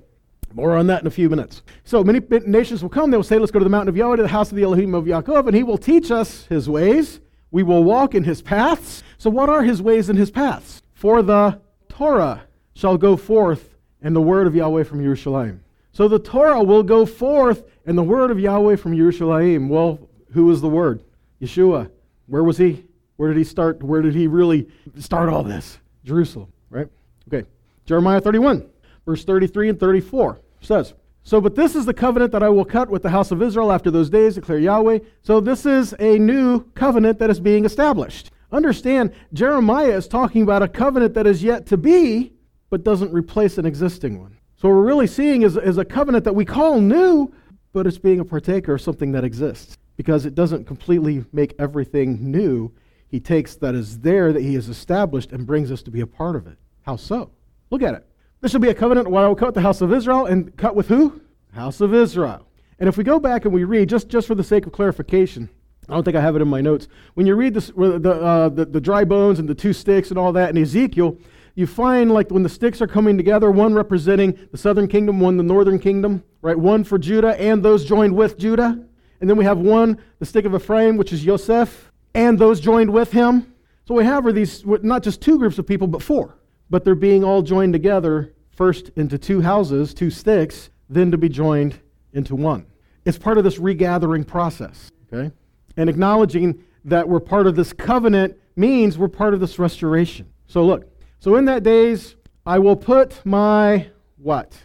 more 0.53 0.77
on 0.77 0.88
that 0.88 1.01
in 1.01 1.07
a 1.07 1.11
few 1.11 1.29
minutes. 1.29 1.63
So 1.83 2.03
many 2.03 2.21
nations 2.45 2.81
will 2.81 2.89
come. 2.89 3.11
They 3.11 3.17
will 3.17 3.23
say, 3.23 3.38
Let's 3.38 3.51
go 3.51 3.59
to 3.59 3.65
the 3.65 3.69
mountain 3.69 3.89
of 3.89 3.97
Yahweh, 3.97 4.17
to 4.17 4.21
the 4.23 4.27
house 4.27 4.49
of 4.49 4.55
the 4.55 4.63
Elohim 4.63 4.93
of 4.93 5.05
Yaakov, 5.05 5.47
and 5.47 5.55
he 5.55 5.63
will 5.63 5.77
teach 5.77 6.11
us 6.11 6.45
his 6.45 6.69
ways. 6.69 7.19
We 7.51 7.63
will 7.63 7.83
walk 7.83 8.15
in 8.15 8.23
his 8.23 8.41
paths. 8.41 9.03
So, 9.17 9.29
what 9.29 9.49
are 9.49 9.63
his 9.63 9.81
ways 9.81 10.09
and 10.09 10.17
his 10.17 10.31
paths? 10.31 10.81
For 10.93 11.21
the 11.21 11.61
Torah 11.89 12.43
shall 12.73 12.97
go 12.97 13.15
forth, 13.15 13.75
and 14.01 14.15
the 14.15 14.21
word 14.21 14.47
of 14.47 14.55
Yahweh 14.55 14.83
from 14.83 15.01
Jerusalem. 15.01 15.63
So, 15.91 16.07
the 16.07 16.19
Torah 16.19 16.63
will 16.63 16.83
go 16.83 17.05
forth, 17.05 17.63
and 17.85 17.97
the 17.97 18.03
word 18.03 18.31
of 18.31 18.39
Yahweh 18.39 18.75
from 18.75 18.95
Jerusalem. 18.95 19.69
Well, 19.69 20.09
who 20.35 20.51
is 20.51 20.59
the 20.59 20.69
Word? 20.69 21.01
Yeshua. 21.41 21.89
Where 22.27 22.43
was 22.43 22.57
he? 22.57 22.83
Where 23.17 23.30
did 23.30 23.38
he 23.38 23.43
start? 23.43 23.82
Where 23.82 24.01
did 24.01 24.15
he 24.15 24.28
really 24.28 24.67
start 24.99 25.30
all 25.30 25.43
this? 25.43 25.80
Jerusalem, 26.04 26.51
right? 26.69 26.88
Okay. 27.28 27.47
Jeremiah 27.86 28.21
31, 28.21 28.67
verse 29.06 29.23
33 29.23 29.69
and 29.69 29.80
34 29.80 30.39
says, 30.62 30.93
So, 31.23 31.39
but 31.39 31.56
this 31.56 31.75
is 31.75 31.86
the 31.86 31.93
covenant 31.93 32.32
that 32.32 32.43
I 32.43 32.49
will 32.49 32.65
cut 32.65 32.89
with 32.89 33.04
the 33.04 33.10
house 33.10 33.32
of 33.32 33.41
Israel 33.41 33.71
after 33.71 33.91
those 33.91 34.10
days, 34.10 34.36
declare 34.36 34.60
Yahweh. 34.60 34.99
So, 35.21 35.39
this 35.39 35.65
is 35.65 35.93
a 35.99 36.17
new 36.17 36.63
covenant 36.71 37.19
that 37.19 37.30
is 37.30 37.39
being 37.39 37.65
established. 37.65 38.32
Understand, 38.51 39.13
Jeremiah 39.34 39.97
is 39.97 40.08
talking 40.08 40.43
about 40.43 40.63
a 40.63 40.67
covenant 40.67 41.13
that 41.15 41.28
is 41.28 41.43
yet 41.43 41.65
to 41.67 41.78
be, 41.78 42.34
but 42.69 42.84
doesn't 42.84 43.13
replace 43.13 43.58
an 43.58 43.65
existing 43.65 44.19
one. 44.19 44.38
So, 44.56 44.67
what 44.67 44.75
we're 44.75 44.86
really 44.86 45.08
seeing 45.08 45.43
is, 45.43 45.58
is 45.58 45.78
a 45.78 45.86
covenant 45.86 46.23
that 46.23 46.34
we 46.34 46.45
call 46.45 46.80
new, 46.80 47.34
but 47.73 47.86
it's 47.86 47.97
being 47.97 48.19
a 48.19 48.25
partaker 48.25 48.75
of 48.75 48.82
something 48.82 49.12
that 49.12 49.23
exists 49.23 49.78
because 49.97 50.25
it 50.25 50.36
doesn't 50.36 50.65
completely 50.65 51.23
make 51.32 51.54
everything 51.60 52.32
new. 52.32 52.71
He 53.07 53.19
takes 53.19 53.55
that 53.57 53.75
is 53.75 53.99
there 53.99 54.33
that 54.33 54.41
he 54.41 54.55
has 54.55 54.67
established 54.67 55.31
and 55.31 55.45
brings 55.45 55.71
us 55.71 55.81
to 55.83 55.91
be 55.91 56.01
a 56.01 56.07
part 56.07 56.35
of 56.35 56.47
it. 56.47 56.57
How 56.83 56.95
so? 56.95 57.31
Look 57.69 57.81
at 57.81 57.93
it. 57.93 58.05
This 58.41 58.51
shall 58.51 58.59
be 58.61 58.69
a 58.69 58.75
covenant 58.75 59.09
where 59.09 59.23
I 59.23 59.27
will 59.27 59.35
cut 59.35 59.53
the 59.53 59.61
house 59.61 59.81
of 59.81 59.93
Israel 59.93 60.25
and 60.25 60.55
cut 60.57 60.75
with 60.75 60.87
who? 60.87 61.21
House 61.53 61.81
of 61.81 61.93
Israel. 61.93 62.45
And 62.79 62.89
if 62.89 62.97
we 62.97 63.03
go 63.03 63.19
back 63.19 63.45
and 63.45 63.53
we 63.53 63.63
read, 63.63 63.89
just, 63.89 64.09
just 64.09 64.27
for 64.27 64.35
the 64.35 64.43
sake 64.43 64.65
of 64.65 64.73
clarification, 64.73 65.49
I 65.87 65.93
don't 65.93 66.03
think 66.03 66.17
I 66.17 66.21
have 66.21 66.35
it 66.35 66.41
in 66.41 66.47
my 66.47 66.61
notes. 66.61 66.87
When 67.13 67.25
you 67.25 67.35
read 67.35 67.53
this, 67.53 67.67
the, 67.67 68.11
uh, 68.11 68.49
the, 68.49 68.65
the 68.65 68.81
dry 68.81 69.03
bones 69.03 69.39
and 69.39 69.47
the 69.47 69.55
two 69.55 69.71
sticks 69.71 70.09
and 70.09 70.19
all 70.19 70.33
that 70.33 70.49
in 70.49 70.57
Ezekiel, 70.57 71.17
you 71.55 71.67
find 71.67 72.11
like 72.11 72.31
when 72.31 72.43
the 72.43 72.49
sticks 72.49 72.81
are 72.81 72.87
coming 72.87 73.17
together, 73.17 73.49
one 73.49 73.73
representing 73.73 74.37
the 74.51 74.57
southern 74.57 74.87
kingdom, 74.87 75.19
one 75.19 75.37
the 75.37 75.43
northern 75.43 75.79
kingdom, 75.79 76.23
right? 76.41 76.57
One 76.57 76.83
for 76.83 76.97
Judah 76.97 77.39
and 77.39 77.63
those 77.63 77.85
joined 77.85 78.15
with 78.15 78.37
Judah. 78.37 78.79
And 79.21 79.29
then 79.29 79.37
we 79.37 79.45
have 79.45 79.57
one, 79.57 79.97
the 80.19 80.25
stick 80.25 80.43
of 80.45 80.53
Ephraim, 80.53 80.97
which 80.97 81.13
is 81.13 81.23
Joseph, 81.23 81.91
and 82.15 82.39
those 82.39 82.60
joined 82.60 82.89
with 82.89 83.12
him. 83.12 83.54
So 83.88 83.93
we 83.93 84.06
have 84.06 84.25
are 84.25 84.32
these 84.32 84.65
not 84.65 85.04
just 85.04 85.21
two 85.21 85.38
groups 85.38 85.60
of 85.60 85.67
people, 85.67 85.86
but 85.86 86.01
four. 86.01 86.39
But 86.71 86.84
they're 86.84 86.95
being 86.95 87.23
all 87.23 87.43
joined 87.43 87.73
together, 87.73 88.34
first 88.49 88.89
into 88.95 89.19
two 89.19 89.41
houses, 89.41 89.93
two 89.93 90.10
sticks, 90.10 90.71
then 90.89 91.12
to 91.12 91.17
be 91.17 91.30
joined 91.30 91.80
into 92.13 92.36
one. 92.36 92.65
It's 93.04 93.19
part 93.19 93.38
of 93.38 93.43
this 93.43 93.60
regathering 93.60 94.23
process, 94.23 94.89
okay? 95.13 95.32
And 95.78 95.89
acknowledging 95.89 96.63
that 96.86 97.08
we're 97.08 97.19
part 97.19 97.45
of 97.45 97.56
this 97.56 97.73
covenant 97.73 98.36
means 98.56 98.97
we're 98.97 99.08
part 99.08 99.36
of 99.36 99.39
this 99.39 99.60
restoration. 99.60 100.28
So 100.47 100.65
look, 100.65 100.89
so 101.19 101.36
in 101.36 101.45
that 101.45 101.62
days 101.62 102.15
I 102.45 102.58
will 102.58 102.75
put 102.78 103.23
my 103.25 103.88
what? 104.17 104.58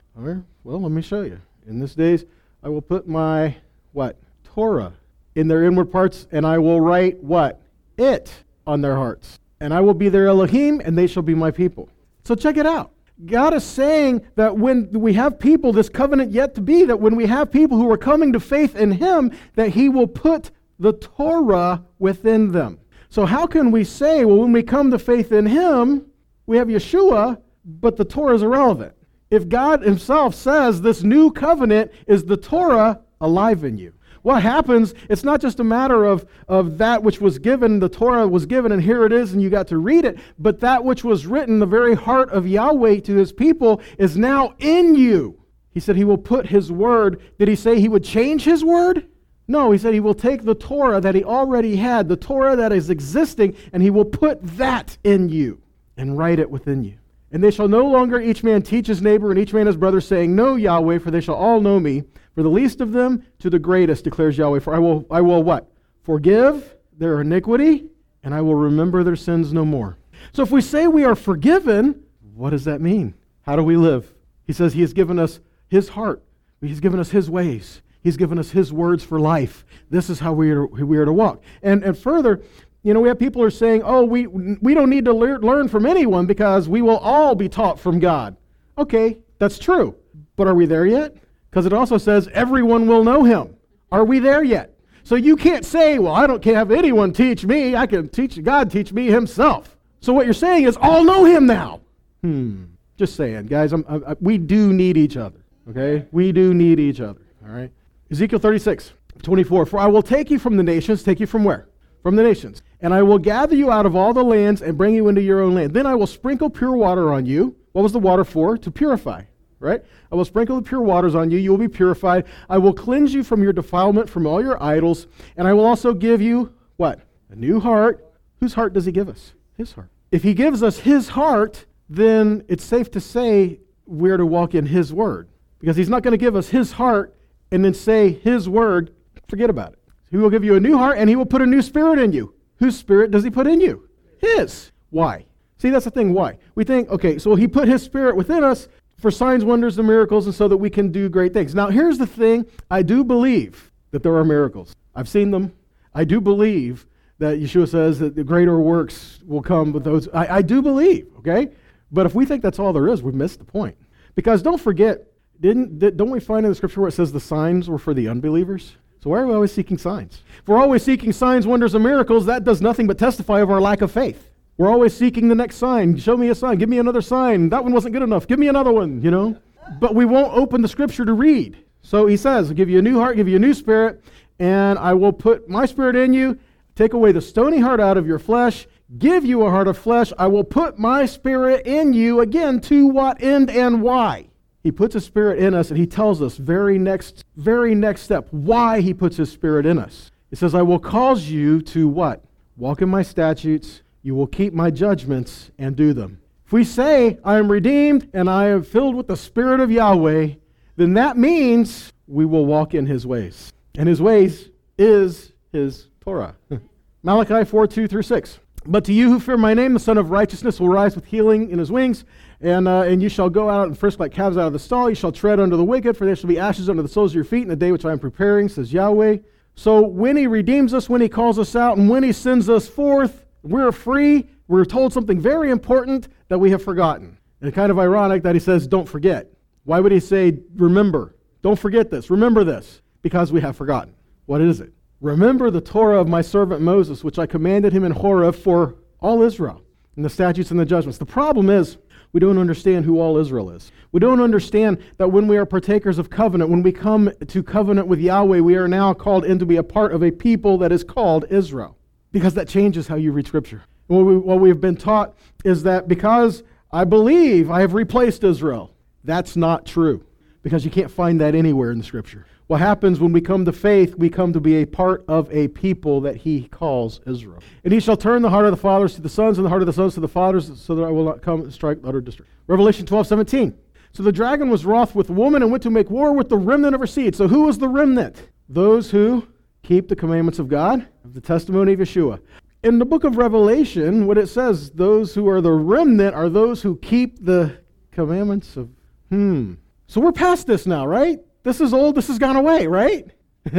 Well, 0.64 0.80
let 0.80 0.92
me 0.92 1.02
show 1.02 1.22
you. 1.22 1.40
In 1.66 1.80
this 1.80 1.94
days 1.94 2.24
I 2.62 2.68
will 2.68 2.82
put 2.82 3.08
my 3.08 3.56
what? 3.92 4.18
Torah 4.44 4.94
in 5.34 5.48
their 5.48 5.64
inward 5.64 5.90
parts, 5.90 6.26
and 6.32 6.46
I 6.46 6.58
will 6.58 6.80
write 6.80 7.22
what? 7.22 7.60
It 7.96 8.32
on 8.66 8.80
their 8.80 8.96
hearts. 8.96 9.38
And 9.60 9.74
I 9.74 9.80
will 9.80 9.94
be 9.94 10.08
their 10.08 10.26
Elohim, 10.26 10.80
and 10.84 10.96
they 10.96 11.06
shall 11.06 11.22
be 11.22 11.34
my 11.34 11.50
people. 11.50 11.88
So 12.24 12.34
check 12.34 12.56
it 12.56 12.66
out. 12.66 12.92
God 13.26 13.52
is 13.52 13.64
saying 13.64 14.22
that 14.36 14.56
when 14.56 14.90
we 14.92 15.12
have 15.12 15.38
people, 15.38 15.72
this 15.72 15.90
covenant 15.90 16.32
yet 16.32 16.54
to 16.54 16.60
be, 16.60 16.84
that 16.84 17.00
when 17.00 17.16
we 17.16 17.26
have 17.26 17.52
people 17.52 17.76
who 17.76 17.90
are 17.90 17.98
coming 17.98 18.32
to 18.32 18.40
faith 18.40 18.74
in 18.76 18.90
Him, 18.92 19.32
that 19.56 19.70
He 19.70 19.88
will 19.88 20.06
put 20.06 20.50
the 20.78 20.94
Torah 20.94 21.84
within 21.98 22.52
them. 22.52 22.78
So, 23.10 23.26
how 23.26 23.46
can 23.46 23.70
we 23.70 23.84
say, 23.84 24.24
well, 24.24 24.38
when 24.38 24.52
we 24.52 24.62
come 24.62 24.90
to 24.90 24.98
faith 24.98 25.32
in 25.32 25.44
Him, 25.44 26.06
we 26.46 26.56
have 26.56 26.68
Yeshua, 26.68 27.40
but 27.64 27.96
the 27.96 28.04
Torah 28.04 28.34
is 28.34 28.42
irrelevant? 28.42 28.94
If 29.30 29.48
God 29.48 29.82
Himself 29.82 30.34
says 30.34 30.80
this 30.80 31.02
new 31.02 31.30
covenant 31.30 31.92
is 32.06 32.24
the 32.24 32.36
Torah 32.36 33.00
alive 33.20 33.64
in 33.64 33.76
you, 33.76 33.92
what 34.22 34.42
happens, 34.42 34.94
it's 35.08 35.24
not 35.24 35.40
just 35.40 35.60
a 35.60 35.64
matter 35.64 36.04
of, 36.04 36.26
of 36.48 36.78
that 36.78 37.02
which 37.02 37.20
was 37.20 37.38
given, 37.38 37.80
the 37.80 37.88
Torah 37.88 38.28
was 38.28 38.46
given, 38.46 38.72
and 38.72 38.82
here 38.82 39.04
it 39.04 39.12
is, 39.12 39.32
and 39.32 39.40
you 39.40 39.48
got 39.50 39.68
to 39.68 39.78
read 39.78 40.04
it, 40.04 40.18
but 40.38 40.60
that 40.60 40.84
which 40.84 41.04
was 41.04 41.26
written, 41.26 41.58
the 41.58 41.66
very 41.66 41.94
heart 41.94 42.30
of 42.30 42.46
Yahweh 42.46 43.00
to 43.00 43.14
his 43.14 43.32
people, 43.32 43.80
is 43.98 44.16
now 44.16 44.54
in 44.58 44.94
you. 44.94 45.40
He 45.72 45.80
said 45.80 45.96
he 45.96 46.04
will 46.04 46.18
put 46.18 46.46
his 46.46 46.70
word. 46.70 47.22
Did 47.38 47.48
he 47.48 47.56
say 47.56 47.80
he 47.80 47.88
would 47.88 48.04
change 48.04 48.42
his 48.42 48.64
word? 48.64 49.06
No, 49.48 49.72
he 49.72 49.78
said 49.78 49.94
he 49.94 50.00
will 50.00 50.14
take 50.14 50.42
the 50.42 50.54
Torah 50.54 51.00
that 51.00 51.14
he 51.14 51.24
already 51.24 51.76
had, 51.76 52.08
the 52.08 52.16
Torah 52.16 52.56
that 52.56 52.72
is 52.72 52.90
existing, 52.90 53.56
and 53.72 53.82
he 53.82 53.90
will 53.90 54.04
put 54.04 54.38
that 54.56 54.96
in 55.02 55.28
you 55.28 55.60
and 55.96 56.16
write 56.16 56.38
it 56.38 56.50
within 56.50 56.84
you. 56.84 56.98
And 57.32 57.42
they 57.42 57.50
shall 57.50 57.68
no 57.68 57.86
longer 57.86 58.20
each 58.20 58.42
man 58.42 58.62
teach 58.62 58.86
his 58.86 59.02
neighbor 59.02 59.30
and 59.30 59.38
each 59.38 59.52
man 59.52 59.66
his 59.66 59.76
brother, 59.76 60.00
saying, 60.00 60.34
Know 60.34 60.56
Yahweh, 60.56 60.98
for 60.98 61.10
they 61.10 61.20
shall 61.20 61.36
all 61.36 61.60
know 61.60 61.78
me, 61.78 62.04
for 62.40 62.44
the 62.44 62.48
least 62.48 62.80
of 62.80 62.92
them 62.92 63.22
to 63.38 63.50
the 63.50 63.58
greatest, 63.58 64.02
declares 64.02 64.38
Yahweh. 64.38 64.60
For 64.60 64.74
I 64.74 64.78
will, 64.78 65.04
I 65.10 65.20
will 65.20 65.42
what? 65.42 65.70
Forgive 66.04 66.74
their 66.96 67.20
iniquity, 67.20 67.84
and 68.24 68.34
I 68.34 68.40
will 68.40 68.54
remember 68.54 69.04
their 69.04 69.14
sins 69.14 69.52
no 69.52 69.62
more. 69.62 69.98
So 70.32 70.42
if 70.42 70.50
we 70.50 70.62
say 70.62 70.86
we 70.86 71.04
are 71.04 71.14
forgiven, 71.14 72.02
what 72.32 72.48
does 72.48 72.64
that 72.64 72.80
mean? 72.80 73.12
How 73.42 73.56
do 73.56 73.62
we 73.62 73.76
live? 73.76 74.10
He 74.46 74.54
says 74.54 74.72
he 74.72 74.80
has 74.80 74.94
given 74.94 75.18
us 75.18 75.40
his 75.68 75.90
heart, 75.90 76.22
he's 76.62 76.80
given 76.80 76.98
us 76.98 77.10
his 77.10 77.28
ways. 77.28 77.82
He's 78.02 78.16
given 78.16 78.38
us 78.38 78.52
his 78.52 78.72
words 78.72 79.04
for 79.04 79.20
life. 79.20 79.66
This 79.90 80.08
is 80.08 80.18
how 80.18 80.32
we 80.32 80.50
are, 80.50 80.64
we 80.64 80.96
are 80.96 81.04
to 81.04 81.12
walk. 81.12 81.42
And, 81.62 81.84
and 81.84 81.98
further, 81.98 82.40
you 82.82 82.94
know, 82.94 83.00
we 83.00 83.08
have 83.08 83.18
people 83.18 83.42
who 83.42 83.48
are 83.48 83.50
saying, 83.50 83.82
oh, 83.84 84.02
we, 84.02 84.28
we 84.28 84.72
don't 84.72 84.88
need 84.88 85.04
to 85.04 85.12
learn 85.12 85.68
from 85.68 85.84
anyone 85.84 86.24
because 86.24 86.70
we 86.70 86.80
will 86.80 86.96
all 86.96 87.34
be 87.34 87.50
taught 87.50 87.78
from 87.78 87.98
God. 87.98 88.38
Okay, 88.78 89.18
that's 89.38 89.58
true. 89.58 89.94
But 90.36 90.46
are 90.46 90.54
we 90.54 90.64
there 90.64 90.86
yet? 90.86 91.14
Because 91.50 91.66
it 91.66 91.72
also 91.72 91.98
says 91.98 92.28
everyone 92.32 92.86
will 92.86 93.04
know 93.04 93.24
him. 93.24 93.56
Are 93.90 94.04
we 94.04 94.20
there 94.20 94.42
yet? 94.42 94.76
So 95.02 95.16
you 95.16 95.36
can't 95.36 95.64
say, 95.64 95.98
well, 95.98 96.14
I 96.14 96.26
don't 96.26 96.44
have 96.44 96.70
anyone 96.70 97.12
teach 97.12 97.44
me. 97.44 97.74
I 97.74 97.86
can 97.86 98.08
teach 98.08 98.42
God 98.42 98.70
teach 98.70 98.92
me 98.92 99.06
himself. 99.06 99.76
So 100.00 100.12
what 100.12 100.24
you're 100.24 100.34
saying 100.34 100.64
is 100.64 100.76
all 100.80 101.02
know 101.02 101.24
him 101.24 101.46
now. 101.46 101.80
Hmm. 102.22 102.64
Just 102.96 103.16
saying, 103.16 103.46
guys, 103.46 103.72
I'm, 103.72 103.84
I, 103.88 104.14
we 104.20 104.38
do 104.38 104.72
need 104.72 104.96
each 104.96 105.16
other. 105.16 105.40
Okay? 105.68 106.06
We 106.12 106.32
do 106.32 106.54
need 106.54 106.78
each 106.78 107.00
other. 107.00 107.20
All 107.44 107.52
right? 107.52 107.72
Ezekiel 108.10 108.38
36, 108.38 108.92
24. 109.22 109.66
For 109.66 109.78
I 109.80 109.86
will 109.86 110.02
take 110.02 110.30
you 110.30 110.38
from 110.38 110.56
the 110.56 110.62
nations. 110.62 111.02
Take 111.02 111.18
you 111.18 111.26
from 111.26 111.44
where? 111.44 111.68
From 112.02 112.16
the 112.16 112.22
nations. 112.22 112.62
And 112.80 112.94
I 112.94 113.02
will 113.02 113.18
gather 113.18 113.56
you 113.56 113.70
out 113.70 113.86
of 113.86 113.96
all 113.96 114.12
the 114.12 114.22
lands 114.22 114.62
and 114.62 114.78
bring 114.78 114.94
you 114.94 115.08
into 115.08 115.22
your 115.22 115.40
own 115.40 115.54
land. 115.54 115.74
Then 115.74 115.86
I 115.86 115.94
will 115.94 116.06
sprinkle 116.06 116.50
pure 116.50 116.76
water 116.76 117.12
on 117.12 117.26
you. 117.26 117.56
What 117.72 117.82
was 117.82 117.92
the 117.92 117.98
water 117.98 118.24
for? 118.24 118.56
To 118.58 118.70
purify 118.70 119.22
right? 119.60 119.82
I 120.10 120.14
will 120.16 120.24
sprinkle 120.24 120.56
the 120.56 120.68
pure 120.68 120.80
waters 120.80 121.14
on 121.14 121.30
you. 121.30 121.38
You 121.38 121.50
will 121.50 121.58
be 121.58 121.68
purified. 121.68 122.24
I 122.48 122.58
will 122.58 122.72
cleanse 122.72 123.14
you 123.14 123.22
from 123.22 123.42
your 123.42 123.52
defilement, 123.52 124.08
from 124.08 124.26
all 124.26 124.42
your 124.42 124.60
idols. 124.60 125.06
And 125.36 125.46
I 125.46 125.52
will 125.52 125.64
also 125.64 125.94
give 125.94 126.20
you 126.20 126.52
what? 126.76 127.00
A 127.30 127.36
new 127.36 127.60
heart. 127.60 128.12
Whose 128.40 128.54
heart 128.54 128.72
does 128.72 128.86
he 128.86 128.92
give 128.92 129.08
us? 129.08 129.34
His 129.56 129.72
heart. 129.72 129.90
If 130.10 130.22
he 130.22 130.34
gives 130.34 130.62
us 130.62 130.78
his 130.78 131.10
heart, 131.10 131.66
then 131.88 132.44
it's 132.48 132.64
safe 132.64 132.90
to 132.92 133.00
say 133.00 133.60
we're 133.86 134.16
to 134.16 134.26
walk 134.26 134.54
in 134.54 134.66
his 134.66 134.92
word. 134.92 135.28
Because 135.60 135.76
he's 135.76 135.90
not 135.90 136.02
going 136.02 136.12
to 136.12 136.18
give 136.18 136.34
us 136.34 136.48
his 136.48 136.72
heart 136.72 137.14
and 137.52 137.64
then 137.64 137.74
say 137.74 138.12
his 138.12 138.48
word. 138.48 138.94
Forget 139.28 139.50
about 139.50 139.74
it. 139.74 139.78
He 140.10 140.16
will 140.16 140.30
give 140.30 140.42
you 140.42 140.56
a 140.56 140.60
new 140.60 140.76
heart 140.76 140.98
and 140.98 141.08
he 141.08 141.16
will 141.16 141.26
put 141.26 141.42
a 141.42 141.46
new 141.46 141.62
spirit 141.62 141.98
in 141.98 142.12
you. 142.12 142.34
Whose 142.56 142.78
spirit 142.78 143.10
does 143.10 143.24
he 143.24 143.30
put 143.30 143.46
in 143.46 143.60
you? 143.60 143.88
His. 144.18 144.72
Why? 144.88 145.26
See, 145.58 145.68
that's 145.68 145.84
the 145.84 145.90
thing. 145.90 146.14
Why? 146.14 146.38
We 146.54 146.64
think, 146.64 146.88
okay, 146.88 147.18
so 147.18 147.34
he 147.34 147.46
put 147.46 147.68
his 147.68 147.82
spirit 147.82 148.16
within 148.16 148.42
us 148.42 148.66
for 149.00 149.10
signs, 149.10 149.44
wonders, 149.44 149.78
and 149.78 149.86
miracles, 149.86 150.26
and 150.26 150.34
so 150.34 150.46
that 150.48 150.58
we 150.58 150.70
can 150.70 150.92
do 150.92 151.08
great 151.08 151.32
things. 151.32 151.54
Now, 151.54 151.68
here's 151.68 151.98
the 151.98 152.06
thing 152.06 152.46
I 152.70 152.82
do 152.82 153.02
believe 153.02 153.72
that 153.90 154.02
there 154.02 154.14
are 154.16 154.24
miracles. 154.24 154.76
I've 154.94 155.08
seen 155.08 155.30
them. 155.30 155.52
I 155.94 156.04
do 156.04 156.20
believe 156.20 156.86
that 157.18 157.38
Yeshua 157.38 157.68
says 157.68 157.98
that 157.98 158.14
the 158.14 158.24
greater 158.24 158.58
works 158.58 159.20
will 159.26 159.42
come 159.42 159.72
with 159.72 159.84
those. 159.84 160.08
I, 160.08 160.36
I 160.36 160.42
do 160.42 160.62
believe, 160.62 161.08
okay? 161.18 161.48
But 161.90 162.06
if 162.06 162.14
we 162.14 162.24
think 162.24 162.42
that's 162.42 162.58
all 162.58 162.72
there 162.72 162.88
is, 162.88 163.02
we've 163.02 163.14
missed 163.14 163.38
the 163.38 163.44
point. 163.44 163.76
Because 164.14 164.42
don't 164.42 164.60
forget, 164.60 165.06
didn't, 165.40 165.78
don't 165.96 166.10
we 166.10 166.20
find 166.20 166.46
in 166.46 166.52
the 166.52 166.56
scripture 166.56 166.80
where 166.80 166.88
it 166.88 166.92
says 166.92 167.12
the 167.12 167.20
signs 167.20 167.68
were 167.68 167.78
for 167.78 167.94
the 167.94 168.08
unbelievers? 168.08 168.76
So 169.02 169.10
why 169.10 169.18
are 169.20 169.26
we 169.26 169.34
always 169.34 169.52
seeking 169.52 169.78
signs? 169.78 170.22
If 170.38 170.48
we're 170.48 170.58
always 170.58 170.82
seeking 170.82 171.12
signs, 171.12 171.46
wonders, 171.46 171.74
and 171.74 171.82
miracles, 171.82 172.26
that 172.26 172.44
does 172.44 172.60
nothing 172.60 172.86
but 172.86 172.98
testify 172.98 173.40
of 173.40 173.50
our 173.50 173.60
lack 173.60 173.80
of 173.80 173.90
faith. 173.90 174.29
We're 174.60 174.68
always 174.68 174.94
seeking 174.94 175.28
the 175.28 175.34
next 175.34 175.56
sign. 175.56 175.96
Show 175.96 176.18
me 176.18 176.28
a 176.28 176.34
sign. 176.34 176.58
Give 176.58 176.68
me 176.68 176.78
another 176.78 177.00
sign. 177.00 177.48
That 177.48 177.62
one 177.62 177.72
wasn't 177.72 177.94
good 177.94 178.02
enough. 178.02 178.26
Give 178.26 178.38
me 178.38 178.48
another 178.48 178.70
one, 178.70 179.00
you 179.00 179.10
know? 179.10 179.38
But 179.80 179.94
we 179.94 180.04
won't 180.04 180.34
open 180.34 180.60
the 180.60 180.68
scripture 180.68 181.06
to 181.06 181.14
read. 181.14 181.56
So 181.80 182.06
he 182.06 182.18
says, 182.18 182.50
I'll 182.50 182.54
give 182.54 182.68
you 182.68 182.78
a 182.78 182.82
new 182.82 182.98
heart, 182.98 183.16
give 183.16 183.26
you 183.26 183.36
a 183.36 183.40
new 183.40 183.54
spirit, 183.54 184.04
and 184.38 184.78
I 184.78 184.92
will 184.92 185.14
put 185.14 185.48
my 185.48 185.64
spirit 185.64 185.96
in 185.96 186.12
you, 186.12 186.38
take 186.74 186.92
away 186.92 187.10
the 187.10 187.22
stony 187.22 187.58
heart 187.58 187.80
out 187.80 187.96
of 187.96 188.06
your 188.06 188.18
flesh, 188.18 188.66
give 188.98 189.24
you 189.24 189.46
a 189.46 189.50
heart 189.50 189.66
of 189.66 189.78
flesh. 189.78 190.12
I 190.18 190.26
will 190.26 190.44
put 190.44 190.78
my 190.78 191.06
spirit 191.06 191.66
in 191.66 191.94
you. 191.94 192.20
Again, 192.20 192.60
to 192.60 192.86
what 192.86 193.22
end 193.22 193.48
and 193.48 193.80
why? 193.80 194.28
He 194.62 194.70
puts 194.70 194.94
a 194.94 195.00
spirit 195.00 195.38
in 195.38 195.54
us, 195.54 195.70
and 195.70 195.78
he 195.78 195.86
tells 195.86 196.20
us 196.20 196.36
very 196.36 196.78
next, 196.78 197.24
very 197.34 197.74
next 197.74 198.02
step 198.02 198.28
why 198.30 198.82
he 198.82 198.92
puts 198.92 199.16
his 199.16 199.32
spirit 199.32 199.64
in 199.64 199.78
us. 199.78 200.10
He 200.28 200.36
says, 200.36 200.54
I 200.54 200.60
will 200.60 200.78
cause 200.78 201.30
you 201.30 201.62
to 201.62 201.88
what? 201.88 202.22
Walk 202.58 202.82
in 202.82 202.90
my 202.90 203.00
statutes 203.00 203.80
you 204.02 204.14
will 204.14 204.26
keep 204.26 204.52
my 204.52 204.70
judgments 204.70 205.50
and 205.58 205.76
do 205.76 205.92
them. 205.92 206.20
If 206.46 206.52
we 206.52 206.64
say, 206.64 207.18
I 207.24 207.38
am 207.38 207.50
redeemed 207.50 208.08
and 208.12 208.28
I 208.28 208.48
am 208.48 208.62
filled 208.62 208.94
with 208.94 209.06
the 209.06 209.16
Spirit 209.16 209.60
of 209.60 209.70
Yahweh, 209.70 210.34
then 210.76 210.94
that 210.94 211.16
means 211.16 211.92
we 212.06 212.24
will 212.24 212.46
walk 212.46 212.74
in 212.74 212.86
his 212.86 213.06
ways. 213.06 213.52
And 213.76 213.88
his 213.88 214.02
ways 214.02 214.48
is 214.76 215.32
his 215.52 215.88
Torah. 216.00 216.34
Malachi 217.02 217.44
4 217.44 217.66
2 217.66 217.86
through 217.86 218.02
6. 218.02 218.38
But 218.66 218.84
to 218.84 218.92
you 218.92 219.10
who 219.10 219.20
fear 219.20 219.38
my 219.38 219.54
name, 219.54 219.72
the 219.72 219.80
Son 219.80 219.96
of 219.96 220.10
Righteousness 220.10 220.60
will 220.60 220.68
rise 220.68 220.94
with 220.94 221.06
healing 221.06 221.48
in 221.50 221.58
his 221.58 221.72
wings, 221.72 222.04
and, 222.42 222.68
uh, 222.68 222.82
and 222.82 223.02
you 223.02 223.08
shall 223.08 223.30
go 223.30 223.48
out 223.48 223.68
and 223.68 223.78
frisk 223.78 223.98
like 223.98 224.12
calves 224.12 224.36
out 224.36 224.48
of 224.48 224.52
the 224.52 224.58
stall. 224.58 224.90
You 224.90 224.94
shall 224.94 225.12
tread 225.12 225.40
under 225.40 225.56
the 225.56 225.64
wicked, 225.64 225.96
for 225.96 226.04
there 226.04 226.14
shall 226.14 226.28
be 226.28 226.38
ashes 226.38 226.68
under 226.68 226.82
the 226.82 226.88
soles 226.88 227.12
of 227.12 227.14
your 227.14 227.24
feet 227.24 227.42
in 227.42 227.48
the 227.48 227.56
day 227.56 227.72
which 227.72 227.86
I 227.86 227.92
am 227.92 227.98
preparing, 227.98 228.50
says 228.50 228.72
Yahweh. 228.72 229.18
So 229.54 229.80
when 229.80 230.16
he 230.16 230.26
redeems 230.26 230.74
us, 230.74 230.90
when 230.90 231.00
he 231.00 231.08
calls 231.08 231.38
us 231.38 231.56
out, 231.56 231.78
and 231.78 231.88
when 231.88 232.02
he 232.02 232.12
sends 232.12 232.50
us 232.50 232.68
forth, 232.68 233.24
we're 233.42 233.72
free. 233.72 234.28
We're 234.48 234.64
told 234.64 234.92
something 234.92 235.20
very 235.20 235.50
important 235.50 236.08
that 236.28 236.38
we 236.38 236.50
have 236.50 236.62
forgotten. 236.62 237.18
And 237.40 237.54
kind 237.54 237.70
of 237.70 237.78
ironic 237.78 238.22
that 238.24 238.34
he 238.34 238.40
says, 238.40 238.66
don't 238.66 238.88
forget. 238.88 239.32
Why 239.64 239.80
would 239.80 239.92
he 239.92 240.00
say, 240.00 240.38
remember? 240.56 241.16
Don't 241.42 241.58
forget 241.58 241.90
this. 241.90 242.10
Remember 242.10 242.44
this. 242.44 242.82
Because 243.02 243.32
we 243.32 243.40
have 243.40 243.56
forgotten. 243.56 243.94
What 244.26 244.42
is 244.42 244.60
it? 244.60 244.72
Remember 245.00 245.50
the 245.50 245.62
Torah 245.62 245.98
of 245.98 246.08
my 246.08 246.20
servant 246.20 246.60
Moses, 246.60 247.02
which 247.02 247.18
I 247.18 247.24
commanded 247.24 247.72
him 247.72 247.84
in 247.84 247.92
Horeb 247.92 248.34
for 248.34 248.76
all 249.00 249.22
Israel, 249.22 249.62
and 249.96 250.04
the 250.04 250.10
statutes 250.10 250.50
and 250.50 250.60
the 250.60 250.66
judgments. 250.66 250.98
The 250.98 251.06
problem 251.06 251.48
is, 251.48 251.78
we 252.12 252.20
don't 252.20 252.36
understand 252.36 252.84
who 252.84 253.00
all 253.00 253.16
Israel 253.16 253.50
is. 253.50 253.72
We 253.92 254.00
don't 254.00 254.20
understand 254.20 254.82
that 254.98 255.10
when 255.10 255.26
we 255.28 255.38
are 255.38 255.46
partakers 255.46 255.98
of 255.98 256.10
covenant, 256.10 256.50
when 256.50 256.62
we 256.62 256.72
come 256.72 257.10
to 257.28 257.42
covenant 257.42 257.86
with 257.86 258.00
Yahweh, 258.00 258.40
we 258.40 258.56
are 258.56 258.68
now 258.68 258.92
called 258.92 259.24
in 259.24 259.38
to 259.38 259.46
be 259.46 259.56
a 259.56 259.62
part 259.62 259.92
of 259.92 260.02
a 260.02 260.10
people 260.10 260.58
that 260.58 260.72
is 260.72 260.84
called 260.84 261.24
Israel. 261.30 261.78
Because 262.12 262.34
that 262.34 262.48
changes 262.48 262.88
how 262.88 262.96
you 262.96 263.12
read 263.12 263.26
Scripture. 263.26 263.62
What, 263.86 264.02
we, 264.02 264.16
what 264.16 264.40
we've 264.40 264.60
been 264.60 264.76
taught 264.76 265.14
is 265.44 265.62
that 265.64 265.88
because 265.88 266.42
I 266.72 266.84
believe 266.84 267.50
I 267.50 267.60
have 267.60 267.74
replaced 267.74 268.24
Israel, 268.24 268.72
that's 269.04 269.36
not 269.36 269.66
true. 269.66 270.04
Because 270.42 270.64
you 270.64 270.70
can't 270.70 270.90
find 270.90 271.20
that 271.20 271.34
anywhere 271.34 271.70
in 271.70 271.78
the 271.78 271.84
Scripture. 271.84 272.26
What 272.46 272.60
happens 272.60 272.98
when 272.98 273.12
we 273.12 273.20
come 273.20 273.44
to 273.44 273.52
faith, 273.52 273.94
we 273.94 274.10
come 274.10 274.32
to 274.32 274.40
be 274.40 274.56
a 274.56 274.64
part 274.64 275.04
of 275.06 275.32
a 275.32 275.46
people 275.48 276.00
that 276.00 276.16
he 276.16 276.48
calls 276.48 277.00
Israel. 277.06 277.40
And 277.62 277.72
he 277.72 277.78
shall 277.78 277.96
turn 277.96 278.22
the 278.22 278.30
heart 278.30 278.46
of 278.46 278.50
the 278.50 278.56
fathers 278.56 278.94
to 278.94 279.02
the 279.02 279.08
sons, 279.08 279.38
and 279.38 279.44
the 279.44 279.48
heart 279.48 279.62
of 279.62 279.66
the 279.66 279.72
sons 279.72 279.94
to 279.94 280.00
the 280.00 280.08
fathers, 280.08 280.50
so 280.60 280.74
that 280.74 280.82
I 280.82 280.90
will 280.90 281.04
not 281.04 281.22
come 281.22 281.42
and 281.42 281.52
strike 281.52 281.78
utter 281.84 282.00
destruction. 282.00 282.34
Revelation 282.48 282.86
12, 282.86 283.06
17. 283.06 283.56
So 283.92 284.02
the 284.02 284.10
dragon 284.10 284.50
was 284.50 284.64
wroth 284.64 284.94
with 284.94 285.08
the 285.08 285.12
woman 285.12 285.42
and 285.42 285.50
went 285.50 285.62
to 285.62 285.70
make 285.70 285.90
war 285.90 286.12
with 286.12 286.28
the 286.28 286.38
remnant 286.38 286.74
of 286.74 286.80
her 286.80 286.86
seed. 286.86 287.14
So 287.14 287.28
who 287.28 287.42
was 287.42 287.58
the 287.58 287.68
remnant? 287.68 288.20
Those 288.48 288.90
who 288.90 289.28
keep 289.62 289.88
the 289.88 289.96
commandments 289.96 290.38
of 290.38 290.48
God, 290.48 290.86
of 291.04 291.14
the 291.14 291.20
testimony 291.20 291.72
of 291.72 291.80
Yeshua. 291.80 292.20
In 292.62 292.78
the 292.78 292.84
book 292.84 293.04
of 293.04 293.16
Revelation, 293.16 294.06
what 294.06 294.18
it 294.18 294.28
says, 294.28 294.70
those 294.70 295.14
who 295.14 295.28
are 295.28 295.40
the 295.40 295.52
remnant 295.52 296.14
are 296.14 296.28
those 296.28 296.60
who 296.62 296.76
keep 296.76 297.24
the 297.24 297.58
commandments 297.90 298.56
of, 298.56 298.68
hmm. 299.08 299.54
So 299.86 300.00
we're 300.00 300.12
past 300.12 300.46
this 300.46 300.66
now, 300.66 300.86
right? 300.86 301.18
This 301.42 301.60
is 301.60 301.72
old, 301.72 301.94
this 301.94 302.08
has 302.08 302.18
gone 302.18 302.36
away, 302.36 302.66
right? 302.66 303.06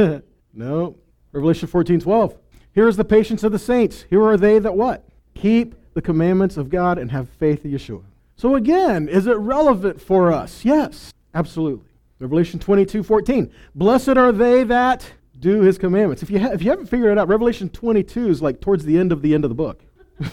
no. 0.54 0.98
Revelation 1.32 1.68
14 1.68 2.00
12. 2.00 2.38
Here 2.74 2.88
is 2.88 2.98
the 2.98 3.06
patience 3.06 3.44
of 3.44 3.52
the 3.52 3.60
saints. 3.60 4.06
Here 4.10 4.24
are 4.24 4.38
they 4.38 4.60
that 4.60 4.76
what? 4.76 5.08
Keep 5.36 5.76
the 5.94 6.02
commandments 6.02 6.58
of 6.58 6.70
God 6.70 6.98
and 6.98 7.12
have 7.12 7.30
faith 7.30 7.66
in 7.66 7.72
Yeshua. 7.72 8.04
So 8.36 8.56
again, 8.56 9.08
is 9.08 9.28
it 9.28 9.38
relevant 9.38 10.02
for 10.02 10.32
us? 10.32 10.64
Yes, 10.64 11.14
absolutely. 11.34 11.86
Revelation 12.20 12.60
22 12.60 13.04
14. 13.04 13.52
Blessed 13.76 14.10
are 14.10 14.32
they 14.32 14.64
that 14.66 15.12
do 15.42 15.62
his 15.62 15.78
commandments. 15.78 16.24
If 16.24 16.30
you, 16.30 16.40
ha- 16.40 16.52
if 16.52 16.62
you 16.64 16.70
haven't 16.70 16.86
figured 16.86 17.12
it 17.12 17.18
out, 17.18 17.28
Revelation 17.28 17.68
22 17.70 18.30
is 18.30 18.42
like 18.42 18.62
towards 18.62 18.86
the 18.86 18.98
end 18.98 19.12
of 19.12 19.22
the 19.22 19.34
end 19.34 19.44
of 19.44 19.50
the 19.50 19.56
book. 19.56 19.84
you 20.20 20.26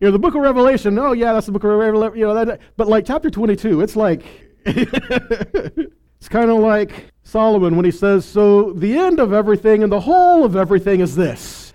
know, 0.00 0.10
the 0.10 0.18
book 0.18 0.34
of 0.34 0.40
Revelation, 0.40 0.98
oh 0.98 1.12
yeah, 1.12 1.32
that's 1.34 1.46
the 1.46 1.52
book 1.52 1.62
of 1.62 1.70
Revelation, 1.70 2.18
you 2.18 2.26
know, 2.26 2.44
that, 2.44 2.60
but 2.76 2.88
like 2.88 3.04
chapter 3.04 3.30
22, 3.30 3.82
it's 3.82 3.94
like 3.94 4.24
it's 4.64 6.28
kind 6.28 6.50
of 6.50 6.58
like 6.58 7.12
Solomon 7.22 7.76
when 7.76 7.84
he 7.84 7.90
says, 7.90 8.24
So 8.24 8.72
the 8.72 8.96
end 8.96 9.20
of 9.20 9.32
everything 9.32 9.82
and 9.82 9.92
the 9.92 10.00
whole 10.00 10.44
of 10.44 10.56
everything 10.56 11.00
is 11.00 11.14
this. 11.14 11.72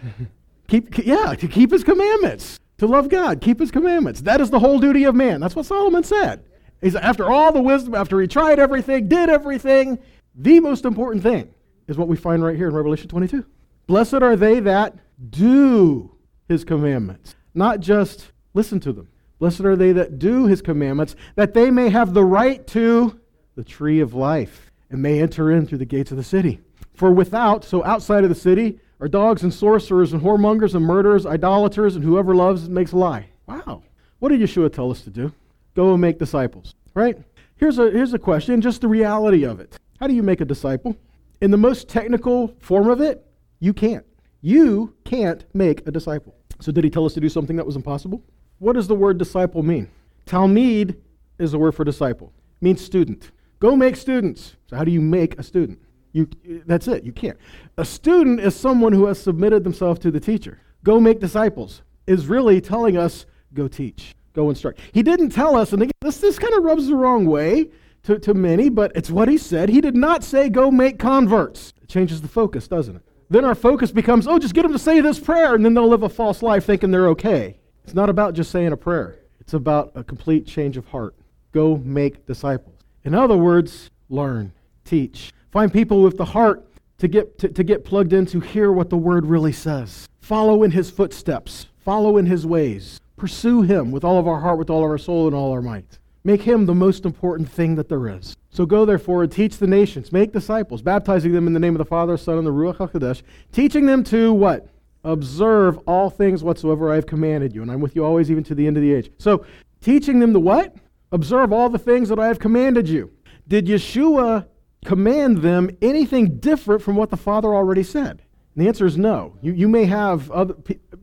keep, 0.67 0.97
yeah, 0.97 1.36
to 1.36 1.47
keep 1.47 1.71
his 1.71 1.84
commandments, 1.84 2.60
to 2.80 2.88
love 2.88 3.10
God, 3.10 3.41
keep 3.41 3.60
his 3.60 3.71
commandments. 3.71 4.21
That 4.21 4.41
is 4.41 4.50
the 4.50 4.60
whole 4.60 4.80
duty 4.80 5.04
of 5.04 5.15
man. 5.15 5.39
That's 5.39 5.56
what 5.56 5.65
Solomon 5.65 6.04
said. 6.04 6.43
He's 6.82 6.95
after 6.95 7.26
all 7.26 7.52
the 7.52 7.62
wisdom, 7.62 7.95
after 7.95 8.21
he 8.21 8.28
tried 8.28 8.60
everything, 8.60 9.08
did 9.08 9.30
everything, 9.30 10.00
the 10.38 10.60
most 10.60 10.86
important 10.86 11.23
thing 11.23 11.54
is 11.88 11.97
what 11.97 12.08
we 12.08 12.15
find 12.15 12.43
right 12.43 12.56
here 12.56 12.67
in 12.67 12.76
Revelation 12.76 13.08
22. 13.08 13.45
Blessed 13.88 14.15
are 14.15 14.36
they 14.36 14.60
that 14.62 14.95
do 15.32 16.15
his 16.47 16.63
commandments, 16.63 17.36
not 17.54 17.80
just 17.80 18.32
listen 18.54 18.80
to 18.82 18.93
them. 18.93 19.10
Blessed 19.39 19.62
are 19.62 19.76
they 19.76 19.91
that 19.93 20.19
do 20.19 20.45
his 20.45 20.62
commandments, 20.62 21.15
that 21.36 21.54
they 21.54 21.71
may 21.71 21.89
have 21.89 22.13
the 22.13 22.23
right 22.23 22.65
to 22.67 23.19
the 23.56 23.63
tree 23.63 24.00
of 24.00 24.13
life 24.13 24.71
and 24.89 25.02
may 25.02 25.21
enter 25.21 25.52
in 25.52 25.65
through 25.65 25.78
the 25.80 25.86
gates 25.86 26.12
of 26.12 26.17
the 26.17 26.23
city. 26.23 26.60
For 26.93 27.12
without, 27.12 27.63
so 27.63 27.84
outside 27.84 28.23
of 28.23 28.30
the 28.30 28.36
city, 28.36 28.80
are 29.00 29.08
dogs 29.08 29.43
and 29.43 29.54
sorcerers 29.54 30.13
and 30.13 30.21
whoremongers 30.21 30.73
and 30.73 30.84
murderers, 30.86 31.26
idolaters, 31.26 31.95
and 31.95 32.04
whoever 32.04 32.36
loves 32.36 32.65
and 32.65 32.73
makes 32.73 32.93
a 32.93 32.97
lie. 32.97 33.28
Wow. 33.45 33.84
What 34.19 34.30
did 34.30 34.41
Yeshua 34.41 34.73
tell 34.73 34.89
us 34.89 35.02
to 35.02 35.10
do? 35.10 35.32
Go 35.76 35.93
and 35.93 36.02
make 36.02 36.17
disciples, 36.17 36.73
right? 36.95 37.17
Here's 37.58 37.78
a, 37.78 37.91
here's 37.91 38.13
a 38.13 38.19
question, 38.19 38.62
just 38.62 38.82
the 38.82 38.88
reality 38.88 39.43
of 39.43 39.60
it. 39.60 39.78
How 39.99 40.07
do 40.07 40.13
you 40.13 40.23
make 40.23 40.41
a 40.41 40.45
disciple? 40.45 40.95
In 41.41 41.51
the 41.51 41.57
most 41.57 41.88
technical 41.88 42.55
form 42.60 42.89
of 42.89 43.01
it, 43.01 43.25
you 43.60 43.73
can't. 43.73 44.05
You 44.41 44.95
can't 45.03 45.45
make 45.53 45.88
a 45.88 45.91
disciple. 45.91 46.36
So, 46.60 46.71
did 46.71 46.83
he 46.83 46.89
tell 46.89 47.05
us 47.05 47.13
to 47.13 47.19
do 47.19 47.29
something 47.29 47.55
that 47.55 47.65
was 47.65 47.75
impossible? 47.75 48.23
What 48.60 48.73
does 48.73 48.88
the 48.88 48.95
word 48.95 49.17
disciple 49.17 49.62
mean? 49.62 49.89
Talmid 50.25 50.95
is 51.39 51.51
the 51.51 51.60
word 51.60 51.73
for 51.73 51.83
disciple. 51.83 52.33
It 52.60 52.65
means 52.65 52.83
student. 52.83 53.31
Go 53.60 53.75
make 53.75 53.95
students. 53.95 54.55
So 54.67 54.75
how 54.75 54.83
do 54.83 54.91
you 54.91 55.01
make 55.01 55.39
a 55.39 55.43
student? 55.43 55.79
You, 56.13 56.27
that's 56.65 56.88
it. 56.88 57.03
You 57.03 57.12
can't. 57.12 57.38
A 57.77 57.86
student 57.86 58.39
is 58.39 58.55
someone 58.55 58.93
who 58.93 59.05
has 59.07 59.19
submitted 59.19 59.63
themselves 59.63 59.99
to 60.01 60.12
the 60.12 60.19
teacher. 60.19 60.60
Go 60.83 60.99
make 60.99 61.19
disciples 61.19 61.81
is 62.05 62.27
really 62.27 62.62
telling 62.62 62.97
us 62.97 63.25
go 63.53 63.67
teach, 63.67 64.15
go 64.33 64.49
instruct. 64.49 64.79
He 64.93 65.03
didn't 65.03 65.29
tell 65.29 65.55
us, 65.55 65.73
and 65.73 65.91
this, 66.01 66.19
this 66.19 66.39
kind 66.39 66.53
of 66.53 66.63
rubs 66.63 66.88
the 66.88 66.95
wrong 66.95 67.25
way 67.25 67.69
to, 68.07 68.17
to 68.19 68.33
many, 68.33 68.69
but 68.69 68.93
it's 68.95 69.11
what 69.11 69.27
he 69.27 69.37
said. 69.37 69.67
He 69.67 69.81
did 69.81 69.95
not 69.95 70.23
say 70.23 70.47
go 70.47 70.71
make 70.71 70.97
converts. 70.97 71.73
It 71.81 71.89
changes 71.89 72.21
the 72.21 72.29
focus, 72.29 72.65
doesn't 72.65 72.95
it? 72.95 73.01
Then 73.29 73.43
our 73.43 73.53
focus 73.53 73.91
becomes, 73.91 74.27
oh, 74.27 74.39
just 74.39 74.53
get 74.53 74.61
them 74.61 74.71
to 74.71 74.79
say 74.79 75.01
this 75.01 75.19
prayer, 75.19 75.55
and 75.55 75.65
then 75.65 75.73
they'll 75.73 75.89
live 75.89 76.03
a 76.03 76.09
false 76.09 76.41
life 76.41 76.63
thinking 76.63 76.89
they're 76.89 77.09
okay. 77.09 77.59
It's 77.83 77.93
not 77.93 78.09
about 78.09 78.33
just 78.33 78.49
saying 78.49 78.71
a 78.71 78.77
prayer, 78.77 79.19
it's 79.41 79.53
about 79.53 79.91
a 79.93 80.05
complete 80.05 80.47
change 80.47 80.77
of 80.77 80.87
heart. 80.87 81.15
Go 81.51 81.77
make 81.83 82.25
disciples. 82.25 82.79
In 83.03 83.13
other 83.13 83.35
words, 83.35 83.91
learn, 84.09 84.53
teach. 84.85 85.33
Find 85.51 85.71
people 85.71 86.01
with 86.01 86.15
the 86.15 86.25
heart 86.25 86.65
to 86.99 87.09
get, 87.09 87.37
to, 87.39 87.49
to 87.49 87.63
get 87.63 87.83
plugged 87.83 88.13
in 88.13 88.25
to 88.27 88.39
hear 88.39 88.71
what 88.71 88.89
the 88.89 88.97
word 88.97 89.25
really 89.25 89.51
says. 89.51 90.07
Follow 90.21 90.63
in 90.63 90.71
his 90.71 90.89
footsteps, 90.89 91.67
follow 91.79 92.15
in 92.15 92.25
his 92.25 92.45
ways. 92.45 93.01
Pursue 93.17 93.63
him 93.63 93.91
with 93.91 94.05
all 94.05 94.17
of 94.17 94.29
our 94.29 94.39
heart, 94.39 94.57
with 94.57 94.69
all 94.69 94.85
of 94.85 94.91
our 94.91 94.97
soul, 94.97 95.27
and 95.27 95.35
all 95.35 95.51
our 95.51 95.61
might. 95.61 95.99
Make 96.23 96.41
him 96.41 96.65
the 96.65 96.75
most 96.75 97.06
important 97.06 97.49
thing 97.49 97.75
that 97.75 97.89
there 97.89 98.08
is. 98.08 98.36
So 98.49 98.65
go 98.65 98.86
therefore 98.86 99.23
and 99.23 99.32
teach 99.32 99.58
the 99.58 99.67
nations, 99.67 100.12
make 100.12 100.34
disciples, 100.34 100.82
baptizing 100.82 101.32
them 101.32 101.47
in 101.47 101.53
the 101.53 101.60
name 101.60 101.73
of 101.73 101.80
the 101.80 101.86
Father, 101.86 102.17
Son, 102.17 102.38
and 102.38 102.45
the 102.45 102.51
Ruach 102.51 102.77
HaKodesh, 102.77 103.21
teaching 103.51 103.86
them 103.86 104.03
to 104.06 104.34
what? 104.34 104.67
observe 105.08 105.77
all 105.88 106.10
things 106.10 106.43
whatsoever 106.43 106.91
I 106.91 106.95
have 106.95 107.06
commanded 107.06 107.56
you, 107.56 107.62
and 107.62 107.71
I'm 107.71 107.80
with 107.80 107.95
you 107.95 108.03
always, 108.03 108.30
even 108.30 108.43
to 108.45 108.56
the 108.56 108.67
end 108.67 108.77
of 108.77 108.84
the 108.84 108.93
age. 108.93 109.10
So, 109.17 109.45
teaching 109.82 110.19
them 110.19 110.34
to 110.34 110.39
what? 110.39 110.75
Observe 111.12 111.53
all 111.53 111.69
the 111.69 111.80
things 111.80 112.10
that 112.10 112.19
I 112.19 112.27
have 112.27 112.39
commanded 112.39 112.89
you. 112.89 113.12
Did 113.47 113.67
Yeshua 113.67 114.47
command 114.86 115.38
them 115.38 115.69
anything 115.82 116.39
different 116.39 116.82
from 116.82 116.95
what 116.95 117.10
the 117.10 117.17
Father 117.17 117.53
already 117.56 117.84
said? 117.84 118.21
And 118.56 118.65
the 118.65 118.67
answer 118.67 118.86
is 118.86 118.97
no. 118.97 119.38
You, 119.41 119.53
you, 119.53 119.67
may 119.69 119.86
have 119.86 120.30
other, 120.32 120.56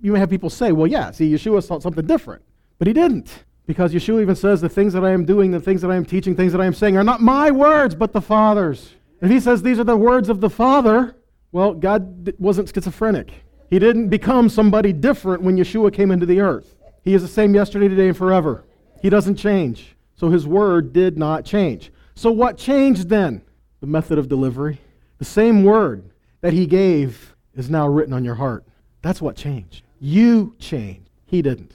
you 0.03 0.13
may 0.13 0.19
have 0.19 0.29
people 0.29 0.51
say, 0.51 0.73
well, 0.73 0.87
yeah, 0.87 1.11
see, 1.11 1.33
Yeshua 1.33 1.67
thought 1.67 1.83
something 1.83 2.07
different. 2.07 2.43
But 2.79 2.89
he 2.89 2.93
didn't. 2.93 3.45
Because 3.67 3.95
Yeshua 3.95 4.21
even 4.21 4.37
says, 4.37 4.61
the 4.61 4.69
things 4.69 4.93
that 4.93 5.05
I 5.05 5.11
am 5.11 5.25
doing, 5.25 5.51
the 5.51 5.61
things 5.61 5.81
that 5.83 5.91
I 5.91 5.97
am 5.97 6.05
teaching, 6.05 6.37
things 6.37 6.53
that 6.53 6.61
I 6.61 6.67
am 6.67 6.75
saying 6.75 6.97
are 6.97 7.05
not 7.05 7.23
my 7.23 7.51
words, 7.51 7.95
but 7.95 8.13
the 8.13 8.21
Father's. 8.21 8.95
If 9.23 9.31
he 9.31 9.41
says 9.41 9.63
these 9.63 9.79
are 9.79 9.85
the 9.85 9.97
words 9.97 10.29
of 10.29 10.41
the 10.41 10.51
Father, 10.51 11.17
well, 11.51 11.73
God 11.73 12.35
wasn't 12.39 12.69
schizophrenic. 12.69 13.33
He 13.71 13.79
didn't 13.79 14.09
become 14.09 14.49
somebody 14.49 14.93
different 14.93 15.43
when 15.43 15.57
Yeshua 15.57 15.93
came 15.93 16.11
into 16.11 16.27
the 16.27 16.41
earth. 16.41 16.77
He 17.03 17.15
is 17.15 17.23
the 17.23 17.29
same 17.29 17.55
yesterday, 17.55 17.89
today, 17.89 18.09
and 18.09 18.17
forever. 18.17 18.65
He 19.01 19.09
doesn't 19.09 19.37
change. 19.37 19.97
So 20.17 20.31
his 20.31 20.47
word 20.47 20.93
did 20.93 21.17
not 21.17 21.45
change. 21.45 21.91
So 22.15 22.31
what 22.31 22.59
changed 22.59 23.09
then? 23.09 23.43
The 23.81 23.87
method 23.87 24.19
of 24.19 24.29
delivery. 24.29 24.81
The 25.19 25.25
same 25.25 25.65
word 25.65 26.11
that 26.41 26.53
he 26.53 26.67
gave 26.67 27.35
is 27.55 27.71
now 27.71 27.89
written 27.89 28.13
on 28.13 28.25
your 28.25 28.35
heart. 28.35 28.65
That's 29.03 29.21
what 29.23 29.37
changed. 29.37 29.83
You 30.01 30.55
changed. 30.59 31.11
He 31.27 31.43
didn't. 31.43 31.73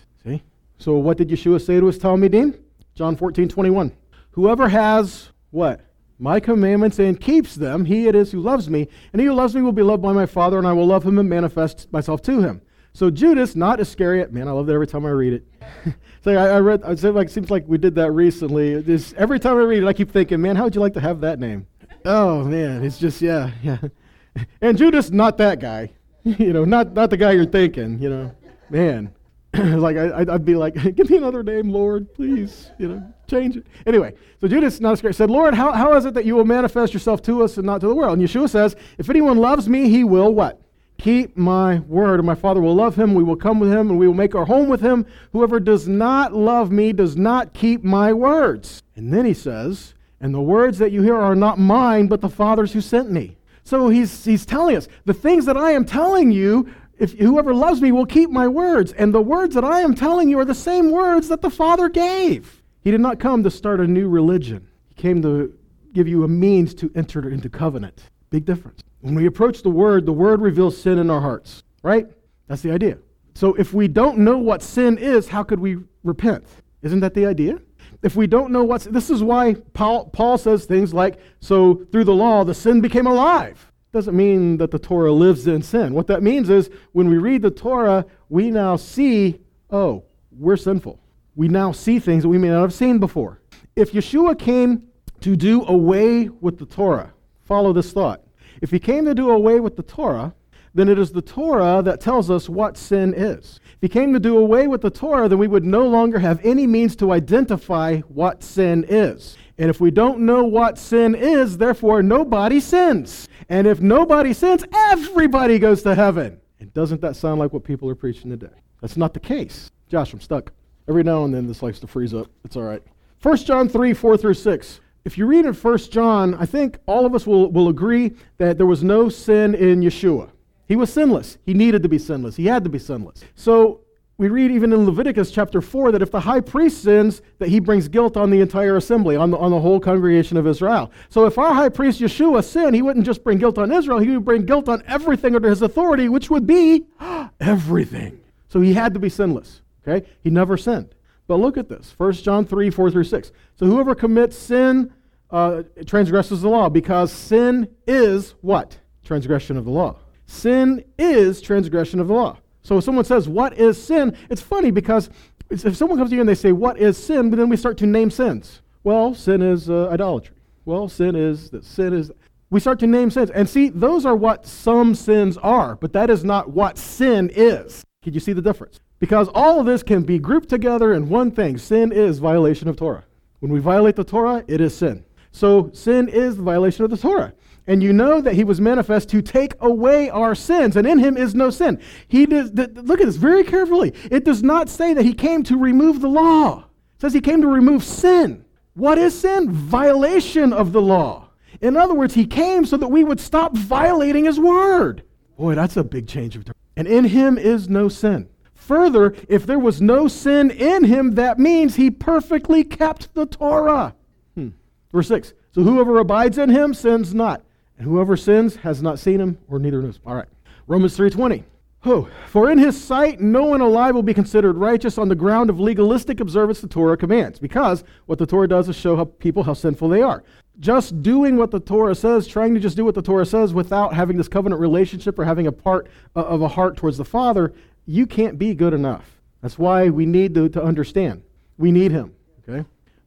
So 0.80 0.96
what 0.96 1.18
did 1.18 1.30
Yeshua 1.30 1.64
say 1.64 1.80
to 1.80 1.86
his 1.86 2.00
Talmidim? 2.00 2.60
John 2.96 3.16
14, 3.16 3.48
21. 3.48 3.92
Whoever 4.32 4.68
has 4.70 5.30
what? 5.52 5.82
my 6.20 6.40
commandments 6.40 7.00
and 7.00 7.20
keeps 7.20 7.56
them, 7.56 7.86
he 7.86 8.08
it 8.08 8.14
is 8.14 8.32
who 8.32 8.42
loves 8.42 8.70
me. 8.70 8.88
And 9.14 9.22
he 9.22 9.28
who 9.28 9.34
loves 9.34 9.56
me 9.56 9.62
will 9.62 9.72
be 9.72 9.82
loved 9.82 10.04
by 10.04 10.12
my 10.12 10.26
Father, 10.26 10.58
and 10.58 10.68
I 10.68 10.74
will 10.74 10.86
love 10.86 11.06
him 11.06 11.18
and 11.18 11.30
manifest 11.30 11.92
myself 11.92 12.22
to 12.24 12.42
him. 12.42 12.62
So 12.92 13.10
Judas, 13.10 13.56
not 13.56 13.80
Iscariot, 13.80 14.34
man, 14.34 14.48
I 14.48 14.52
love 14.52 14.68
that 14.68 14.74
every 14.74 14.88
time 14.88 15.06
I 15.06 15.12
read 15.12 15.34
it. 15.34 15.48
so 16.24 16.32
I, 16.32 16.58
I 16.58 16.60
read, 16.60 16.84
like, 17.04 17.30
seems 17.30 17.50
like 17.50 17.66
we 17.68 17.78
did 17.78 17.96
that 17.96 18.12
recently. 18.12 18.82
This, 18.82 19.14
every 19.18 19.40
time 19.40 19.58
I 19.58 19.62
read 19.62 19.84
it, 19.84 19.88
I 19.88 19.94
keep 19.94 20.12
thinking, 20.12 20.42
man, 20.42 20.56
how 20.56 20.66
would 20.66 20.76
you 20.76 20.82
like 20.82 20.94
to 20.96 21.00
have 21.00 21.22
that 21.22 21.40
name? 21.40 21.68
Oh 22.06 22.44
man, 22.44 22.84
it's 22.84 22.98
just 22.98 23.22
yeah, 23.22 23.52
yeah. 23.64 23.78
And 24.62 24.78
Judas, 24.78 25.10
not 25.12 25.38
that 25.40 25.60
guy. 25.60 25.92
you 26.24 26.54
know, 26.54 26.64
not, 26.64 26.94
not 26.94 27.10
the 27.10 27.18
guy 27.18 27.32
you're 27.32 27.46
thinking, 27.46 28.00
you 28.02 28.10
know. 28.10 28.36
Man. 28.70 29.14
like 29.58 29.98
I, 29.98 30.24
would 30.24 30.46
be 30.46 30.56
like, 30.56 30.74
give 30.96 31.10
me 31.10 31.18
another 31.18 31.42
name, 31.42 31.70
Lord, 31.70 32.14
please. 32.14 32.70
You 32.78 32.88
know, 32.88 33.14
change 33.28 33.58
it. 33.58 33.66
Anyway, 33.86 34.14
so 34.40 34.48
Judas, 34.48 34.80
not 34.80 34.98
scared, 34.98 35.16
said, 35.16 35.30
Lord, 35.30 35.56
how, 35.56 35.72
how 35.72 35.94
is 35.94 36.06
it 36.06 36.14
that 36.14 36.26
you 36.26 36.36
will 36.36 36.46
manifest 36.46 36.94
yourself 36.94 37.22
to 37.24 37.44
us 37.44 37.58
and 37.58 37.66
not 37.66 37.82
to 37.82 37.88
the 37.88 37.96
world? 37.96 38.20
And 38.20 38.28
Yeshua 38.28 38.50
says, 38.50 38.76
if 38.98 39.10
anyone 39.10 39.38
loves 39.38 39.68
me, 39.68 39.90
he 39.90 40.04
will 40.04 40.34
what? 40.34 40.62
Keep 41.00 41.38
my 41.38 41.80
word, 41.80 42.20
and 42.20 42.28
my 42.28 42.36
Father 42.36 42.62
will 42.62 42.76
love 42.76 42.96
him. 42.96 43.16
We 43.16 43.24
will 43.24 43.38
come 43.38 43.60
with 43.60 43.72
him, 43.72 43.90
and 43.90 43.98
we 43.98 44.06
will 44.06 44.14
make 44.14 44.36
our 44.36 44.46
home 44.46 44.68
with 44.68 44.82
him. 44.82 45.06
Whoever 45.32 45.60
does 45.60 45.88
not 45.88 46.34
love 46.34 46.72
me 46.72 46.92
does 46.94 47.16
not 47.16 47.54
keep 47.54 47.84
my 47.84 48.12
words. 48.12 48.84
And 48.96 49.14
then 49.14 49.26
he 49.26 49.34
says, 49.34 49.94
and 50.20 50.34
the 50.34 50.42
words 50.42 50.78
that 50.80 50.92
you 50.92 51.02
hear 51.02 51.16
are 51.16 51.36
not 51.36 51.58
mine, 51.58 52.08
but 52.08 52.22
the 52.22 52.30
Father's 52.30 52.74
who 52.74 52.82
sent 52.82 53.10
me. 53.10 53.38
So 53.64 53.88
he's, 53.88 54.26
he's 54.26 54.46
telling 54.46 54.76
us 54.76 54.88
the 55.06 55.14
things 55.14 55.46
that 55.46 55.56
I 55.56 55.72
am 55.72 55.86
telling 55.86 56.32
you, 56.32 56.68
if 57.00 57.18
whoever 57.18 57.54
loves 57.54 57.82
me 57.82 57.92
will 57.92 58.06
keep 58.06 58.30
my 58.30 58.48
words. 58.48 58.92
And 58.94 59.14
the 59.14 59.22
words 59.22 59.56
that 59.56 59.64
I 59.64 59.82
am 59.82 59.96
telling 59.96 60.30
you 60.30 60.40
are 60.40 60.46
the 60.46 60.54
same 60.54 60.92
words 60.92 61.28
that 61.30 61.42
the 61.42 61.50
Father 61.50 61.90
gave. 61.90 62.62
He 62.82 62.92
did 62.92 63.02
not 63.02 63.20
come 63.20 63.44
to 63.44 63.52
start 63.52 63.80
a 63.80 63.88
new 63.88 64.08
religion, 64.08 64.68
He 64.90 64.96
came 64.96 65.22
to 65.22 65.54
give 65.94 66.08
you 66.08 66.24
a 66.24 66.28
means 66.28 66.74
to 66.76 66.92
enter 66.96 67.30
into 67.30 67.50
covenant. 67.50 68.04
Big 68.30 68.46
difference. 68.46 68.84
When 69.02 69.16
we 69.16 69.26
approach 69.26 69.64
the 69.64 69.70
Word, 69.70 70.06
the 70.06 70.14
Word 70.14 70.42
reveals 70.42 70.80
sin 70.80 71.00
in 71.00 71.10
our 71.10 71.22
hearts, 71.22 71.64
right? 71.82 72.06
That's 72.48 72.62
the 72.62 72.72
idea. 72.72 72.98
So 73.34 73.54
if 73.56 73.74
we 73.74 73.88
don't 73.88 74.20
know 74.20 74.38
what 74.38 74.62
sin 74.62 74.98
is, 74.98 75.28
how 75.28 75.44
could 75.44 75.60
we 75.60 75.78
repent? 76.04 76.46
Isn't 76.84 77.00
that 77.00 77.14
the 77.14 77.26
idea? 77.26 77.60
if 78.02 78.16
we 78.16 78.28
don't 78.28 78.52
know 78.52 78.64
what's 78.64 78.86
this 78.86 79.10
is 79.10 79.24
why 79.24 79.56
Paul, 79.74 80.06
Paul 80.06 80.38
says 80.38 80.66
things 80.66 80.94
like 80.94 81.20
so 81.40 81.86
through 81.92 82.06
the 82.06 82.14
law 82.14 82.44
the 82.44 82.54
sin 82.54 82.82
became 82.82 83.08
alive 83.08 83.69
doesn't 83.92 84.16
mean 84.16 84.58
that 84.58 84.72
the 84.72 84.80
torah 84.80 85.12
lives 85.12 85.48
in 85.48 85.62
sin 85.62 85.94
what 85.94 86.08
that 86.08 86.22
means 86.22 86.50
is 86.50 86.70
when 86.92 87.10
we 87.10 87.18
read 87.18 87.42
the 87.42 87.52
torah 87.52 88.06
we 88.30 88.52
now 88.52 88.76
see 88.76 89.40
oh 89.72 90.04
we're 90.32 90.58
sinful 90.58 91.00
we 91.36 91.48
now 91.48 91.72
see 91.72 92.00
things 92.00 92.24
that 92.24 92.30
we 92.30 92.38
may 92.38 92.50
not 92.50 92.62
have 92.62 92.74
seen 92.74 93.00
before 93.00 93.42
if 93.76 93.92
yeshua 93.92 94.38
came 94.38 94.84
to 95.22 95.36
do 95.36 95.64
away 95.66 96.30
with 96.30 96.58
the 96.60 96.66
torah 96.66 97.14
follow 97.42 97.74
this 97.74 97.92
thought 97.92 98.22
if 98.62 98.72
he 98.72 98.80
came 98.80 99.06
to 99.06 99.16
do 99.16 99.32
away 99.32 99.60
with 99.60 99.76
the 99.76 99.84
torah 99.84 100.34
then 100.74 100.88
it 100.88 101.00
is 101.00 101.12
the 101.12 101.22
Torah 101.22 101.82
that 101.84 102.00
tells 102.00 102.30
us 102.30 102.48
what 102.48 102.78
sin 102.78 103.14
is. 103.16 103.60
If 103.76 103.82
he 103.82 103.90
came 103.90 104.14
to 104.14 104.20
do 104.20 104.38
away 104.38 104.68
with 104.68 104.82
the 104.82 104.90
Torah, 104.90 105.28
then 105.28 105.40
we 105.40 105.48
would 105.48 105.66
no 105.66 105.88
longer 105.88 106.20
have 106.20 106.40
any 106.44 106.68
means 106.68 106.96
to 106.98 107.12
identify 107.12 108.00
what 108.02 108.44
sin 108.44 108.86
is. 108.88 109.38
And 109.60 109.70
if 109.70 109.82
we 109.82 109.92
don't 109.92 110.22
know 110.22 110.46
what 110.46 110.78
sin 110.78 111.14
is, 111.14 111.58
therefore 111.58 112.02
nobody 112.02 112.62
sins. 112.62 113.28
And 113.50 113.68
if 113.68 113.82
nobody 113.82 114.34
sins, 114.34 114.64
everybody 114.74 115.60
goes 115.60 115.84
to 115.84 115.94
heaven. 115.94 116.40
And 116.62 116.74
doesn't 116.74 117.02
that 117.02 117.18
sound 117.18 117.40
like 117.40 117.52
what 117.52 117.66
people 117.66 117.90
are 117.90 117.96
preaching 117.96 118.32
today? 118.32 118.56
That's 118.80 118.96
not 118.96 119.14
the 119.14 119.20
case. 119.20 119.70
Josh, 119.90 120.14
I'm 120.14 120.22
stuck. 120.22 120.54
Every 120.88 121.04
now 121.04 121.26
and 121.26 121.34
then 121.34 121.46
this 121.46 121.62
likes 121.62 121.80
to 121.82 121.88
freeze 121.88 122.14
up. 122.14 122.28
It's 122.46 122.56
all 122.56 122.64
right. 122.64 122.82
1 123.22 123.38
John 123.38 123.68
3, 123.68 123.94
4 123.94 124.18
through 124.18 124.34
6. 124.34 124.80
If 125.04 125.18
you 125.18 125.26
read 125.26 125.46
in 125.46 125.54
1 125.54 125.78
John, 125.78 126.36
I 126.36 126.46
think 126.46 126.78
all 126.86 127.06
of 127.06 127.14
us 127.14 127.28
will, 127.28 127.52
will 127.52 127.68
agree 127.68 128.14
that 128.38 128.58
there 128.58 128.66
was 128.66 128.82
no 128.82 129.10
sin 129.10 129.56
in 129.56 129.82
Yeshua. 129.82 130.30
He 130.68 130.78
was 130.78 130.94
sinless. 130.94 131.38
He 131.46 131.54
needed 131.54 131.84
to 131.84 131.90
be 131.90 131.98
sinless. 131.98 132.38
He 132.38 132.46
had 132.46 132.64
to 132.64 132.70
be 132.70 132.80
sinless. 132.80 133.24
So 133.36 133.82
we 134.20 134.28
read 134.28 134.52
even 134.52 134.74
in 134.74 134.86
Leviticus 134.86 135.32
chapter 135.32 135.62
4 135.62 135.94
that 135.94 136.02
if 136.02 136.12
the 136.12 136.20
high 136.20 136.42
priest 136.42 136.84
sins, 136.84 137.22
that 137.38 137.48
he 137.48 137.62
brings 137.62 137.88
guilt 137.88 138.18
on 138.18 138.30
the 138.30 138.42
entire 138.42 138.76
assembly, 138.76 139.16
on 139.16 139.32
the, 139.32 139.38
on 139.38 139.50
the 139.50 139.60
whole 139.62 139.80
congregation 139.80 140.36
of 140.36 140.46
Israel. 140.46 140.92
So 141.08 141.26
if 141.26 141.38
our 141.38 141.54
high 141.54 141.70
priest 141.70 142.02
Yeshua 142.02 142.44
sinned, 142.44 142.76
he 142.76 142.82
wouldn't 142.82 143.06
just 143.06 143.24
bring 143.24 143.38
guilt 143.38 143.58
on 143.58 143.72
Israel, 143.72 143.98
he 144.00 144.10
would 144.10 144.26
bring 144.26 144.46
guilt 144.46 144.68
on 144.68 144.84
everything 144.86 145.38
under 145.38 145.50
his 145.50 145.62
authority, 145.62 146.10
which 146.10 146.30
would 146.30 146.46
be 146.46 146.86
everything. 147.40 148.20
So 148.50 148.60
he 148.60 148.74
had 148.74 148.94
to 148.94 149.00
be 149.00 149.08
sinless. 149.08 149.62
Okay? 149.88 150.06
He 150.22 150.30
never 150.30 150.58
sinned. 150.58 150.96
But 151.26 151.36
look 151.36 151.56
at 151.56 151.70
this 151.70 151.94
1 151.96 152.12
John 152.14 152.46
3 152.46 152.70
4 152.70 152.92
through 152.92 153.06
6. 153.06 153.32
So 153.56 153.66
whoever 153.68 153.96
commits 153.96 154.38
sin 154.38 154.92
uh, 155.32 155.64
transgresses 155.86 156.42
the 156.42 156.50
law, 156.50 156.68
because 156.68 157.14
sin 157.14 157.70
is 157.88 158.36
what? 158.42 158.80
Transgression 159.06 159.56
of 159.56 159.64
the 159.64 159.72
law. 159.72 159.96
Sin 160.26 160.84
is 160.98 161.40
transgression 161.40 162.02
of 162.02 162.10
the 162.10 162.14
law. 162.14 162.38
So 162.62 162.78
if 162.78 162.84
someone 162.84 163.06
says, 163.06 163.28
What 163.28 163.58
is 163.58 163.82
sin? 163.82 164.16
It's 164.30 164.42
funny 164.42 164.72
because 164.72 165.10
if 165.50 165.76
someone 165.76 165.98
comes 165.98 166.10
to 166.12 166.16
you 166.16 166.22
and 166.22 166.30
they 166.30 166.36
say, 166.36 166.52
What 166.52 166.78
is 166.78 166.98
sin? 166.98 167.30
But 167.30 167.38
then 167.38 167.50
we 167.50 167.58
start 167.58 167.78
to 167.80 167.86
name 167.86 168.12
sins. 168.12 168.62
Well, 168.84 169.14
sin 169.14 169.42
is 169.42 169.70
uh, 169.70 169.90
idolatry. 169.90 170.36
Well, 170.66 170.88
sin 170.88 171.16
is 171.16 171.50
that 171.52 171.64
sin 171.64 171.94
is. 171.94 172.12
We 172.52 172.60
start 172.60 172.80
to 172.80 172.88
name 172.88 173.12
sins. 173.12 173.30
And 173.30 173.48
see, 173.48 173.70
those 173.70 174.06
are 174.06 174.16
what 174.16 174.46
some 174.46 174.96
sins 174.96 175.38
are, 175.38 175.76
but 175.76 175.94
that 175.94 176.10
is 176.10 176.24
not 176.24 176.50
what 176.50 176.80
sin 176.80 177.30
is. 177.34 177.84
Can 178.02 178.14
you 178.14 178.20
see 178.20 178.34
the 178.34 178.42
difference? 178.42 178.80
Because 179.00 179.30
all 179.36 179.60
of 179.60 179.66
this 179.66 179.84
can 179.84 180.02
be 180.04 180.18
grouped 180.18 180.50
together 180.50 180.94
in 180.94 181.10
one 181.10 181.32
thing 181.32 181.58
sin 181.58 181.92
is 181.92 182.20
violation 182.20 182.68
of 182.68 182.76
Torah. 182.76 183.06
When 183.40 183.52
we 183.52 183.60
violate 183.60 183.96
the 183.96 184.04
Torah, 184.04 184.44
it 184.48 184.62
is 184.62 184.76
sin. 184.76 185.06
So 185.32 185.70
sin 185.74 186.10
is 186.10 186.38
the 186.38 186.44
violation 186.44 186.86
of 186.86 186.92
the 186.92 186.98
Torah 186.98 187.34
and 187.70 187.84
you 187.84 187.94
know 187.94 188.20
that 188.20 188.34
he 188.34 188.44
was 188.44 188.60
manifest 188.60 189.10
to 189.10 189.22
take 189.22 189.54
away 189.62 190.10
our 190.10 190.34
sins, 190.34 190.76
and 190.76 190.88
in 190.88 190.98
him 190.98 191.16
is 191.16 191.36
no 191.36 191.52
sin. 191.52 191.80
He 192.08 192.26
does, 192.26 192.50
th- 192.50 192.72
look 192.74 193.00
at 193.00 193.06
this 193.06 193.16
very 193.16 193.44
carefully. 193.44 193.94
It 194.10 194.26
does 194.26 194.42
not 194.42 194.70
say 194.70 194.96
that 194.96 195.06
he 195.06 195.14
came 195.14 195.44
to 195.44 195.56
remove 195.56 196.02
the 196.02 196.10
law. 196.10 196.62
It 196.96 197.02
says 197.02 197.14
he 197.14 197.22
came 197.22 197.42
to 197.44 197.48
remove 197.48 197.84
sin. 197.84 198.44
What 198.74 198.98
is 198.98 199.20
sin? 199.20 199.52
Violation 199.52 200.52
of 200.52 200.72
the 200.74 200.82
law. 200.82 201.30
In 201.62 201.78
other 201.78 201.94
words, 201.94 202.16
he 202.16 202.26
came 202.26 202.66
so 202.66 202.76
that 202.76 202.88
we 202.88 203.04
would 203.04 203.20
stop 203.20 203.56
violating 203.56 204.26
his 204.26 204.40
word. 204.40 205.04
Boy, 205.38 205.54
that's 205.54 205.78
a 205.78 205.84
big 205.84 206.08
change 206.08 206.36
of 206.36 206.46
direction. 206.46 206.60
And 206.76 206.88
in 206.88 207.06
him 207.06 207.38
is 207.38 207.70
no 207.70 207.88
sin. 207.88 208.30
Further, 208.56 209.14
if 209.28 209.46
there 209.46 209.60
was 209.60 209.80
no 209.80 210.08
sin 210.08 210.50
in 210.50 210.86
him, 210.86 211.12
that 211.12 211.38
means 211.38 211.76
he 211.76 211.92
perfectly 211.92 212.64
kept 212.64 213.14
the 213.14 213.28
Torah. 213.28 213.94
Hmm. 214.34 214.50
Verse 214.92 215.08
6 215.10 215.34
So 215.52 215.62
whoever 215.62 216.00
abides 216.00 216.40
in 216.40 216.50
him 216.50 216.74
sins 216.74 217.14
not. 217.14 217.44
And 217.80 217.88
whoever 217.88 218.18
sins 218.18 218.58
has 218.58 218.82
not 218.82 219.00
seen 219.00 219.20
him 219.20 219.38
or 219.48 219.58
neither 219.58 219.82
knows. 219.82 220.00
All 220.06 220.16
right. 220.16 220.28
Romans 220.68 220.96
3:20. 220.96 221.44
Oh, 221.86 222.10
for 222.28 222.52
in 222.52 222.58
his 222.58 222.80
sight 222.80 223.22
no 223.22 223.46
one 223.46 223.62
alive 223.62 223.96
will 223.96 224.04
be 224.04 224.14
considered 224.14 224.58
righteous 224.58 224.98
on 224.98 225.08
the 225.08 225.16
ground 225.16 225.50
of 225.50 225.62
legalistic 225.62 226.20
observance 226.20 226.60
the 226.60 226.68
Torah 226.68 226.98
commands, 226.98 227.40
because 227.40 227.86
what 228.06 228.20
the 228.20 228.26
Torah 228.26 228.50
does 228.50 228.68
is 228.68 228.76
show 228.76 228.98
how 228.98 229.06
people 229.06 229.44
how 229.44 229.54
sinful 229.54 229.88
they 229.88 230.02
are. 230.02 230.22
Just 230.60 231.02
doing 231.02 231.38
what 231.38 231.52
the 231.52 231.60
Torah 231.62 231.96
says, 231.96 232.28
trying 232.28 232.54
to 232.54 232.60
just 232.60 232.76
do 232.76 232.84
what 232.84 232.96
the 232.96 233.02
Torah 233.02 233.26
says 233.26 233.54
without 233.54 233.94
having 233.94 234.18
this 234.18 234.28
covenant 234.28 234.60
relationship 234.60 235.18
or 235.18 235.24
having 235.24 235.48
a 235.48 235.54
part 235.54 235.88
uh, 236.18 236.26
of 236.26 236.42
a 236.42 236.50
heart 236.50 236.76
towards 236.76 236.98
the 236.98 237.06
Father, 237.06 237.54
you 237.86 238.06
can't 238.06 238.38
be 238.38 238.54
good 238.54 238.74
enough. 238.74 239.22
That's 239.42 239.58
why 239.58 239.88
we 239.88 240.06
need 240.06 240.36
to, 240.36 240.50
to 240.50 240.62
understand. 240.62 241.24
We 241.58 241.72
need 241.72 241.92
him. 241.92 242.14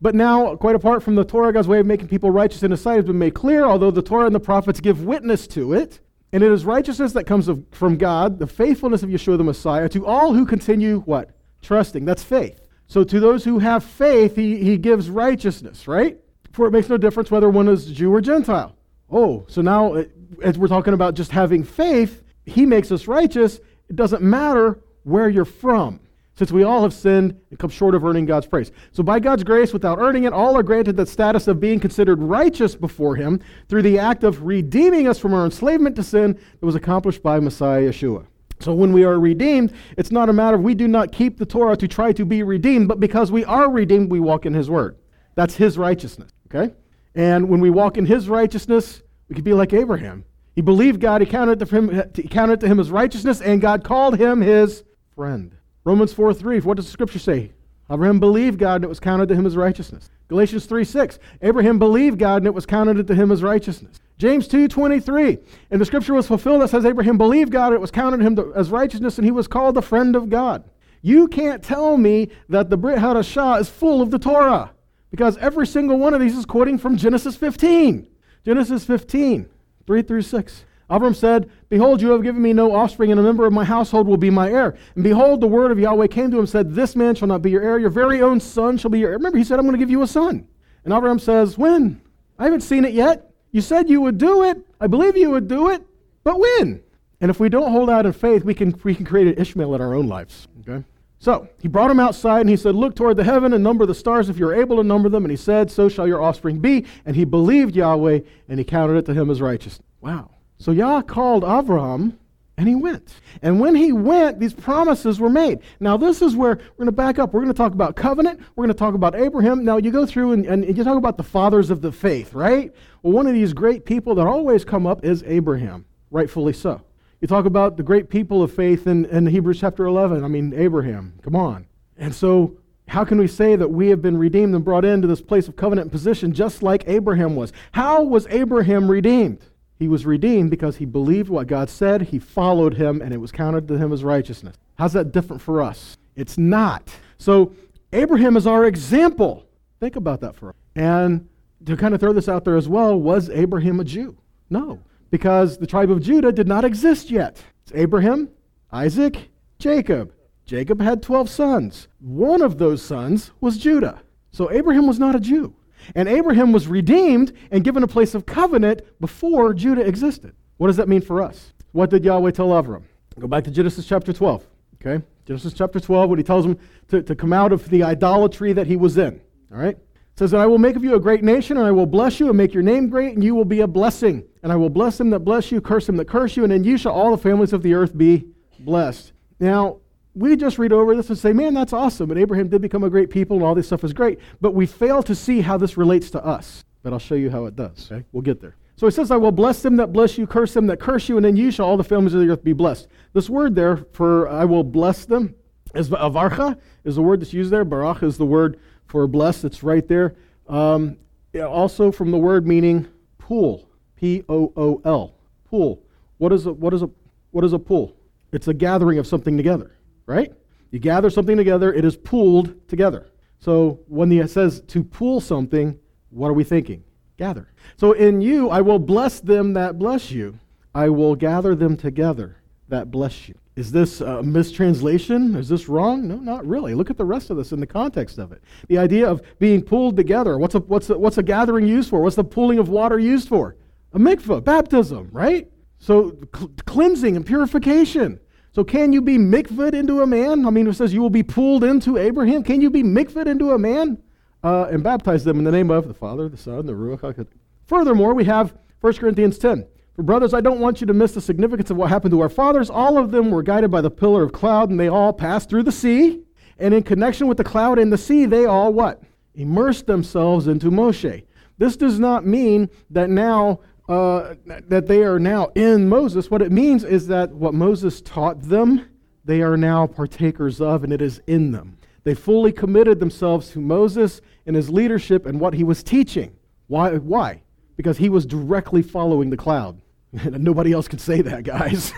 But 0.02 0.16
now, 0.16 0.56
quite 0.56 0.74
apart 0.74 1.00
from 1.04 1.14
the 1.14 1.24
Torah, 1.24 1.52
God's 1.52 1.68
way 1.68 1.78
of 1.78 1.86
making 1.86 2.08
people 2.08 2.32
righteous 2.32 2.64
in 2.64 2.72
His 2.72 2.80
sight 2.80 2.96
has 2.96 3.04
been 3.04 3.20
made 3.20 3.34
clear, 3.34 3.64
although 3.64 3.92
the 3.92 4.02
Torah 4.02 4.26
and 4.26 4.34
the 4.34 4.40
prophets 4.40 4.80
give 4.80 5.04
witness 5.04 5.46
to 5.48 5.74
it. 5.74 6.00
And 6.32 6.42
it 6.42 6.50
is 6.50 6.64
righteousness 6.64 7.12
that 7.12 7.24
comes 7.24 7.46
of, 7.46 7.64
from 7.70 7.96
God, 7.96 8.40
the 8.40 8.48
faithfulness 8.48 9.04
of 9.04 9.10
Yeshua 9.10 9.38
the 9.38 9.44
Messiah, 9.44 9.88
to 9.90 10.04
all 10.04 10.34
who 10.34 10.44
continue 10.44 11.02
what? 11.02 11.30
Trusting. 11.62 12.04
That's 12.04 12.24
faith. 12.24 12.66
So 12.88 13.04
to 13.04 13.20
those 13.20 13.44
who 13.44 13.60
have 13.60 13.84
faith, 13.84 14.34
he, 14.34 14.56
he 14.64 14.76
gives 14.76 15.08
righteousness, 15.08 15.86
right? 15.86 16.18
For 16.50 16.66
it 16.66 16.72
makes 16.72 16.88
no 16.88 16.96
difference 16.96 17.30
whether 17.30 17.48
one 17.48 17.68
is 17.68 17.86
Jew 17.86 18.12
or 18.12 18.20
Gentile. 18.20 18.74
Oh, 19.08 19.46
so 19.48 19.62
now, 19.62 20.04
as 20.42 20.58
we're 20.58 20.66
talking 20.66 20.94
about 20.94 21.14
just 21.14 21.30
having 21.30 21.62
faith, 21.62 22.24
he 22.44 22.66
makes 22.66 22.90
us 22.90 23.06
righteous. 23.06 23.60
It 23.88 23.94
doesn't 23.94 24.22
matter 24.22 24.80
where 25.04 25.28
you're 25.28 25.44
from 25.44 26.00
since 26.42 26.50
we 26.50 26.64
all 26.64 26.82
have 26.82 26.92
sinned 26.92 27.40
and 27.50 27.58
come 27.60 27.70
short 27.70 27.94
of 27.94 28.04
earning 28.04 28.26
God's 28.26 28.48
praise. 28.48 28.72
So, 28.90 29.04
by 29.04 29.20
God's 29.20 29.44
grace, 29.44 29.72
without 29.72 30.00
earning 30.00 30.24
it, 30.24 30.32
all 30.32 30.56
are 30.56 30.64
granted 30.64 30.96
the 30.96 31.06
status 31.06 31.46
of 31.46 31.60
being 31.60 31.78
considered 31.78 32.20
righteous 32.20 32.74
before 32.74 33.14
Him 33.14 33.38
through 33.68 33.82
the 33.82 34.00
act 34.00 34.24
of 34.24 34.42
redeeming 34.42 35.06
us 35.06 35.20
from 35.20 35.34
our 35.34 35.44
enslavement 35.44 35.94
to 35.94 36.02
sin 36.02 36.32
that 36.32 36.66
was 36.66 36.74
accomplished 36.74 37.22
by 37.22 37.38
Messiah 37.38 37.82
Yeshua. 37.82 38.26
So, 38.58 38.74
when 38.74 38.92
we 38.92 39.04
are 39.04 39.20
redeemed, 39.20 39.72
it's 39.96 40.10
not 40.10 40.28
a 40.28 40.32
matter 40.32 40.56
of 40.56 40.64
we 40.64 40.74
do 40.74 40.88
not 40.88 41.12
keep 41.12 41.38
the 41.38 41.46
Torah 41.46 41.76
to 41.76 41.86
try 41.86 42.10
to 42.10 42.24
be 42.24 42.42
redeemed, 42.42 42.88
but 42.88 42.98
because 42.98 43.30
we 43.30 43.44
are 43.44 43.70
redeemed, 43.70 44.10
we 44.10 44.18
walk 44.18 44.44
in 44.44 44.52
His 44.52 44.68
Word. 44.68 44.96
That's 45.36 45.54
His 45.54 45.78
righteousness, 45.78 46.32
okay? 46.52 46.74
And 47.14 47.48
when 47.48 47.60
we 47.60 47.70
walk 47.70 47.98
in 47.98 48.06
His 48.06 48.28
righteousness, 48.28 49.00
we 49.28 49.36
could 49.36 49.44
be 49.44 49.54
like 49.54 49.72
Abraham. 49.72 50.24
He 50.56 50.60
believed 50.60 51.00
God, 51.00 51.20
he 51.20 51.26
counted, 51.28 51.60
to 51.60 51.66
him, 51.66 52.02
he 52.16 52.24
counted 52.24 52.58
to 52.60 52.66
him 52.66 52.80
as 52.80 52.90
righteousness, 52.90 53.40
and 53.40 53.60
God 53.60 53.84
called 53.84 54.18
him 54.18 54.40
his 54.40 54.82
friend. 55.14 55.56
Romans 55.84 56.12
4 56.12 56.34
3, 56.34 56.60
what 56.60 56.76
does 56.76 56.86
the 56.86 56.92
scripture 56.92 57.18
say? 57.18 57.52
Abraham 57.90 58.20
believed 58.20 58.58
God 58.58 58.76
and 58.76 58.84
it 58.84 58.88
was 58.88 59.00
counted 59.00 59.28
to 59.28 59.34
him 59.34 59.44
as 59.44 59.56
righteousness. 59.56 60.08
Galatians 60.28 60.66
3 60.66 60.84
6, 60.84 61.18
Abraham 61.42 61.78
believed 61.78 62.18
God 62.18 62.38
and 62.38 62.46
it 62.46 62.54
was 62.54 62.64
counted 62.64 63.06
to 63.06 63.14
him 63.14 63.30
as 63.30 63.42
righteousness. 63.42 64.00
James 64.18 64.48
2 64.48 64.68
23, 64.68 65.38
and 65.70 65.80
the 65.80 65.84
scripture 65.84 66.14
was 66.14 66.26
fulfilled 66.26 66.62
that 66.62 66.70
says 66.70 66.86
Abraham 66.86 67.18
believed 67.18 67.50
God 67.50 67.68
and 67.68 67.74
it 67.74 67.80
was 67.80 67.90
counted 67.90 68.18
to 68.18 68.22
him 68.24 68.52
as 68.54 68.70
righteousness 68.70 69.18
and 69.18 69.24
he 69.24 69.30
was 69.30 69.48
called 69.48 69.74
the 69.74 69.82
friend 69.82 70.16
of 70.16 70.30
God. 70.30 70.64
You 71.02 71.26
can't 71.26 71.62
tell 71.62 71.96
me 71.96 72.30
that 72.48 72.70
the 72.70 72.76
Brit 72.76 72.98
Hadashah 72.98 73.60
is 73.60 73.68
full 73.68 74.00
of 74.00 74.10
the 74.10 74.18
Torah 74.18 74.70
because 75.10 75.36
every 75.38 75.66
single 75.66 75.98
one 75.98 76.14
of 76.14 76.20
these 76.20 76.36
is 76.36 76.46
quoting 76.46 76.78
from 76.78 76.96
Genesis 76.96 77.36
15. 77.36 78.06
Genesis 78.44 78.84
15, 78.84 79.48
3 79.86 80.02
through 80.02 80.22
6. 80.22 80.64
Avram 80.92 81.16
said, 81.16 81.50
Behold, 81.70 82.02
you 82.02 82.10
have 82.10 82.22
given 82.22 82.42
me 82.42 82.52
no 82.52 82.74
offspring, 82.74 83.10
and 83.10 83.18
a 83.18 83.22
member 83.22 83.46
of 83.46 83.52
my 83.52 83.64
household 83.64 84.06
will 84.06 84.18
be 84.18 84.28
my 84.28 84.50
heir. 84.50 84.76
And 84.94 85.02
behold, 85.02 85.40
the 85.40 85.46
word 85.46 85.70
of 85.70 85.78
Yahweh 85.78 86.08
came 86.08 86.30
to 86.30 86.36
him 86.36 86.40
and 86.40 86.48
said, 86.48 86.74
This 86.74 86.94
man 86.94 87.14
shall 87.14 87.28
not 87.28 87.40
be 87.40 87.50
your 87.50 87.62
heir, 87.62 87.78
your 87.78 87.88
very 87.88 88.20
own 88.20 88.40
son 88.40 88.76
shall 88.76 88.90
be 88.90 88.98
your 88.98 89.08
heir. 89.08 89.16
Remember, 89.16 89.38
he 89.38 89.44
said, 89.44 89.58
I'm 89.58 89.64
going 89.64 89.72
to 89.72 89.78
give 89.78 89.90
you 89.90 90.02
a 90.02 90.06
son. 90.06 90.46
And 90.84 90.92
Avram 90.92 91.18
says, 91.18 91.56
When? 91.56 92.02
I 92.38 92.44
haven't 92.44 92.60
seen 92.60 92.84
it 92.84 92.92
yet. 92.92 93.30
You 93.52 93.62
said 93.62 93.88
you 93.88 94.02
would 94.02 94.18
do 94.18 94.42
it. 94.44 94.58
I 94.80 94.86
believe 94.86 95.16
you 95.16 95.30
would 95.30 95.48
do 95.48 95.70
it, 95.70 95.82
but 96.24 96.38
when? 96.38 96.82
And 97.22 97.30
if 97.30 97.40
we 97.40 97.48
don't 97.48 97.70
hold 97.70 97.88
out 97.88 98.04
in 98.04 98.12
faith, 98.12 98.44
we 98.44 98.52
can, 98.52 98.78
we 98.84 98.94
can 98.94 99.06
create 99.06 99.28
an 99.28 99.40
Ishmael 99.40 99.74
in 99.74 99.80
our 99.80 99.94
own 99.94 100.08
lives. 100.08 100.48
Okay? 100.60 100.84
So 101.20 101.48
he 101.60 101.68
brought 101.68 101.90
him 101.90 102.00
outside 102.00 102.40
and 102.40 102.50
he 102.50 102.56
said, 102.56 102.74
Look 102.74 102.96
toward 102.96 103.16
the 103.16 103.24
heaven 103.24 103.54
and 103.54 103.64
number 103.64 103.86
the 103.86 103.94
stars 103.94 104.28
if 104.28 104.36
you're 104.36 104.54
able 104.54 104.76
to 104.76 104.82
number 104.82 105.08
them. 105.08 105.24
And 105.24 105.30
he 105.30 105.36
said, 105.36 105.70
So 105.70 105.88
shall 105.88 106.06
your 106.06 106.20
offspring 106.20 106.58
be. 106.58 106.84
And 107.06 107.14
he 107.14 107.24
believed 107.24 107.76
Yahweh 107.76 108.20
and 108.48 108.58
he 108.58 108.64
counted 108.64 108.96
it 108.96 109.06
to 109.06 109.14
him 109.14 109.30
as 109.30 109.40
righteousness. 109.40 109.86
Wow. 110.00 110.30
So 110.62 110.70
Yah 110.70 111.02
called 111.02 111.42
Avraham 111.42 112.12
and 112.56 112.68
he 112.68 112.76
went. 112.76 113.14
And 113.42 113.58
when 113.58 113.74
he 113.74 113.90
went, 113.90 114.38
these 114.38 114.54
promises 114.54 115.18
were 115.18 115.28
made. 115.28 115.58
Now, 115.80 115.96
this 115.96 116.22
is 116.22 116.36
where 116.36 116.50
we're 116.50 116.84
going 116.84 116.86
to 116.86 116.92
back 116.92 117.18
up. 117.18 117.32
We're 117.32 117.40
going 117.40 117.52
to 117.52 117.56
talk 117.56 117.72
about 117.72 117.96
covenant. 117.96 118.38
We're 118.54 118.66
going 118.66 118.74
to 118.74 118.78
talk 118.78 118.94
about 118.94 119.16
Abraham. 119.16 119.64
Now, 119.64 119.78
you 119.78 119.90
go 119.90 120.06
through 120.06 120.34
and, 120.34 120.46
and 120.46 120.76
you 120.76 120.84
talk 120.84 120.96
about 120.96 121.16
the 121.16 121.24
fathers 121.24 121.70
of 121.70 121.80
the 121.80 121.90
faith, 121.90 122.32
right? 122.32 122.72
Well, 123.02 123.12
one 123.12 123.26
of 123.26 123.32
these 123.32 123.52
great 123.52 123.84
people 123.84 124.14
that 124.14 124.26
always 124.28 124.64
come 124.64 124.86
up 124.86 125.04
is 125.04 125.24
Abraham, 125.26 125.84
rightfully 126.12 126.52
so. 126.52 126.80
You 127.20 127.26
talk 127.26 127.44
about 127.44 127.76
the 127.76 127.82
great 127.82 128.08
people 128.08 128.40
of 128.40 128.52
faith 128.52 128.86
in, 128.86 129.06
in 129.06 129.26
Hebrews 129.26 129.58
chapter 129.58 129.86
11. 129.86 130.22
I 130.22 130.28
mean, 130.28 130.54
Abraham, 130.54 131.14
come 131.22 131.34
on. 131.34 131.66
And 131.96 132.14
so, 132.14 132.56
how 132.86 133.04
can 133.04 133.18
we 133.18 133.26
say 133.26 133.56
that 133.56 133.68
we 133.68 133.88
have 133.88 134.00
been 134.00 134.16
redeemed 134.16 134.54
and 134.54 134.64
brought 134.64 134.84
into 134.84 135.08
this 135.08 135.22
place 135.22 135.48
of 135.48 135.56
covenant 135.56 135.90
position 135.90 136.32
just 136.32 136.62
like 136.62 136.84
Abraham 136.86 137.34
was? 137.34 137.52
How 137.72 138.04
was 138.04 138.28
Abraham 138.28 138.88
redeemed? 138.88 139.44
He 139.82 139.88
was 139.88 140.06
redeemed 140.06 140.48
because 140.48 140.76
he 140.76 140.84
believed 140.84 141.28
what 141.28 141.48
God 141.48 141.68
said, 141.68 142.02
he 142.02 142.20
followed 142.20 142.74
him, 142.74 143.02
and 143.02 143.12
it 143.12 143.16
was 143.16 143.32
counted 143.32 143.66
to 143.66 143.76
him 143.76 143.92
as 143.92 144.04
righteousness. 144.04 144.54
How's 144.76 144.92
that 144.92 145.10
different 145.10 145.42
for 145.42 145.60
us? 145.60 145.96
It's 146.14 146.38
not. 146.38 146.88
So, 147.18 147.52
Abraham 147.92 148.36
is 148.36 148.46
our 148.46 148.64
example. 148.64 149.44
Think 149.80 149.96
about 149.96 150.20
that 150.20 150.36
for 150.36 150.50
us. 150.50 150.54
And 150.76 151.28
to 151.66 151.76
kind 151.76 151.94
of 151.94 152.00
throw 152.00 152.12
this 152.12 152.28
out 152.28 152.44
there 152.44 152.56
as 152.56 152.68
well, 152.68 152.96
was 152.96 153.28
Abraham 153.30 153.80
a 153.80 153.84
Jew? 153.84 154.16
No, 154.50 154.78
because 155.10 155.58
the 155.58 155.66
tribe 155.66 155.90
of 155.90 156.00
Judah 156.00 156.30
did 156.30 156.46
not 156.46 156.64
exist 156.64 157.10
yet. 157.10 157.42
It's 157.64 157.72
Abraham, 157.74 158.28
Isaac, 158.70 159.30
Jacob. 159.58 160.12
Jacob 160.46 160.80
had 160.80 161.02
12 161.02 161.28
sons. 161.28 161.88
One 161.98 162.40
of 162.40 162.58
those 162.58 162.82
sons 162.82 163.32
was 163.40 163.58
Judah. 163.58 164.00
So 164.30 164.48
Abraham 164.52 164.86
was 164.86 165.00
not 165.00 165.16
a 165.16 165.20
Jew. 165.20 165.56
And 165.94 166.08
Abraham 166.08 166.52
was 166.52 166.68
redeemed 166.68 167.32
and 167.50 167.64
given 167.64 167.82
a 167.82 167.88
place 167.88 168.14
of 168.14 168.26
covenant 168.26 168.82
before 169.00 169.54
Judah 169.54 169.82
existed. 169.82 170.34
What 170.56 170.68
does 170.68 170.76
that 170.76 170.88
mean 170.88 171.00
for 171.00 171.22
us? 171.22 171.52
What 171.72 171.90
did 171.90 172.04
Yahweh 172.04 172.30
tell 172.32 172.48
Avram? 172.48 172.82
Go 173.18 173.26
back 173.26 173.44
to 173.44 173.50
Genesis 173.50 173.86
chapter 173.86 174.12
12. 174.12 174.46
Okay? 174.84 175.04
Genesis 175.26 175.52
chapter 175.52 175.78
12, 175.78 176.10
what 176.10 176.18
he 176.18 176.24
tells 176.24 176.44
him 176.44 176.58
to, 176.88 177.02
to 177.02 177.14
come 177.14 177.32
out 177.32 177.52
of 177.52 177.68
the 177.70 177.82
idolatry 177.82 178.52
that 178.52 178.66
he 178.66 178.76
was 178.76 178.98
in. 178.98 179.20
All 179.52 179.58
right? 179.58 179.76
It 179.76 180.18
says, 180.18 180.32
And 180.32 180.42
I 180.42 180.46
will 180.46 180.58
make 180.58 180.76
of 180.76 180.84
you 180.84 180.94
a 180.94 181.00
great 181.00 181.22
nation, 181.22 181.56
and 181.56 181.66
I 181.66 181.70
will 181.70 181.86
bless 181.86 182.20
you, 182.20 182.28
and 182.28 182.36
make 182.36 182.52
your 182.52 182.62
name 182.62 182.88
great, 182.88 183.14
and 183.14 183.22
you 183.22 183.34
will 183.34 183.44
be 183.44 183.60
a 183.60 183.66
blessing. 183.66 184.24
And 184.42 184.50
I 184.52 184.56
will 184.56 184.70
bless 184.70 184.98
them 184.98 185.10
that 185.10 185.20
bless 185.20 185.52
you, 185.52 185.60
curse 185.60 185.86
them 185.86 185.96
that 185.96 186.08
curse 186.08 186.36
you, 186.36 186.44
and 186.44 186.52
in 186.52 186.64
you 186.64 186.76
shall 186.76 186.92
all 186.92 187.10
the 187.10 187.22
families 187.22 187.52
of 187.52 187.62
the 187.62 187.74
earth 187.74 187.96
be 187.96 188.26
blessed. 188.58 189.12
Now, 189.38 189.78
we 190.14 190.36
just 190.36 190.58
read 190.58 190.72
over 190.72 190.94
this 190.94 191.08
and 191.08 191.18
say, 191.18 191.32
man, 191.32 191.54
that's 191.54 191.72
awesome. 191.72 192.10
And 192.10 192.20
Abraham 192.20 192.48
did 192.48 192.60
become 192.60 192.84
a 192.84 192.90
great 192.90 193.10
people 193.10 193.36
and 193.36 193.44
all 193.44 193.54
this 193.54 193.66
stuff 193.66 193.84
is 193.84 193.92
great. 193.92 194.18
But 194.40 194.54
we 194.54 194.66
fail 194.66 195.02
to 195.04 195.14
see 195.14 195.40
how 195.40 195.56
this 195.56 195.76
relates 195.76 196.10
to 196.10 196.24
us. 196.24 196.64
But 196.82 196.92
I'll 196.92 196.98
show 196.98 197.14
you 197.14 197.30
how 197.30 197.46
it 197.46 197.56
does. 197.56 197.90
Okay? 197.90 198.04
We'll 198.12 198.22
get 198.22 198.40
there. 198.40 198.56
So 198.76 198.86
he 198.86 198.90
says, 198.90 199.10
I 199.10 199.16
will 199.16 199.32
bless 199.32 199.62
them 199.62 199.76
that 199.76 199.92
bless 199.92 200.18
you, 200.18 200.26
curse 200.26 200.54
them 200.54 200.66
that 200.66 200.80
curse 200.80 201.08
you, 201.08 201.16
and 201.16 201.24
in 201.24 201.36
you 201.36 201.50
shall 201.50 201.66
all 201.66 201.76
the 201.76 201.84
families 201.84 202.14
of 202.14 202.20
the 202.20 202.28
earth 202.28 202.42
be 202.42 202.52
blessed. 202.52 202.88
This 203.12 203.30
word 203.30 203.54
there 203.54 203.84
for 203.92 204.28
I 204.28 204.44
will 204.44 204.64
bless 204.64 205.04
them 205.04 205.34
is 205.74 205.88
avarcha, 205.88 206.58
is 206.84 206.96
the 206.96 207.02
word 207.02 207.20
that's 207.20 207.32
used 207.32 207.50
there. 207.50 207.64
Barach 207.64 208.02
is 208.02 208.18
the 208.18 208.26
word 208.26 208.58
for 208.86 209.06
bless. 209.06 209.44
It's 209.44 209.62
right 209.62 209.86
there. 209.86 210.16
Um, 210.48 210.98
also 211.34 211.92
from 211.92 212.10
the 212.10 212.18
word 212.18 212.46
meaning 212.46 212.88
pool. 213.18 213.68
P 213.96 214.24
O 214.28 214.52
O 214.56 214.82
L. 214.84 215.14
Pool. 215.48 215.80
What 216.18 216.32
is 216.32 216.46
a, 216.46 216.52
what 216.52 216.74
is 216.74 216.82
a, 216.82 216.90
what 217.30 217.44
is 217.44 217.52
a 217.52 217.58
pool? 217.58 217.96
It's 218.32 218.48
a 218.48 218.54
gathering 218.54 218.98
of 218.98 219.06
something 219.06 219.36
together 219.36 219.76
right? 220.12 220.32
You 220.70 220.78
gather 220.78 221.10
something 221.10 221.36
together, 221.36 221.72
it 221.72 221.84
is 221.84 221.96
pooled 221.96 222.68
together. 222.68 223.10
So 223.38 223.80
when 223.88 224.10
he 224.10 224.26
says 224.28 224.60
to 224.68 224.84
pool 224.84 225.20
something, 225.20 225.78
what 226.10 226.28
are 226.28 226.34
we 226.34 226.44
thinking? 226.44 226.84
Gather. 227.16 227.48
So 227.76 227.92
in 227.92 228.20
you, 228.20 228.48
I 228.50 228.60
will 228.60 228.78
bless 228.78 229.20
them 229.20 229.54
that 229.54 229.78
bless 229.78 230.10
you. 230.10 230.38
I 230.74 230.88
will 230.88 231.14
gather 231.14 231.54
them 231.54 231.76
together 231.76 232.36
that 232.68 232.90
bless 232.90 233.28
you. 233.28 233.34
Is 233.54 233.70
this 233.70 234.00
a 234.00 234.22
mistranslation? 234.22 235.36
Is 235.36 235.48
this 235.48 235.68
wrong? 235.68 236.08
No, 236.08 236.16
not 236.16 236.46
really. 236.46 236.74
Look 236.74 236.88
at 236.88 236.96
the 236.96 237.04
rest 237.04 237.28
of 237.28 237.36
this 237.36 237.52
in 237.52 237.60
the 237.60 237.66
context 237.66 238.18
of 238.18 238.32
it. 238.32 238.42
The 238.68 238.78
idea 238.78 239.06
of 239.06 239.20
being 239.38 239.60
pulled 239.62 239.96
together. 239.96 240.38
What's 240.38 240.54
a, 240.54 240.60
what's 240.60 240.88
a, 240.88 240.98
what's 240.98 241.18
a 241.18 241.22
gathering 241.22 241.66
used 241.66 241.90
for? 241.90 242.00
What's 242.00 242.16
the 242.16 242.24
pooling 242.24 242.58
of 242.58 242.70
water 242.70 242.98
used 242.98 243.28
for? 243.28 243.56
A 243.92 243.98
mikvah, 243.98 244.42
baptism, 244.42 245.10
right? 245.12 245.50
So 245.78 246.16
cl- 246.34 246.50
cleansing 246.64 247.14
and 247.14 247.26
purification. 247.26 248.20
So 248.54 248.64
can 248.64 248.92
you 248.92 249.00
be 249.00 249.16
mikvah 249.16 249.72
into 249.72 250.02
a 250.02 250.06
man? 250.06 250.46
I 250.46 250.50
mean, 250.50 250.66
it 250.66 250.74
says 250.74 250.92
you 250.92 251.00
will 251.00 251.10
be 251.10 251.22
pulled 251.22 251.64
into 251.64 251.96
Abraham. 251.96 252.42
Can 252.42 252.60
you 252.60 252.68
be 252.68 252.82
mikvah 252.82 253.26
into 253.26 253.52
a 253.52 253.58
man? 253.58 253.98
Uh, 254.44 254.66
and 254.70 254.82
baptize 254.82 255.24
them 255.24 255.38
in 255.38 255.44
the 255.44 255.52
name 255.52 255.70
of 255.70 255.88
the 255.88 255.94
Father, 255.94 256.28
the 256.28 256.36
Son, 256.36 256.66
the 256.66 256.72
Ruach 256.72 257.00
HaKodesh. 257.00 257.28
Furthermore, 257.66 258.12
we 258.12 258.24
have 258.24 258.54
1 258.80 258.94
Corinthians 258.94 259.38
10. 259.38 259.66
For 259.94 260.02
brothers, 260.02 260.34
I 260.34 260.40
don't 260.40 260.60
want 260.60 260.80
you 260.80 260.86
to 260.88 260.92
miss 260.92 261.12
the 261.12 261.20
significance 261.20 261.70
of 261.70 261.76
what 261.76 261.90
happened 261.90 262.12
to 262.12 262.20
our 262.20 262.28
fathers. 262.28 262.68
All 262.68 262.98
of 262.98 263.10
them 263.10 263.30
were 263.30 263.42
guided 263.42 263.70
by 263.70 263.80
the 263.80 263.90
pillar 263.90 264.22
of 264.22 264.32
cloud, 264.32 264.68
and 264.68 264.80
they 264.80 264.88
all 264.88 265.12
passed 265.12 265.48
through 265.48 265.62
the 265.62 265.72
sea. 265.72 266.22
And 266.58 266.74
in 266.74 266.82
connection 266.82 267.28
with 267.28 267.38
the 267.38 267.44
cloud 267.44 267.78
and 267.78 267.92
the 267.92 267.98
sea, 267.98 268.26
they 268.26 268.44
all 268.44 268.72
what? 268.72 269.02
Immersed 269.34 269.86
themselves 269.86 270.46
into 270.46 270.70
Moshe. 270.70 271.24
This 271.58 271.76
does 271.76 272.00
not 272.00 272.26
mean 272.26 272.68
that 272.90 273.10
now 273.10 273.60
uh, 273.88 274.34
that 274.46 274.86
they 274.86 275.02
are 275.02 275.18
now 275.18 275.50
in 275.54 275.88
Moses, 275.88 276.30
what 276.30 276.42
it 276.42 276.52
means 276.52 276.84
is 276.84 277.08
that 277.08 277.32
what 277.32 277.54
Moses 277.54 278.00
taught 278.00 278.40
them, 278.42 278.88
they 279.24 279.42
are 279.42 279.56
now 279.56 279.86
partakers 279.86 280.60
of, 280.60 280.84
and 280.84 280.92
it 280.92 281.02
is 281.02 281.20
in 281.26 281.52
them. 281.52 281.78
They 282.04 282.14
fully 282.14 282.52
committed 282.52 283.00
themselves 283.00 283.50
to 283.50 283.60
Moses 283.60 284.20
and 284.46 284.56
his 284.56 284.70
leadership 284.70 285.26
and 285.26 285.38
what 285.38 285.54
he 285.54 285.64
was 285.64 285.82
teaching. 285.82 286.34
Why? 286.66 286.96
Why? 286.96 287.42
Because 287.76 287.98
he 287.98 288.08
was 288.08 288.26
directly 288.26 288.82
following 288.82 289.30
the 289.30 289.36
cloud. 289.36 289.80
Nobody 290.12 290.72
else 290.72 290.88
could 290.88 291.00
say 291.00 291.22
that, 291.22 291.44
guys. 291.44 291.92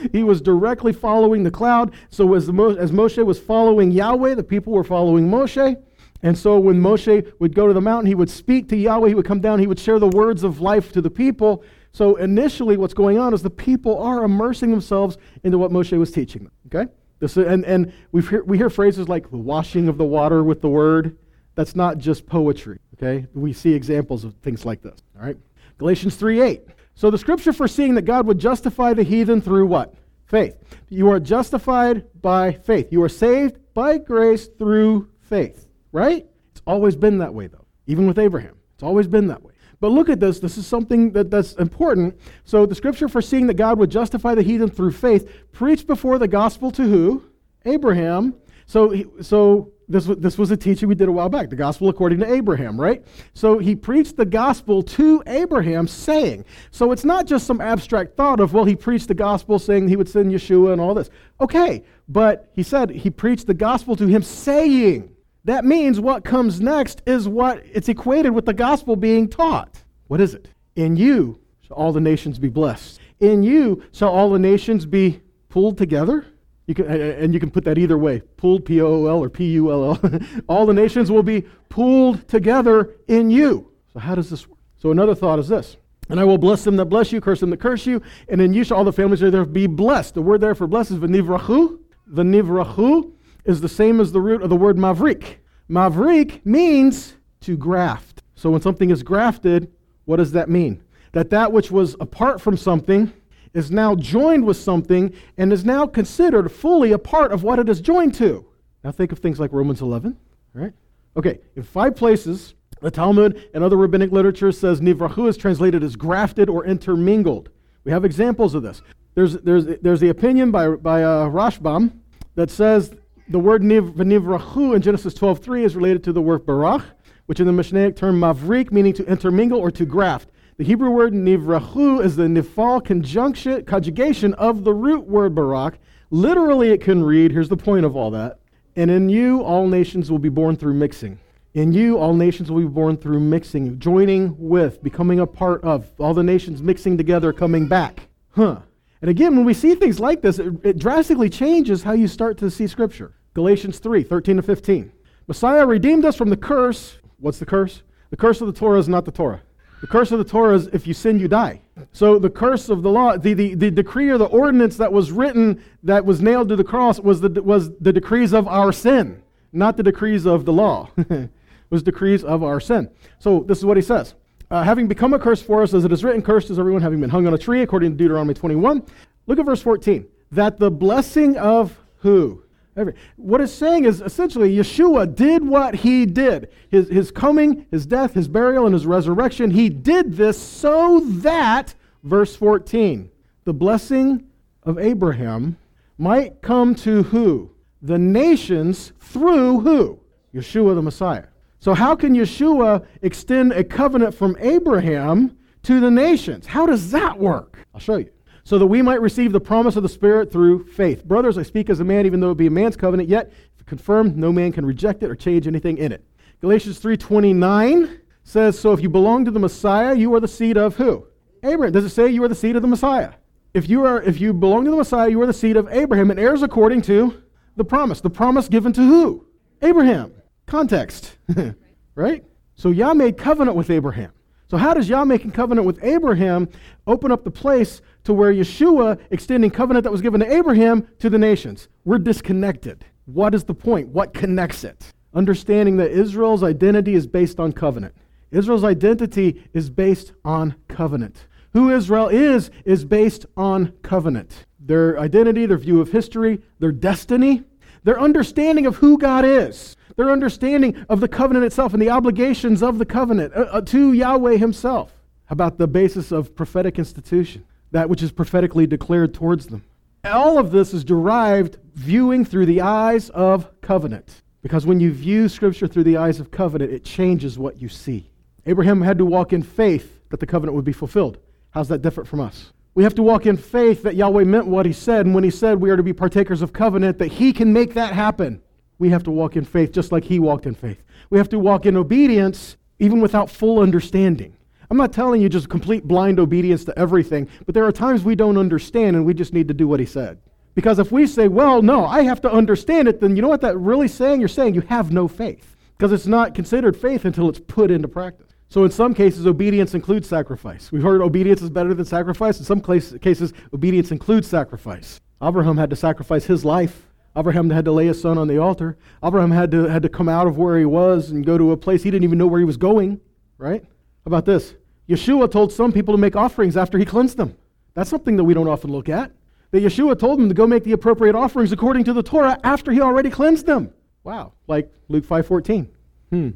he 0.12 0.24
was 0.24 0.40
directly 0.40 0.92
following 0.92 1.44
the 1.44 1.50
cloud. 1.50 1.94
So 2.10 2.34
as, 2.34 2.48
Mo- 2.48 2.76
as 2.76 2.90
Moshe 2.90 3.24
was 3.24 3.38
following 3.38 3.90
Yahweh, 3.90 4.34
the 4.34 4.42
people 4.42 4.72
were 4.72 4.84
following 4.84 5.28
Moshe. 5.28 5.80
And 6.22 6.36
so 6.36 6.58
when 6.58 6.80
Moshe 6.80 7.32
would 7.38 7.54
go 7.54 7.68
to 7.68 7.72
the 7.72 7.80
mountain, 7.80 8.06
he 8.06 8.14
would 8.14 8.30
speak 8.30 8.68
to 8.70 8.76
Yahweh, 8.76 9.08
he 9.08 9.14
would 9.14 9.26
come 9.26 9.40
down, 9.40 9.60
he 9.60 9.66
would 9.66 9.78
share 9.78 9.98
the 9.98 10.08
words 10.08 10.42
of 10.42 10.60
life 10.60 10.92
to 10.92 11.00
the 11.00 11.10
people. 11.10 11.62
So 11.92 12.16
initially, 12.16 12.76
what's 12.76 12.94
going 12.94 13.18
on 13.18 13.32
is 13.34 13.42
the 13.42 13.50
people 13.50 14.02
are 14.02 14.24
immersing 14.24 14.70
themselves 14.70 15.16
into 15.44 15.58
what 15.58 15.70
Moshe 15.70 15.96
was 15.96 16.10
teaching 16.10 16.44
them. 16.44 16.52
Okay? 16.66 16.90
This, 17.20 17.36
and 17.36 17.64
and 17.64 17.92
we 18.12 18.22
hear, 18.22 18.42
we 18.44 18.58
hear 18.58 18.70
phrases 18.70 19.08
like 19.08 19.30
the 19.30 19.36
washing 19.36 19.88
of 19.88 19.96
the 19.96 20.04
water 20.04 20.42
with 20.42 20.60
the 20.60 20.68
word. 20.68 21.16
That's 21.54 21.74
not 21.74 21.98
just 21.98 22.26
poetry. 22.26 22.78
Okay? 22.94 23.26
We 23.34 23.52
see 23.52 23.72
examples 23.74 24.24
of 24.24 24.34
things 24.36 24.64
like 24.64 24.82
this. 24.82 25.00
All 25.16 25.24
right? 25.24 25.36
Galatians 25.78 26.16
3 26.16 26.40
8. 26.40 26.62
So 26.94 27.10
the 27.10 27.18
scripture 27.18 27.52
foreseeing 27.52 27.94
that 27.94 28.02
God 28.02 28.26
would 28.26 28.40
justify 28.40 28.92
the 28.92 29.04
heathen 29.04 29.40
through 29.40 29.66
what? 29.66 29.94
Faith. 30.26 30.56
You 30.88 31.10
are 31.10 31.20
justified 31.20 32.04
by 32.20 32.52
faith. 32.52 32.88
You 32.90 33.02
are 33.04 33.08
saved 33.08 33.58
by 33.72 33.98
grace 33.98 34.48
through 34.58 35.08
faith 35.20 35.67
right? 35.92 36.26
It's 36.52 36.62
always 36.66 36.96
been 36.96 37.18
that 37.18 37.34
way, 37.34 37.46
though, 37.46 37.66
even 37.86 38.06
with 38.06 38.18
Abraham. 38.18 38.56
It's 38.74 38.82
always 38.82 39.06
been 39.06 39.26
that 39.28 39.42
way. 39.42 39.54
But 39.80 39.92
look 39.92 40.08
at 40.08 40.20
this. 40.20 40.40
This 40.40 40.58
is 40.58 40.66
something 40.66 41.12
that, 41.12 41.30
that's 41.30 41.52
important. 41.54 42.18
So 42.44 42.66
the 42.66 42.74
scripture 42.74 43.08
foreseeing 43.08 43.46
that 43.46 43.54
God 43.54 43.78
would 43.78 43.90
justify 43.90 44.34
the 44.34 44.42
heathen 44.42 44.68
through 44.68 44.92
faith 44.92 45.30
preached 45.52 45.86
before 45.86 46.18
the 46.18 46.28
gospel 46.28 46.70
to 46.72 46.82
who? 46.82 47.24
Abraham. 47.64 48.34
So, 48.66 48.94
so 49.22 49.72
this, 49.88 50.04
this 50.04 50.36
was 50.36 50.50
a 50.50 50.56
teaching 50.56 50.88
we 50.88 50.94
did 50.94 51.08
a 51.08 51.12
while 51.12 51.28
back, 51.28 51.48
the 51.48 51.56
gospel 51.56 51.88
according 51.88 52.20
to 52.20 52.30
Abraham, 52.30 52.78
right? 52.78 53.04
So 53.34 53.58
he 53.58 53.74
preached 53.74 54.16
the 54.16 54.26
gospel 54.26 54.82
to 54.82 55.22
Abraham, 55.26 55.88
saying, 55.88 56.44
so 56.70 56.92
it's 56.92 57.04
not 57.04 57.26
just 57.26 57.46
some 57.46 57.60
abstract 57.60 58.16
thought 58.16 58.40
of, 58.40 58.52
well, 58.52 58.64
he 58.64 58.76
preached 58.76 59.08
the 59.08 59.14
gospel 59.14 59.58
saying 59.58 59.88
he 59.88 59.96
would 59.96 60.08
send 60.08 60.30
Yeshua 60.32 60.72
and 60.72 60.80
all 60.80 60.92
this. 60.92 61.08
Okay, 61.40 61.82
but 62.08 62.50
he 62.52 62.62
said 62.62 62.90
he 62.90 63.10
preached 63.10 63.46
the 63.46 63.54
gospel 63.54 63.96
to 63.96 64.06
him, 64.06 64.22
saying, 64.22 65.10
that 65.48 65.64
means 65.64 66.00
what 66.00 66.24
comes 66.24 66.60
next 66.60 67.02
is 67.06 67.28
what 67.28 67.62
it's 67.64 67.88
equated 67.88 68.32
with 68.32 68.44
the 68.44 68.54
gospel 68.54 68.96
being 68.96 69.28
taught. 69.28 69.82
What 70.08 70.20
is 70.20 70.34
it? 70.34 70.48
In 70.76 70.96
you 70.96 71.40
shall 71.62 71.76
all 71.76 71.92
the 71.92 72.00
nations 72.00 72.38
be 72.38 72.48
blessed. 72.48 73.00
In 73.20 73.42
you 73.42 73.82
shall 73.92 74.10
all 74.10 74.30
the 74.30 74.38
nations 74.38 74.86
be 74.86 75.20
pulled 75.48 75.78
together. 75.78 76.26
You 76.66 76.74
can, 76.74 76.86
and 76.86 77.32
you 77.32 77.40
can 77.40 77.50
put 77.50 77.64
that 77.64 77.78
either 77.78 77.96
way 77.96 78.20
pulled, 78.36 78.66
P 78.66 78.80
O 78.82 78.86
O 78.86 79.06
L, 79.06 79.22
or 79.22 79.30
P 79.30 79.52
U 79.52 79.72
L 79.72 79.84
L. 79.84 80.20
all 80.48 80.66
the 80.66 80.74
nations 80.74 81.10
will 81.10 81.22
be 81.22 81.46
pulled 81.70 82.28
together 82.28 82.94
in 83.08 83.30
you. 83.30 83.72
So, 83.92 84.00
how 84.00 84.14
does 84.14 84.28
this 84.28 84.46
work? 84.46 84.58
So, 84.76 84.90
another 84.90 85.14
thought 85.14 85.38
is 85.38 85.48
this 85.48 85.78
And 86.10 86.20
I 86.20 86.24
will 86.24 86.36
bless 86.36 86.64
them 86.64 86.76
that 86.76 86.86
bless 86.86 87.10
you, 87.10 87.22
curse 87.22 87.40
them 87.40 87.50
that 87.50 87.60
curse 87.60 87.86
you, 87.86 88.02
and 88.28 88.40
in 88.40 88.52
you 88.52 88.64
shall 88.64 88.76
all 88.76 88.84
the 88.84 88.92
families 88.92 89.22
of 89.22 89.32
the 89.32 89.38
earth 89.38 89.52
be 89.52 89.66
blessed. 89.66 90.14
The 90.14 90.22
word 90.22 90.42
there 90.42 90.54
for 90.54 90.66
blessed 90.66 90.90
is 90.90 90.98
v'nivrachu. 90.98 91.78
V'nivrachu 92.12 93.12
is 93.48 93.60
the 93.62 93.68
same 93.68 93.98
as 93.98 94.12
the 94.12 94.20
root 94.20 94.42
of 94.42 94.50
the 94.50 94.56
word 94.56 94.76
mavrik. 94.76 95.36
Mavrik 95.68 96.44
means 96.44 97.14
to 97.40 97.56
graft. 97.56 98.22
So 98.34 98.50
when 98.50 98.60
something 98.60 98.90
is 98.90 99.02
grafted, 99.02 99.72
what 100.04 100.16
does 100.16 100.32
that 100.32 100.48
mean? 100.48 100.82
That 101.12 101.30
that 101.30 101.50
which 101.50 101.70
was 101.70 101.96
apart 101.98 102.40
from 102.40 102.56
something 102.56 103.12
is 103.54 103.70
now 103.70 103.94
joined 103.94 104.44
with 104.44 104.58
something 104.58 105.12
and 105.38 105.52
is 105.52 105.64
now 105.64 105.86
considered 105.86 106.52
fully 106.52 106.92
a 106.92 106.98
part 106.98 107.32
of 107.32 107.42
what 107.42 107.58
it 107.58 107.68
is 107.68 107.80
joined 107.80 108.14
to. 108.16 108.46
Now 108.84 108.92
think 108.92 109.12
of 109.12 109.18
things 109.18 109.40
like 109.40 109.52
Romans 109.52 109.80
11, 109.80 110.16
right? 110.52 110.72
Okay, 111.16 111.40
in 111.56 111.62
five 111.62 111.96
places, 111.96 112.54
the 112.80 112.90
Talmud 112.90 113.48
and 113.54 113.64
other 113.64 113.76
rabbinic 113.76 114.12
literature 114.12 114.52
says 114.52 114.80
nivrachu 114.80 115.26
is 115.26 115.36
translated 115.36 115.82
as 115.82 115.96
grafted 115.96 116.50
or 116.50 116.66
intermingled. 116.66 117.48
We 117.84 117.92
have 117.92 118.04
examples 118.04 118.54
of 118.54 118.62
this. 118.62 118.82
There's, 119.14 119.34
there's, 119.38 119.64
there's 119.82 120.00
the 120.00 120.10
opinion 120.10 120.50
by, 120.50 120.68
by 120.68 121.02
uh, 121.02 121.28
Rashbam 121.28 121.92
that 122.34 122.50
says 122.50 122.94
the 123.30 123.38
word 123.38 123.62
niv, 123.62 123.92
nivrachu 123.92 124.74
in 124.74 124.80
Genesis 124.80 125.14
12.3 125.14 125.64
is 125.64 125.76
related 125.76 126.02
to 126.04 126.12
the 126.12 126.22
word 126.22 126.46
barach, 126.46 126.84
which 127.26 127.40
in 127.40 127.46
the 127.46 127.52
Mishnaic 127.52 127.94
term 127.94 128.18
mavrik, 128.18 128.72
meaning 128.72 128.94
to 128.94 129.04
intermingle 129.06 129.58
or 129.58 129.70
to 129.70 129.84
graft. 129.84 130.30
The 130.56 130.64
Hebrew 130.64 130.90
word 130.90 131.12
nivrachu 131.12 132.02
is 132.02 132.16
the 132.16 132.24
nifal 132.24 132.82
conjunction, 132.82 133.64
conjugation 133.66 134.32
of 134.34 134.64
the 134.64 134.72
root 134.72 135.06
word 135.06 135.34
barak. 135.34 135.78
Literally, 136.10 136.70
it 136.70 136.80
can 136.80 137.02
read, 137.02 137.30
here's 137.30 137.50
the 137.50 137.56
point 137.56 137.84
of 137.84 137.94
all 137.94 138.10
that, 138.12 138.40
and 138.76 138.90
in 138.90 139.10
you 139.10 139.42
all 139.42 139.68
nations 139.68 140.10
will 140.10 140.18
be 140.18 140.30
born 140.30 140.56
through 140.56 140.74
mixing. 140.74 141.18
In 141.52 141.72
you, 141.72 141.98
all 141.98 142.14
nations 142.14 142.50
will 142.50 142.60
be 142.60 142.68
born 142.68 142.96
through 142.96 143.20
mixing, 143.20 143.78
joining 143.78 144.34
with, 144.38 144.82
becoming 144.82 145.20
a 145.20 145.26
part 145.26 145.62
of, 145.64 145.86
all 145.98 146.14
the 146.14 146.22
nations 146.22 146.62
mixing 146.62 146.96
together, 146.96 147.32
coming 147.32 147.68
back. 147.68 148.08
Huh. 148.30 148.60
And 149.02 149.10
again, 149.10 149.36
when 149.36 149.44
we 149.44 149.54
see 149.54 149.74
things 149.74 150.00
like 150.00 150.22
this, 150.22 150.38
it, 150.38 150.54
it 150.64 150.78
drastically 150.78 151.28
changes 151.28 151.82
how 151.82 151.92
you 151.92 152.08
start 152.08 152.38
to 152.38 152.50
see 152.50 152.66
Scripture. 152.66 153.12
Galatians 153.38 153.78
3 153.78 154.02
13 154.02 154.38
to 154.38 154.42
15. 154.42 154.90
Messiah 155.28 155.64
redeemed 155.64 156.04
us 156.04 156.16
from 156.16 156.28
the 156.28 156.36
curse. 156.36 156.98
What's 157.20 157.38
the 157.38 157.46
curse? 157.46 157.82
The 158.10 158.16
curse 158.16 158.40
of 158.40 158.48
the 158.48 158.52
Torah 158.52 158.80
is 158.80 158.88
not 158.88 159.04
the 159.04 159.12
Torah. 159.12 159.42
The 159.80 159.86
curse 159.86 160.10
of 160.10 160.18
the 160.18 160.24
Torah 160.24 160.56
is 160.56 160.66
if 160.72 160.88
you 160.88 160.92
sin, 160.92 161.20
you 161.20 161.28
die. 161.28 161.60
So 161.92 162.18
the 162.18 162.30
curse 162.30 162.68
of 162.68 162.82
the 162.82 162.90
law, 162.90 163.16
the, 163.16 163.34
the, 163.34 163.54
the 163.54 163.70
decree 163.70 164.08
or 164.08 164.18
the 164.18 164.24
ordinance 164.24 164.76
that 164.78 164.92
was 164.92 165.12
written 165.12 165.62
that 165.84 166.04
was 166.04 166.20
nailed 166.20 166.48
to 166.48 166.56
the 166.56 166.64
cross 166.64 166.98
was 166.98 167.20
the, 167.20 167.40
was 167.40 167.70
the 167.78 167.92
decrees 167.92 168.32
of 168.34 168.48
our 168.48 168.72
sin, 168.72 169.22
not 169.52 169.76
the 169.76 169.84
decrees 169.84 170.26
of 170.26 170.44
the 170.44 170.52
law. 170.52 170.90
was 171.70 171.84
decrees 171.84 172.24
of 172.24 172.42
our 172.42 172.58
sin. 172.58 172.90
So 173.20 173.44
this 173.46 173.58
is 173.58 173.64
what 173.64 173.76
he 173.76 173.84
says. 173.84 174.14
Uh, 174.50 174.64
having 174.64 174.88
become 174.88 175.14
a 175.14 175.18
curse 175.18 175.40
for 175.40 175.62
us, 175.62 175.74
as 175.74 175.84
it 175.84 175.92
is 175.92 176.02
written, 176.02 176.22
cursed 176.22 176.50
is 176.50 176.58
everyone 176.58 176.82
having 176.82 177.00
been 177.00 177.10
hung 177.10 177.28
on 177.28 177.34
a 177.34 177.38
tree, 177.38 177.62
according 177.62 177.92
to 177.92 177.96
Deuteronomy 177.96 178.34
21. 178.34 178.82
Look 179.28 179.38
at 179.38 179.46
verse 179.46 179.62
14. 179.62 180.08
That 180.32 180.58
the 180.58 180.72
blessing 180.72 181.36
of 181.36 181.78
who? 181.98 182.42
Every, 182.78 182.94
what 183.16 183.40
it's 183.40 183.52
saying 183.52 183.86
is 183.86 184.00
essentially 184.00 184.54
Yeshua 184.54 185.12
did 185.12 185.44
what 185.44 185.74
he 185.74 186.06
did. 186.06 186.48
His, 186.70 186.88
his 186.88 187.10
coming, 187.10 187.66
his 187.72 187.86
death, 187.86 188.14
his 188.14 188.28
burial, 188.28 188.66
and 188.66 188.72
his 188.72 188.86
resurrection, 188.86 189.50
he 189.50 189.68
did 189.68 190.16
this 190.16 190.40
so 190.40 191.00
that, 191.00 191.74
verse 192.04 192.36
14, 192.36 193.10
the 193.44 193.52
blessing 193.52 194.24
of 194.62 194.78
Abraham 194.78 195.56
might 195.98 196.40
come 196.40 196.74
to 196.76 197.02
who? 197.02 197.50
The 197.82 197.98
nations 197.98 198.92
through 199.00 199.60
who? 199.60 199.98
Yeshua 200.32 200.76
the 200.76 200.82
Messiah. 200.82 201.24
So, 201.60 201.74
how 201.74 201.96
can 201.96 202.14
Yeshua 202.14 202.86
extend 203.02 203.52
a 203.52 203.64
covenant 203.64 204.14
from 204.14 204.36
Abraham 204.38 205.36
to 205.64 205.80
the 205.80 205.90
nations? 205.90 206.46
How 206.46 206.66
does 206.66 206.92
that 206.92 207.18
work? 207.18 207.66
I'll 207.74 207.80
show 207.80 207.96
you. 207.96 208.10
So 208.48 208.58
that 208.58 208.66
we 208.66 208.80
might 208.80 209.02
receive 209.02 209.32
the 209.32 209.42
promise 209.42 209.76
of 209.76 209.82
the 209.82 209.90
Spirit 209.90 210.32
through 210.32 210.64
faith. 210.64 211.04
Brothers, 211.04 211.36
I 211.36 211.42
speak 211.42 211.68
as 211.68 211.80
a 211.80 211.84
man, 211.84 212.06
even 212.06 212.20
though 212.20 212.30
it 212.30 212.38
be 212.38 212.46
a 212.46 212.50
man's 212.50 212.78
covenant, 212.78 213.06
yet 213.06 213.30
if 213.58 213.66
confirmed, 213.66 214.16
no 214.16 214.32
man 214.32 214.52
can 214.52 214.64
reject 214.64 215.02
it 215.02 215.10
or 215.10 215.14
change 215.14 215.46
anything 215.46 215.76
in 215.76 215.92
it. 215.92 216.02
Galatians 216.40 216.78
3:29 216.78 217.90
says, 218.22 218.58
"So 218.58 218.72
if 218.72 218.80
you 218.80 218.88
belong 218.88 219.26
to 219.26 219.30
the 219.30 219.38
Messiah, 219.38 219.94
you 219.94 220.14
are 220.14 220.20
the 220.20 220.26
seed 220.26 220.56
of 220.56 220.76
who? 220.76 221.04
Abraham. 221.42 221.74
Does 221.74 221.84
it 221.84 221.90
say 221.90 222.08
you 222.08 222.24
are 222.24 222.28
the 222.28 222.34
seed 222.34 222.56
of 222.56 222.62
the 222.62 222.68
Messiah? 222.68 223.10
If 223.52 223.68
you 223.68 223.84
are 223.84 224.00
if 224.00 224.18
you 224.18 224.32
belong 224.32 224.64
to 224.64 224.70
the 224.70 224.78
Messiah, 224.78 225.10
you 225.10 225.20
are 225.20 225.26
the 225.26 225.34
seed 225.34 225.58
of 225.58 225.68
Abraham 225.70 226.10
and 226.10 226.18
heirs 226.18 226.40
according 226.40 226.80
to 226.82 227.22
the 227.56 227.64
promise. 227.64 228.00
The 228.00 228.08
promise 228.08 228.48
given 228.48 228.72
to 228.72 228.80
who? 228.80 229.26
Abraham. 229.60 230.10
Context, 230.46 231.18
right? 231.94 232.24
So 232.54 232.70
Yah 232.70 232.94
made 232.94 233.18
covenant 233.18 233.58
with 233.58 233.68
Abraham. 233.68 234.12
So 234.50 234.56
how 234.56 234.72
does 234.72 234.88
Yah 234.88 235.04
making 235.04 235.32
covenant 235.32 235.66
with 235.66 235.82
Abraham 235.84 236.48
open 236.86 237.12
up 237.12 237.22
the 237.22 237.30
place 237.30 237.82
to 238.04 238.14
where 238.14 238.32
Yeshua 238.32 238.98
extending 239.10 239.50
covenant 239.50 239.84
that 239.84 239.92
was 239.92 240.00
given 240.00 240.20
to 240.20 240.32
Abraham 240.32 240.88
to 241.00 241.10
the 241.10 241.18
nations? 241.18 241.68
We're 241.84 241.98
disconnected. 241.98 242.84
What 243.04 243.34
is 243.34 243.44
the 243.44 243.54
point? 243.54 243.88
What 243.88 244.14
connects 244.14 244.64
it? 244.64 244.94
Understanding 245.12 245.76
that 245.78 245.90
Israel's 245.90 246.42
identity 246.42 246.94
is 246.94 247.06
based 247.06 247.38
on 247.38 247.52
covenant. 247.52 247.94
Israel's 248.30 248.64
identity 248.64 249.44
is 249.52 249.68
based 249.68 250.12
on 250.24 250.54
covenant. 250.68 251.26
Who 251.52 251.70
Israel 251.70 252.08
is, 252.08 252.50
is 252.64 252.84
based 252.84 253.26
on 253.36 253.72
covenant. 253.82 254.46
Their 254.60 254.98
identity, 254.98 255.44
their 255.46 255.58
view 255.58 255.80
of 255.80 255.92
history, 255.92 256.40
their 256.58 256.72
destiny, 256.72 257.42
their 257.84 258.00
understanding 258.00 258.66
of 258.66 258.76
who 258.76 258.98
God 258.98 259.24
is 259.24 259.76
their 259.98 260.10
understanding 260.10 260.86
of 260.88 261.00
the 261.00 261.08
covenant 261.08 261.44
itself 261.44 261.74
and 261.74 261.82
the 261.82 261.90
obligations 261.90 262.62
of 262.62 262.78
the 262.78 262.86
covenant 262.86 263.34
uh, 263.34 263.40
uh, 263.40 263.60
to 263.60 263.92
Yahweh 263.92 264.36
Himself. 264.36 264.92
About 265.28 265.58
the 265.58 265.66
basis 265.66 266.12
of 266.12 266.34
prophetic 266.34 266.78
institution, 266.78 267.44
that 267.72 267.90
which 267.90 268.02
is 268.02 268.12
prophetically 268.12 268.66
declared 268.66 269.12
towards 269.12 269.48
them? 269.48 269.64
All 270.04 270.38
of 270.38 270.52
this 270.52 270.72
is 270.72 270.84
derived 270.84 271.58
viewing 271.74 272.24
through 272.24 272.46
the 272.46 272.60
eyes 272.60 273.10
of 273.10 273.60
covenant. 273.60 274.22
Because 274.40 274.64
when 274.64 274.78
you 274.78 274.92
view 274.92 275.28
Scripture 275.28 275.66
through 275.66 275.82
the 275.82 275.96
eyes 275.96 276.20
of 276.20 276.30
covenant, 276.30 276.72
it 276.72 276.84
changes 276.84 277.36
what 277.36 277.60
you 277.60 277.68
see. 277.68 278.08
Abraham 278.46 278.80
had 278.80 278.98
to 278.98 279.04
walk 279.04 279.32
in 279.32 279.42
faith 279.42 280.00
that 280.10 280.20
the 280.20 280.26
covenant 280.26 280.54
would 280.54 280.64
be 280.64 280.72
fulfilled. 280.72 281.18
How's 281.50 281.68
that 281.68 281.82
different 281.82 282.08
from 282.08 282.20
us? 282.20 282.52
We 282.76 282.84
have 282.84 282.94
to 282.94 283.02
walk 283.02 283.26
in 283.26 283.36
faith 283.36 283.82
that 283.82 283.96
Yahweh 283.96 284.24
meant 284.24 284.46
what 284.46 284.64
he 284.64 284.72
said, 284.72 285.06
and 285.06 285.14
when 285.14 285.24
he 285.24 285.30
said 285.30 285.60
we 285.60 285.70
are 285.70 285.76
to 285.76 285.82
be 285.82 285.92
partakers 285.92 286.40
of 286.40 286.52
covenant, 286.52 286.98
that 286.98 287.08
he 287.08 287.32
can 287.32 287.52
make 287.52 287.74
that 287.74 287.92
happen 287.92 288.40
we 288.78 288.90
have 288.90 289.02
to 289.04 289.10
walk 289.10 289.36
in 289.36 289.44
faith 289.44 289.72
just 289.72 289.92
like 289.92 290.04
he 290.04 290.18
walked 290.18 290.46
in 290.46 290.54
faith. 290.54 290.82
We 291.10 291.18
have 291.18 291.28
to 291.30 291.38
walk 291.38 291.66
in 291.66 291.76
obedience 291.76 292.56
even 292.78 293.00
without 293.00 293.30
full 293.30 293.60
understanding. 293.60 294.34
I'm 294.70 294.76
not 294.76 294.92
telling 294.92 295.22
you 295.22 295.28
just 295.28 295.48
complete 295.48 295.84
blind 295.84 296.20
obedience 296.20 296.64
to 296.66 296.78
everything, 296.78 297.28
but 297.46 297.54
there 297.54 297.64
are 297.64 297.72
times 297.72 298.04
we 298.04 298.14
don't 298.14 298.36
understand 298.36 298.96
and 298.96 299.06
we 299.06 299.14
just 299.14 299.32
need 299.32 299.48
to 299.48 299.54
do 299.54 299.66
what 299.66 299.80
he 299.80 299.86
said. 299.86 300.18
Because 300.54 300.78
if 300.78 300.92
we 300.92 301.06
say, 301.06 301.28
well, 301.28 301.62
no, 301.62 301.86
I 301.86 302.02
have 302.02 302.20
to 302.22 302.30
understand 302.30 302.88
it, 302.88 303.00
then 303.00 303.16
you 303.16 303.22
know 303.22 303.28
what 303.28 303.40
that 303.42 303.56
really 303.56 303.88
saying? 303.88 304.20
You're 304.20 304.28
saying 304.28 304.54
you 304.54 304.60
have 304.62 304.92
no 304.92 305.08
faith. 305.08 305.56
Because 305.76 305.92
it's 305.92 306.06
not 306.06 306.34
considered 306.34 306.76
faith 306.76 307.04
until 307.04 307.28
it's 307.28 307.38
put 307.38 307.70
into 307.70 307.86
practice. 307.86 308.26
So 308.48 308.64
in 308.64 308.70
some 308.70 308.92
cases, 308.92 309.26
obedience 309.26 309.74
includes 309.74 310.08
sacrifice. 310.08 310.72
We've 310.72 310.82
heard 310.82 311.00
obedience 311.00 311.42
is 311.42 311.50
better 311.50 311.74
than 311.74 311.84
sacrifice. 311.84 312.38
In 312.38 312.44
some 312.44 312.60
cases, 312.60 313.32
obedience 313.54 313.92
includes 313.92 314.26
sacrifice. 314.26 315.00
Abraham 315.22 315.56
had 315.56 315.70
to 315.70 315.76
sacrifice 315.76 316.24
his 316.24 316.44
life 316.44 316.87
Abraham 317.18 317.50
had 317.50 317.64
to 317.64 317.72
lay 317.72 317.86
his 317.86 318.00
son 318.00 318.16
on 318.16 318.28
the 318.28 318.38
altar. 318.38 318.76
Abraham 319.04 319.32
had 319.32 319.50
to, 319.50 319.64
had 319.64 319.82
to 319.82 319.88
come 319.88 320.08
out 320.08 320.26
of 320.28 320.38
where 320.38 320.56
he 320.56 320.64
was 320.64 321.10
and 321.10 321.26
go 321.26 321.36
to 321.36 321.50
a 321.50 321.56
place 321.56 321.82
he 321.82 321.90
didn't 321.90 322.04
even 322.04 322.18
know 322.18 322.28
where 322.28 322.38
he 322.38 322.44
was 322.44 322.56
going, 322.56 323.00
right? 323.38 323.62
How 323.62 324.06
about 324.06 324.24
this? 324.24 324.54
Yeshua 324.88 325.30
told 325.30 325.52
some 325.52 325.72
people 325.72 325.92
to 325.92 325.98
make 325.98 326.14
offerings 326.14 326.56
after 326.56 326.78
he 326.78 326.84
cleansed 326.84 327.16
them. 327.16 327.36
That's 327.74 327.90
something 327.90 328.16
that 328.16 328.24
we 328.24 328.34
don't 328.34 328.48
often 328.48 328.70
look 328.70 328.88
at. 328.88 329.10
That 329.50 329.62
Yeshua 329.62 329.98
told 329.98 330.20
them 330.20 330.28
to 330.28 330.34
go 330.34 330.46
make 330.46 330.62
the 330.62 330.72
appropriate 330.72 331.16
offerings 331.16 331.52
according 331.52 331.84
to 331.84 331.92
the 331.92 332.02
Torah 332.02 332.38
after 332.44 332.70
he 332.70 332.80
already 332.80 333.10
cleansed 333.10 333.46
them. 333.46 333.72
Wow, 334.04 334.32
like 334.46 334.72
Luke 334.88 335.04
5.14. 335.04 335.68
Hmm. 336.10 336.30